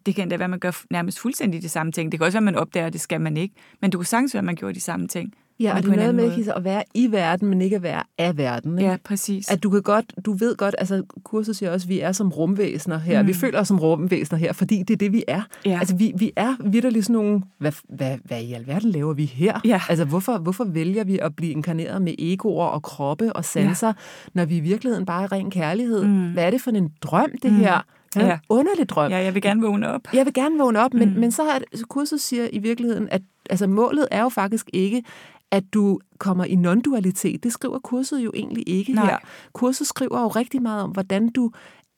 det 0.05 0.15
kan 0.15 0.21
endda 0.21 0.37
være, 0.37 0.43
at 0.43 0.49
man 0.49 0.59
gør 0.59 0.81
nærmest 0.91 1.19
fuldstændig 1.19 1.61
de 1.61 1.69
samme 1.69 1.91
ting. 1.91 2.11
Det 2.11 2.19
kan 2.19 2.25
også 2.25 2.35
være, 2.35 2.49
at 2.49 2.53
man 2.53 2.55
opdager, 2.55 2.87
at 2.87 2.93
det 2.93 3.01
skal 3.01 3.21
man 3.21 3.37
ikke. 3.37 3.55
Men 3.81 3.91
du 3.91 3.97
kan 3.97 4.05
sagtens 4.05 4.33
være, 4.33 4.39
at 4.39 4.45
man 4.45 4.55
gjorde 4.55 4.75
de 4.75 4.79
samme 4.79 5.07
ting. 5.07 5.33
Ja, 5.59 5.75
og 5.75 5.83
det 5.83 5.91
er 5.91 5.95
noget 5.95 6.15
med 6.15 6.37
måde. 6.37 6.53
at 6.53 6.63
være 6.63 6.83
i 6.93 7.11
verden, 7.11 7.47
men 7.47 7.61
ikke 7.61 7.75
at 7.75 7.83
være 7.83 8.03
af 8.17 8.37
verden. 8.37 8.79
Ikke? 8.79 8.91
Ja, 8.91 8.97
præcis. 9.03 9.51
At 9.51 9.63
du 9.63 9.69
kan 9.69 9.81
godt, 9.81 10.13
du 10.25 10.33
ved 10.33 10.55
godt, 10.55 10.75
altså 10.77 11.03
kurset 11.23 11.55
siger 11.55 11.71
også, 11.71 11.85
at 11.85 11.89
vi 11.89 11.99
er 11.99 12.11
som 12.11 12.29
rumvæsener 12.29 12.97
her. 12.97 13.21
Mm. 13.21 13.27
Vi 13.27 13.33
føler 13.33 13.59
os 13.59 13.67
som 13.67 13.79
rumvæsener 13.79 14.39
her, 14.39 14.53
fordi 14.53 14.83
det 14.83 14.93
er 14.93 14.97
det, 14.97 15.11
vi 15.11 15.23
er. 15.27 15.41
Ja. 15.65 15.77
Altså 15.79 15.95
vi, 15.95 16.13
vi 16.17 16.31
er 16.35 16.55
vidderligt 16.65 17.05
sådan 17.05 17.13
nogle, 17.13 17.41
hvad, 17.57 17.71
hvad, 17.89 18.17
hvad 18.23 18.41
i 18.41 18.53
alverden 18.53 18.89
laver 18.89 19.13
vi 19.13 19.25
her? 19.25 19.59
Ja. 19.65 19.81
Altså 19.89 20.05
hvorfor, 20.05 20.37
hvorfor 20.37 20.63
vælger 20.63 21.03
vi 21.03 21.19
at 21.19 21.35
blive 21.35 21.51
inkarneret 21.51 22.01
med 22.01 22.13
egoer 22.19 22.65
og 22.65 22.83
kroppe 22.83 23.33
og 23.33 23.45
sanser, 23.45 23.87
ja. 23.87 23.93
når 24.33 24.45
vi 24.45 24.57
i 24.57 24.59
virkeligheden 24.59 25.05
bare 25.05 25.23
er 25.23 25.31
ren 25.31 25.51
kærlighed? 25.51 26.03
Mm. 26.05 26.31
Hvad 26.33 26.43
er 26.43 26.49
det 26.49 26.61
for 26.61 26.71
en 26.71 26.91
drøm, 27.01 27.31
det 27.43 27.51
mm. 27.51 27.57
her? 27.57 27.81
Ja, 28.15 28.27
ja. 28.27 28.37
underlig 28.49 28.89
drøm. 28.89 29.11
Ja, 29.11 29.17
jeg 29.17 29.33
vil 29.33 29.41
gerne 29.41 29.61
vågne 29.61 29.87
op. 29.87 30.01
Jeg 30.13 30.25
vil 30.25 30.33
gerne 30.33 30.57
vågne 30.57 30.79
op, 30.79 30.93
men, 30.93 31.09
mm. 31.13 31.19
men 31.19 31.31
så 31.31 31.43
det, 31.71 31.87
kurset 31.89 32.21
siger 32.21 32.47
i 32.51 32.59
virkeligheden, 32.59 33.09
at 33.11 33.21
altså, 33.49 33.67
målet 33.67 34.07
er 34.11 34.21
jo 34.21 34.29
faktisk 34.29 34.69
ikke, 34.73 35.03
at 35.51 35.63
du 35.73 35.99
kommer 36.17 36.45
i 36.45 36.55
non-dualitet. 36.55 37.43
Det 37.43 37.53
skriver 37.53 37.79
kurset 37.79 38.19
jo 38.19 38.31
egentlig 38.35 38.69
ikke 38.69 38.93
Nej. 38.93 39.05
her. 39.05 39.17
Kurset 39.53 39.87
skriver 39.87 40.21
jo 40.21 40.27
rigtig 40.27 40.61
meget 40.61 40.83
om, 40.83 40.89
hvordan 40.89 41.29
du 41.29 41.51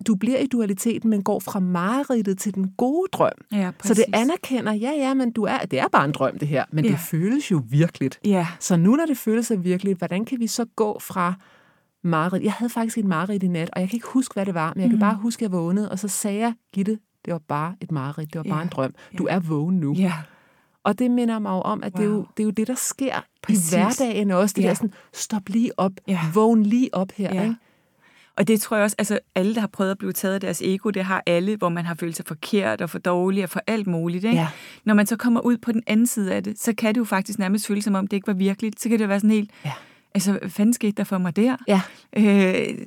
du 0.08 0.16
bliver 0.16 0.38
i 0.38 0.48
dualiteten, 0.48 1.10
men 1.10 1.24
går 1.24 1.40
fra 1.40 1.60
mareridtet 1.60 2.40
til 2.40 2.56
den 2.56 2.74
gode 2.78 3.08
drøm. 3.12 3.32
Ja, 3.52 3.72
så 3.84 3.94
det 3.94 4.06
anerkender, 4.14 4.74
ja, 4.74 4.92
ja, 4.92 5.14
men 5.14 5.32
du 5.32 5.44
er, 5.44 5.58
det 5.58 5.80
er 5.80 5.88
bare 5.92 6.06
en 6.06 6.12
drøm, 6.12 6.40
det 6.40 6.48
her, 6.48 6.66
men 6.72 6.86
ja. 6.86 6.92
det 6.92 7.00
føles 7.00 7.52
jo 7.52 7.62
virkeligt. 7.70 8.20
Ja. 8.26 8.48
Så 8.60 8.78
nu, 8.78 8.96
når 8.96 9.06
det 9.06 9.18
føles 9.18 9.48
så 9.48 9.56
virkeligt, 9.56 9.98
hvordan 9.98 10.26
kan 10.26 10.40
vi 10.40 10.48
så 10.48 10.66
gå 10.76 11.00
fra 11.00 11.34
mareridt. 12.04 12.44
Jeg 12.44 12.54
havde 12.54 12.70
faktisk 12.70 12.98
et 12.98 13.06
mareridt 13.06 13.44
i 13.44 13.48
nat, 13.48 13.70
og 13.74 13.82
jeg 13.82 13.90
kan 13.90 13.98
ikke 13.98 14.08
huske, 14.08 14.34
hvad 14.34 14.46
det 14.46 14.54
var, 14.54 14.74
men 14.76 14.82
jeg 14.82 14.90
kan 14.90 14.98
mm. 14.98 15.00
bare 15.00 15.16
huske, 15.16 15.40
at 15.40 15.42
jeg 15.42 15.52
vågnede, 15.52 15.92
og 15.92 16.00
så 16.00 16.08
sagde 16.08 16.40
jeg, 16.40 16.54
Gitte, 16.74 17.00
det 17.26 17.34
var 17.34 17.42
bare 17.48 17.76
et 17.82 17.92
mareridt, 17.92 18.34
det 18.34 18.40
var 18.40 18.44
bare 18.44 18.60
ja. 18.60 18.64
en 18.64 18.70
drøm. 18.70 18.94
Du 19.18 19.28
er 19.30 19.40
vågen 19.40 19.80
nu. 19.80 19.94
Ja. 19.94 20.14
Og 20.84 21.00
det 21.00 21.12
minder 21.12 21.40
mig 21.40 21.50
jo 21.50 21.62
om, 21.62 21.84
at 21.84 21.94
wow. 21.94 22.02
det, 22.02 22.10
er 22.10 22.14
jo, 22.14 22.26
det 22.38 22.44
er 22.44 22.46
jo 22.46 22.52
det, 22.52 22.68
der 22.68 22.76
sker 22.76 23.26
Præcis. 23.44 23.74
i 23.74 23.76
hverdagen 23.76 24.32
også. 24.32 24.54
Det 24.54 24.64
ja. 24.64 24.70
er 24.70 24.74
sådan, 24.74 24.94
stop 25.14 25.50
lige 25.50 25.80
op, 25.80 25.92
ja. 26.08 26.20
vågn 26.34 26.64
lige 26.64 26.90
op 26.94 27.12
her. 27.12 27.34
Ja. 27.34 27.42
Ikke? 27.44 27.56
Og 28.38 28.48
det 28.48 28.62
tror 28.62 28.78
jeg 28.78 28.84
også, 28.84 28.96
altså 29.00 29.20
alle, 29.36 29.56
der 29.56 29.60
har 29.60 29.68
prøvet 29.68 29.92
at 29.92 29.98
blive 29.98 30.14
taget 30.14 30.34
af 30.34 30.42
deres 30.42 30.62
ego, 30.62 30.90
det 30.90 31.04
har 31.04 31.24
alle, 31.26 31.56
hvor 31.56 31.70
man 31.70 31.86
har 31.86 31.96
følt 31.96 32.16
sig 32.16 32.26
forkert 32.26 32.82
og 32.82 32.90
for 32.90 33.00
dårlig 33.00 33.44
og 33.44 33.50
for 33.50 33.62
alt 33.68 33.88
muligt. 33.88 34.24
Ikke? 34.24 34.38
Ja. 34.38 34.48
Når 34.86 34.94
man 34.94 35.06
så 35.06 35.16
kommer 35.16 35.42
ud 35.42 35.58
på 35.58 35.72
den 35.72 35.84
anden 35.88 36.08
side 36.08 36.34
af 36.34 36.44
det, 36.44 36.60
så 36.60 36.74
kan 36.78 36.96
det 36.96 37.00
jo 37.00 37.06
faktisk 37.06 37.40
nærmest 37.40 37.68
føles 37.68 37.84
som 37.84 37.96
om, 37.96 38.08
det 38.08 38.18
ikke 38.18 38.28
var 38.28 38.34
virkeligt. 38.34 38.82
Så 38.82 38.90
kan 38.90 39.00
det 39.00 39.10
være 39.10 39.20
sådan 39.20 39.32
helt, 39.32 39.52
ja 39.66 39.72
altså, 40.14 40.32
hvad 40.32 40.50
fanden 40.50 40.74
skete 40.74 40.92
der 40.92 41.04
for 41.04 41.18
mig 41.18 41.36
der? 41.36 41.58
Ja. 41.68 41.82
Øh, 42.18 42.24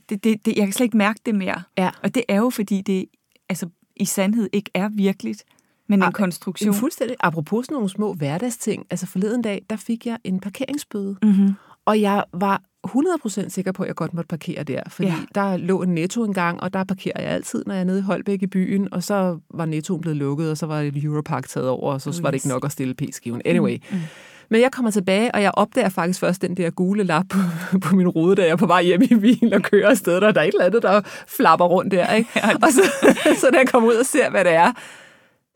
det, 0.08 0.24
det, 0.24 0.46
det, 0.46 0.56
jeg 0.56 0.66
kan 0.66 0.72
slet 0.72 0.84
ikke 0.84 0.96
mærke 0.96 1.20
det 1.26 1.34
mere. 1.34 1.62
Ja. 1.78 1.90
Og 2.02 2.14
det 2.14 2.22
er 2.28 2.36
jo, 2.36 2.50
fordi 2.50 2.80
det 2.80 3.06
altså, 3.48 3.68
i 3.96 4.04
sandhed 4.04 4.48
ikke 4.52 4.70
er 4.74 4.88
virkeligt, 4.88 5.44
men 5.88 5.98
en 5.98 6.02
A- 6.02 6.10
konstruktion. 6.10 6.74
Fuldstændig. 6.74 7.16
Apropos 7.20 7.66
sådan 7.66 7.74
nogle 7.74 7.88
små 7.88 8.14
hverdagsting. 8.14 8.86
Altså 8.90 9.06
forleden 9.06 9.42
dag, 9.42 9.62
der 9.70 9.76
fik 9.76 10.06
jeg 10.06 10.18
en 10.24 10.40
parkeringsbøde. 10.40 11.16
Mm-hmm. 11.22 11.54
Og 11.84 12.00
jeg 12.00 12.24
var 12.32 12.62
100% 12.86 13.48
sikker 13.48 13.72
på, 13.72 13.82
at 13.82 13.86
jeg 13.86 13.96
godt 13.96 14.14
måtte 14.14 14.28
parkere 14.28 14.62
der. 14.62 14.82
Fordi 14.88 15.08
ja. 15.08 15.16
der 15.34 15.56
lå 15.56 15.82
en 15.82 15.94
netto 15.94 16.24
en 16.24 16.34
gang, 16.34 16.60
og 16.60 16.72
der 16.72 16.84
parkerer 16.84 17.22
jeg 17.22 17.30
altid, 17.30 17.64
når 17.66 17.74
jeg 17.74 17.80
er 17.80 17.84
nede 17.84 17.98
i 17.98 18.02
Holbæk 18.02 18.42
i 18.42 18.46
byen. 18.46 18.94
Og 18.94 19.02
så 19.02 19.38
var 19.54 19.66
nettoen 19.66 20.00
blevet 20.00 20.16
lukket, 20.16 20.50
og 20.50 20.56
så 20.56 20.66
var 20.66 20.90
Europark 21.02 21.48
taget 21.48 21.68
over, 21.68 21.92
og 21.92 22.00
så 22.00 22.10
oh, 22.10 22.22
var 22.22 22.30
det 22.30 22.36
ikke 22.36 22.48
nok 22.48 22.64
at 22.64 22.72
stille 22.72 22.94
p-skiven. 22.94 23.42
Anyway. 23.44 23.76
Mm. 23.90 23.96
Mm. 23.96 24.02
Men 24.50 24.60
jeg 24.60 24.72
kommer 24.72 24.90
tilbage, 24.90 25.34
og 25.34 25.42
jeg 25.42 25.50
opdager 25.54 25.88
faktisk 25.88 26.20
først 26.20 26.42
den 26.42 26.56
der 26.56 26.70
gule 26.70 27.02
lap 27.02 27.24
på, 27.28 27.38
på 27.82 27.96
min 27.96 28.08
rude, 28.08 28.36
da 28.36 28.42
jeg 28.42 28.50
er 28.50 28.56
på 28.56 28.66
vej 28.66 28.82
hjem 28.82 29.02
i 29.02 29.14
bilen 29.14 29.52
og 29.52 29.62
kører 29.62 29.90
afsted. 29.90 30.20
Der, 30.20 30.32
der 30.32 30.40
er 30.40 30.44
et 30.44 30.52
eller 30.54 30.64
andet, 30.64 30.82
der 30.82 31.00
flapper 31.28 31.66
rundt 31.66 31.92
der. 31.92 32.14
Ikke? 32.14 32.30
Og 32.62 32.72
så, 32.72 32.82
så 33.40 33.50
da 33.52 33.58
jeg 33.58 33.68
kommer 33.68 33.88
ud 33.88 33.94
og 33.94 34.06
ser, 34.06 34.30
hvad 34.30 34.44
det 34.44 34.52
er, 34.52 34.72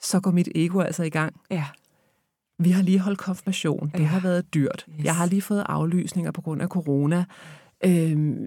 så 0.02 0.20
går 0.20 0.30
mit 0.30 0.48
ego 0.54 0.80
altså 0.80 1.02
i 1.02 1.10
gang. 1.10 1.34
Ja. 1.50 1.64
Vi 2.58 2.70
har 2.70 2.82
lige 2.82 2.98
holdt 2.98 3.18
konfirmation. 3.18 3.90
Det 3.94 4.00
ja. 4.00 4.04
har 4.04 4.20
været 4.20 4.54
dyrt. 4.54 4.86
Yes. 4.88 5.04
Jeg 5.04 5.16
har 5.16 5.26
lige 5.26 5.42
fået 5.42 5.64
aflysninger 5.68 6.30
på 6.30 6.40
grund 6.40 6.62
af 6.62 6.68
corona. 6.68 7.24
Øhm, 7.84 8.46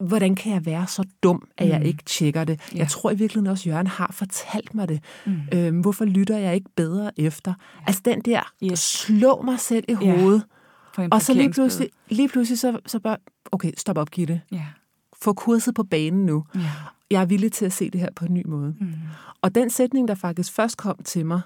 hvordan 0.00 0.34
kan 0.34 0.52
jeg 0.52 0.66
være 0.66 0.86
så 0.86 1.04
dum, 1.22 1.48
at 1.56 1.66
mm. 1.66 1.72
jeg 1.72 1.84
ikke 1.84 2.04
tjekker 2.04 2.44
det? 2.44 2.60
Ja. 2.72 2.78
Jeg 2.78 2.88
tror 2.88 3.10
i 3.10 3.14
virkeligheden 3.14 3.50
også, 3.50 3.62
at 3.62 3.66
Jørgen 3.66 3.86
har 3.86 4.10
fortalt 4.12 4.74
mig 4.74 4.88
det. 4.88 5.02
Mm. 5.26 5.40
Øhm, 5.54 5.80
hvorfor 5.80 6.04
lytter 6.04 6.38
jeg 6.38 6.54
ikke 6.54 6.70
bedre 6.76 7.20
efter? 7.20 7.54
Altså 7.86 8.02
den 8.04 8.20
der, 8.20 8.52
yes. 8.62 8.78
slå 8.78 9.42
mig 9.42 9.60
selv 9.60 9.84
i 9.88 9.94
hovedet. 9.94 10.44
Ja. 10.98 11.08
Og 11.10 11.22
så 11.22 11.34
lige 11.34 11.50
pludselig, 11.50 11.88
lige 12.08 12.28
pludselig 12.28 12.58
så, 12.58 12.78
så 12.86 13.00
bare, 13.00 13.16
okay, 13.52 13.72
stop 13.76 13.98
op, 13.98 14.10
Gitte. 14.10 14.40
Ja. 14.52 14.66
Få 15.22 15.32
kurset 15.32 15.74
på 15.74 15.82
banen 15.82 16.26
nu. 16.26 16.44
Ja. 16.54 16.60
Jeg 17.10 17.22
er 17.22 17.26
villig 17.26 17.52
til 17.52 17.64
at 17.64 17.72
se 17.72 17.90
det 17.90 18.00
her 18.00 18.08
på 18.16 18.24
en 18.24 18.34
ny 18.34 18.42
måde. 18.46 18.74
Mm. 18.80 18.92
Og 19.42 19.54
den 19.54 19.70
sætning, 19.70 20.08
der 20.08 20.14
faktisk 20.14 20.52
først 20.52 20.76
kom 20.76 20.96
til 21.04 21.26
mig, 21.26 21.40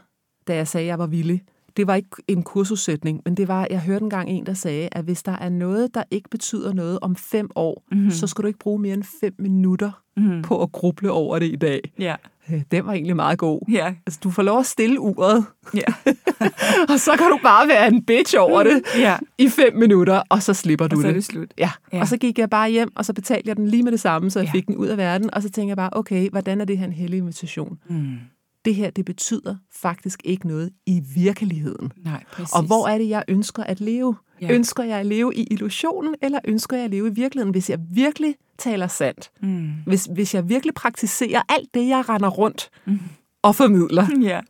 da 0.48 0.54
jeg 0.54 0.68
sagde, 0.68 0.84
at 0.84 0.88
jeg 0.88 0.98
var 0.98 1.06
villig, 1.06 1.42
det 1.76 1.86
var 1.86 1.94
ikke 1.94 2.08
en 2.28 2.42
kursussætning, 2.42 3.20
men 3.24 3.36
det 3.36 3.48
var, 3.48 3.66
jeg 3.70 3.80
hørte 3.80 4.02
engang 4.02 4.30
en, 4.30 4.46
der 4.46 4.54
sagde, 4.54 4.88
at 4.92 5.04
hvis 5.04 5.22
der 5.22 5.32
er 5.32 5.48
noget, 5.48 5.94
der 5.94 6.02
ikke 6.10 6.28
betyder 6.28 6.72
noget 6.72 6.98
om 7.02 7.16
fem 7.16 7.50
år, 7.54 7.84
mm-hmm. 7.92 8.10
så 8.10 8.26
skal 8.26 8.42
du 8.42 8.46
ikke 8.46 8.58
bruge 8.58 8.78
mere 8.78 8.94
end 8.94 9.04
fem 9.20 9.34
minutter 9.38 9.90
mm-hmm. 10.16 10.42
på 10.42 10.62
at 10.62 10.72
gruble 10.72 11.10
over 11.10 11.38
det 11.38 11.52
i 11.52 11.56
dag. 11.56 11.80
Ja. 11.98 12.14
Øh, 12.52 12.62
den 12.70 12.86
var 12.86 12.92
egentlig 12.92 13.16
meget 13.16 13.38
god. 13.38 13.60
Ja. 13.70 13.94
Altså, 14.06 14.20
du 14.22 14.30
får 14.30 14.42
lov 14.42 14.58
at 14.58 14.66
stille 14.66 15.00
uret, 15.00 15.44
ja. 15.74 16.10
og 16.92 17.00
så 17.00 17.16
kan 17.18 17.30
du 17.30 17.38
bare 17.42 17.68
være 17.68 17.88
en 17.88 18.04
bitch 18.04 18.34
over 18.38 18.62
det 18.62 18.82
ja. 18.98 19.16
i 19.38 19.48
fem 19.48 19.76
minutter, 19.76 20.22
og 20.28 20.42
så 20.42 20.54
slipper 20.54 20.86
du 20.86 20.96
og 20.96 21.02
så 21.02 21.08
er 21.08 21.12
det. 21.12 21.24
slut. 21.24 21.54
Ja. 21.58 21.70
ja. 21.92 22.00
Og 22.00 22.08
så 22.08 22.16
gik 22.16 22.38
jeg 22.38 22.50
bare 22.50 22.70
hjem, 22.70 22.92
og 22.94 23.04
så 23.04 23.12
betalte 23.12 23.48
jeg 23.48 23.56
den 23.56 23.68
lige 23.68 23.82
med 23.82 23.92
det 23.92 24.00
samme, 24.00 24.30
så 24.30 24.38
jeg 24.38 24.46
ja. 24.46 24.52
fik 24.52 24.66
den 24.66 24.76
ud 24.76 24.86
af 24.86 24.96
verden, 24.96 25.34
og 25.34 25.42
så 25.42 25.50
tænkte 25.50 25.68
jeg 25.68 25.76
bare, 25.76 25.90
okay, 25.92 26.30
hvordan 26.30 26.60
er 26.60 26.64
det 26.64 26.78
her 26.78 26.84
en 26.84 26.92
hellig 26.92 27.18
invitation? 27.18 27.78
Mm 27.88 28.18
det 28.64 28.74
her, 28.74 28.90
det 28.90 29.04
betyder 29.04 29.56
faktisk 29.70 30.20
ikke 30.24 30.48
noget 30.48 30.72
i 30.86 31.02
virkeligheden. 31.14 31.92
Nej, 31.96 32.24
præcis. 32.32 32.54
Og 32.54 32.62
hvor 32.62 32.88
er 32.88 32.98
det, 32.98 33.08
jeg 33.08 33.24
ønsker 33.28 33.64
at 33.64 33.80
leve? 33.80 34.16
Ja. 34.40 34.52
Ønsker 34.52 34.82
jeg 34.82 34.98
at 34.98 35.06
leve 35.06 35.34
i 35.34 35.42
illusionen, 35.50 36.14
eller 36.22 36.38
ønsker 36.44 36.76
jeg 36.76 36.84
at 36.84 36.90
leve 36.90 37.08
i 37.08 37.12
virkeligheden, 37.12 37.50
hvis 37.50 37.70
jeg 37.70 37.78
virkelig 37.90 38.34
taler 38.58 38.86
sandt? 38.86 39.30
Mm. 39.42 39.72
Hvis, 39.86 40.08
hvis 40.14 40.34
jeg 40.34 40.48
virkelig 40.48 40.74
praktiserer 40.74 41.42
alt 41.48 41.74
det, 41.74 41.88
jeg 41.88 42.08
render 42.08 42.28
rundt 42.28 42.70
mm. 42.84 43.00
og 43.42 43.56
formidler, 43.56 44.06
ja. 44.30 44.40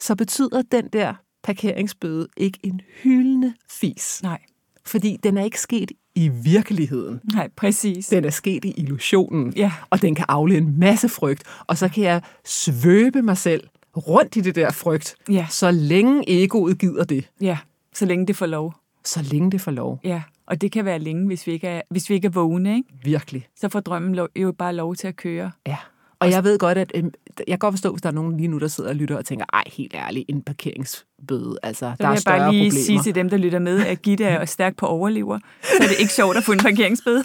så 0.00 0.14
betyder 0.14 0.62
den 0.62 0.88
der 0.92 1.14
parkeringsbøde 1.42 2.28
ikke 2.36 2.58
en 2.62 2.80
hyldende 3.02 3.54
fis. 3.70 4.22
Nej. 4.22 4.40
Fordi 4.84 5.16
den 5.22 5.38
er 5.38 5.44
ikke 5.44 5.60
sket 5.60 5.92
i 6.16 6.28
virkeligheden. 6.28 7.20
Nej, 7.34 7.48
præcis. 7.56 8.06
Den 8.06 8.24
er 8.24 8.30
sket 8.30 8.64
i 8.64 8.74
illusionen, 8.76 9.52
ja. 9.56 9.72
og 9.90 10.02
den 10.02 10.14
kan 10.14 10.24
aflede 10.28 10.58
en 10.58 10.78
masse 10.78 11.08
frygt, 11.08 11.42
og 11.66 11.78
så 11.78 11.88
kan 11.88 12.04
jeg 12.04 12.22
svøbe 12.44 13.22
mig 13.22 13.36
selv 13.36 13.68
rundt 13.96 14.36
i 14.36 14.40
det 14.40 14.54
der 14.54 14.72
frygt, 14.72 15.14
ja. 15.28 15.46
så 15.50 15.70
længe 15.70 16.24
egoet 16.26 16.78
gider 16.78 17.04
det. 17.04 17.30
Ja, 17.40 17.58
så 17.94 18.06
længe 18.06 18.26
det 18.26 18.36
får 18.36 18.46
lov. 18.46 18.74
Så 19.04 19.22
længe 19.22 19.50
det 19.50 19.60
får 19.60 19.70
lov. 19.70 20.00
Ja. 20.04 20.22
Og 20.46 20.60
det 20.60 20.72
kan 20.72 20.84
være 20.84 20.98
længe, 20.98 21.26
hvis 21.26 21.46
vi 21.46 21.52
ikke 21.52 21.68
er, 21.68 21.82
hvis 21.90 22.10
vi 22.10 22.14
ikke 22.14 22.26
er 22.26 22.30
vågne. 22.30 22.76
Ikke? 22.76 22.88
Virkelig. 23.04 23.46
Så 23.56 23.68
får 23.68 23.80
drømmen 23.80 24.14
lov, 24.14 24.28
jo 24.36 24.52
bare 24.52 24.74
lov 24.74 24.94
til 24.94 25.08
at 25.08 25.16
køre. 25.16 25.50
Ja. 25.66 25.76
Og 26.20 26.30
jeg 26.30 26.44
ved 26.44 26.58
godt, 26.58 26.78
at 26.78 26.92
øh, 26.94 27.02
jeg 27.38 27.44
kan 27.48 27.58
godt 27.58 27.72
forstå, 27.72 27.90
hvis 27.92 28.02
der 28.02 28.08
er 28.08 28.12
nogen 28.12 28.36
lige 28.36 28.48
nu, 28.48 28.58
der 28.58 28.68
sidder 28.68 28.90
og 28.90 28.96
lytter 28.96 29.16
og 29.16 29.24
tænker, 29.24 29.44
ej, 29.52 29.62
helt 29.72 29.94
ærligt, 29.94 30.24
en 30.28 30.42
parkeringsbøde. 30.42 31.58
Altså, 31.62 31.80
Så 31.80 31.84
der 31.98 32.04
er 32.04 32.08
vil 32.08 32.14
jeg 32.14 32.20
større 32.20 32.38
bare 32.38 32.52
lige 32.52 32.70
problemer. 32.70 32.84
sige 32.84 33.02
til 33.02 33.14
dem, 33.14 33.30
der 33.30 33.36
lytter 33.36 33.58
med, 33.58 33.86
at 33.86 34.02
Gitte 34.02 34.24
er 34.24 34.44
stærk 34.44 34.76
på 34.76 34.86
overlever. 34.86 35.38
Så 35.62 35.70
er 35.82 35.86
det 35.86 36.00
ikke 36.00 36.12
sjovt 36.12 36.36
at 36.36 36.42
få 36.44 36.52
en 36.52 36.58
parkeringsbøde. 36.58 37.24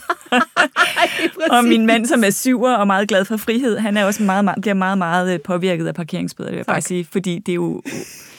og 1.56 1.64
min 1.64 1.86
mand, 1.86 2.06
som 2.06 2.24
er 2.24 2.30
syver 2.30 2.74
og 2.76 2.88
meget 2.88 3.08
glad 3.08 3.26
for 3.26 3.38
frihed, 3.38 3.78
han 3.78 3.98
er 3.98 4.06
også 4.06 4.24
meget, 4.24 4.46
meget, 4.46 4.62
bliver 4.62 4.74
meget, 4.76 4.98
meget 4.98 5.34
øh, 5.34 5.40
påvirket 5.40 5.88
af 5.88 5.96
parkeringsbøder, 5.96 6.50
det 6.50 6.54
vil 6.54 6.58
jeg 6.60 6.66
bare 6.66 6.76
Tak. 6.76 6.84
sige. 6.84 7.08
Fordi 7.12 7.40
det 7.40 7.52
er 7.52 7.56
jo 7.56 7.82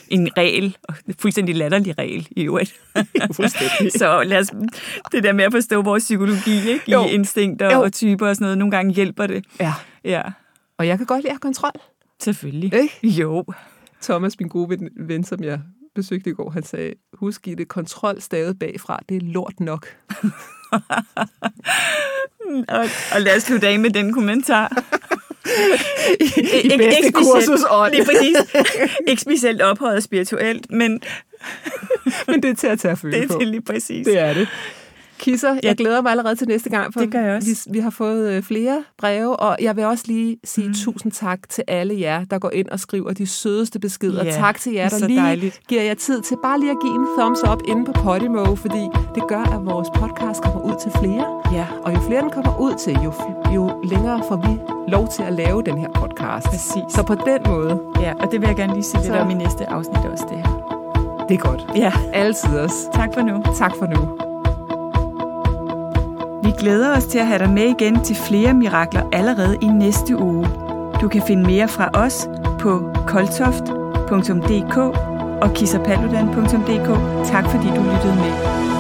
en 0.09 0.29
regel, 0.39 0.77
og 0.83 0.95
en 1.09 1.15
fuldstændig 1.19 1.57
latterlig 1.57 1.99
regel 1.99 2.29
i 2.31 2.43
øvrigt. 2.43 2.75
Fuldstændig. 3.37 3.93
Så 3.93 4.23
lad 4.23 4.39
os, 4.39 4.47
det 5.13 5.23
der 5.23 5.33
med 5.33 5.45
at 5.45 5.53
forstå 5.53 5.83
vores 5.83 6.03
psykologi, 6.05 6.57
ikke? 6.57 6.81
i 6.87 6.93
Jo. 6.93 7.05
instinkter 7.05 7.75
Jo. 7.75 7.83
og 7.83 7.93
typer 7.93 8.29
og 8.29 8.35
sådan 8.37 8.45
noget, 8.45 8.59
nogle 8.59 8.71
gange 8.71 8.95
hjælper 8.95 9.27
det. 9.27 9.45
Ja. 9.61 9.73
Ja, 10.05 10.23
Og 10.83 10.87
jeg 10.89 10.97
kan 10.99 11.07
godt 11.07 11.21
lide 11.23 11.29
at 11.29 11.33
have 11.35 11.39
kontrol. 11.41 11.73
selvfølgelig. 12.21 12.75
Ikke? 12.75 13.07
Jo. 13.23 13.45
Thomas, 14.03 14.39
min 14.39 14.49
gode 14.49 14.69
ven, 14.69 14.89
ven, 14.97 15.25
som 15.25 15.45
jeg 15.45 15.61
besøgte 15.95 16.31
i 16.31 16.33
går, 16.33 16.51
han 16.51 16.63
sagde, 16.63 16.95
husk 17.13 17.49
i 17.49 17.55
det 17.55 17.69
kontrol 17.69 18.21
stadig 18.21 18.59
bagfra, 18.59 18.99
det 19.09 19.17
er 19.17 19.21
lort 19.21 19.61
nok. 19.61 19.87
Og, 22.69 22.85
og 23.15 23.21
lad 23.21 23.37
os 23.37 23.43
slutte 23.43 23.69
af 23.69 23.79
med 23.79 23.91
den 23.91 24.13
kommentar. 24.13 24.69
I, 26.21 26.25
i 26.25 26.41
Ikke- 26.63 26.77
bedste 26.79 27.07
ikke 27.07 27.13
kursus 27.13 27.61
ånd. 27.71 27.93
Lige 27.95 28.05
præcis. 28.05 28.37
Ikke 29.07 29.23
specielt 29.23 29.63
ophøjet 29.63 30.03
spirituelt, 30.03 30.71
men 30.71 31.01
Men 32.29 32.43
det 32.43 32.51
er 32.51 32.55
til 32.55 32.67
at 32.67 32.79
tage 32.81 32.97
føle 32.97 33.17
det 33.17 33.25
er 33.25 33.29
på. 33.29 33.39
til 33.39 33.49
lige 33.49 33.63
præcis. 33.63 34.07
Det 34.07 34.19
er 34.19 34.35
det. 34.35 34.49
Kisser, 35.23 35.57
jeg 35.63 35.77
glæder 35.77 36.03
mig 36.03 36.11
allerede 36.11 36.35
til 36.37 36.49
næste 36.49 36.71
gang, 36.71 36.93
for 36.93 37.01
Det 37.01 37.11
gør 37.13 37.21
jeg 37.21 37.37
også. 37.37 37.49
Vi, 37.67 37.73
vi 37.73 37.79
har 37.79 37.91
fået 37.91 38.31
øh, 38.33 38.43
flere 38.43 38.85
breve, 38.99 39.37
og 39.37 39.57
jeg 39.61 39.77
vil 39.77 39.85
også 39.85 40.05
lige 40.07 40.37
sige 40.45 40.69
Mm. 40.69 40.75
tusind 40.75 41.13
tak 41.13 41.39
til 41.49 41.65
alle 41.69 42.01
jer, 42.01 42.25
der 42.25 42.39
går 42.39 42.51
ind 42.51 42.69
og 42.69 42.81
skriver 42.81 43.13
de 43.13 43.27
sødeste 43.27 43.79
beskeder. 43.79 44.25
Ja, 44.25 44.31
tak 44.31 44.61
til 44.61 44.73
jer, 44.73 44.85
er 44.85 44.89
der 44.89 44.99
så 44.99 45.07
lige 45.07 45.21
dejligt. 45.21 45.61
giver 45.69 45.83
jer 45.83 45.95
tid 45.95 46.23
til 46.23 46.37
bare 46.45 46.61
lige 46.61 46.71
at 46.71 46.77
give 46.83 46.95
en 46.95 47.07
thumbs 47.19 47.41
up 47.53 47.63
inde 47.69 47.85
på 47.85 47.93
Podimo, 47.93 48.55
fordi 48.55 48.85
det 49.15 49.23
gør, 49.29 49.41
at 49.57 49.67
vores 49.67 49.89
podcast 49.95 50.43
kommer 50.43 50.61
ud 50.61 50.75
til 50.83 50.91
flere. 51.01 51.27
Ja, 51.59 51.67
Og 51.83 51.95
jo 51.95 52.01
flere 52.01 52.23
den 52.23 52.31
kommer 52.31 52.61
ud 52.61 52.75
til, 52.85 52.93
jo, 53.05 53.13
jo 53.55 53.83
længere 53.85 54.23
får 54.29 54.37
vi 54.37 54.59
lov 54.93 55.09
til 55.09 55.23
at 55.23 55.33
lave 55.33 55.63
den 55.63 55.79
her 55.79 55.89
podcast. 55.95 56.47
Præcis. 56.47 56.83
Så 56.95 57.03
på 57.07 57.15
den 57.15 57.39
måde, 57.47 57.81
ja, 58.01 58.13
og 58.15 58.33
det 58.33 58.41
vil 58.41 58.47
jeg 58.47 58.57
gerne 58.57 58.73
lige 58.73 58.85
sige 58.85 59.03
lidt 59.03 59.15
om 59.15 59.31
i 59.31 59.35
næste 59.35 59.71
afsnit 59.71 59.97
også, 60.13 60.25
det 60.31 60.37
her. 60.39 61.25
det 61.29 61.35
er 61.35 61.39
godt. 61.39 61.63
Ja, 61.77 61.93
Altid 62.13 62.59
også. 62.59 62.77
tak 62.95 63.09
for 63.15 63.21
nu. 63.21 63.43
Tak 63.59 63.73
for 63.79 63.87
nu. 63.87 64.32
Vi 66.43 66.51
glæder 66.59 66.97
os 66.97 67.05
til 67.05 67.19
at 67.19 67.27
have 67.27 67.39
dig 67.39 67.51
med 67.51 67.63
igen 67.63 68.05
til 68.05 68.17
flere 68.17 68.55
mirakler 68.55 69.03
allerede 69.13 69.57
i 69.63 69.67
næste 69.67 70.17
uge. 70.19 70.47
Du 71.01 71.09
kan 71.09 71.23
finde 71.27 71.43
mere 71.43 71.69
fra 71.69 71.91
os 71.95 72.29
på 72.61 72.93
koltoft.dk 73.07 74.77
og 75.43 75.55
kissapaludan.dk. 75.55 76.89
Tak 77.31 77.45
fordi 77.45 77.67
du 77.67 77.83
lyttede 77.83 78.15
med. 78.15 78.72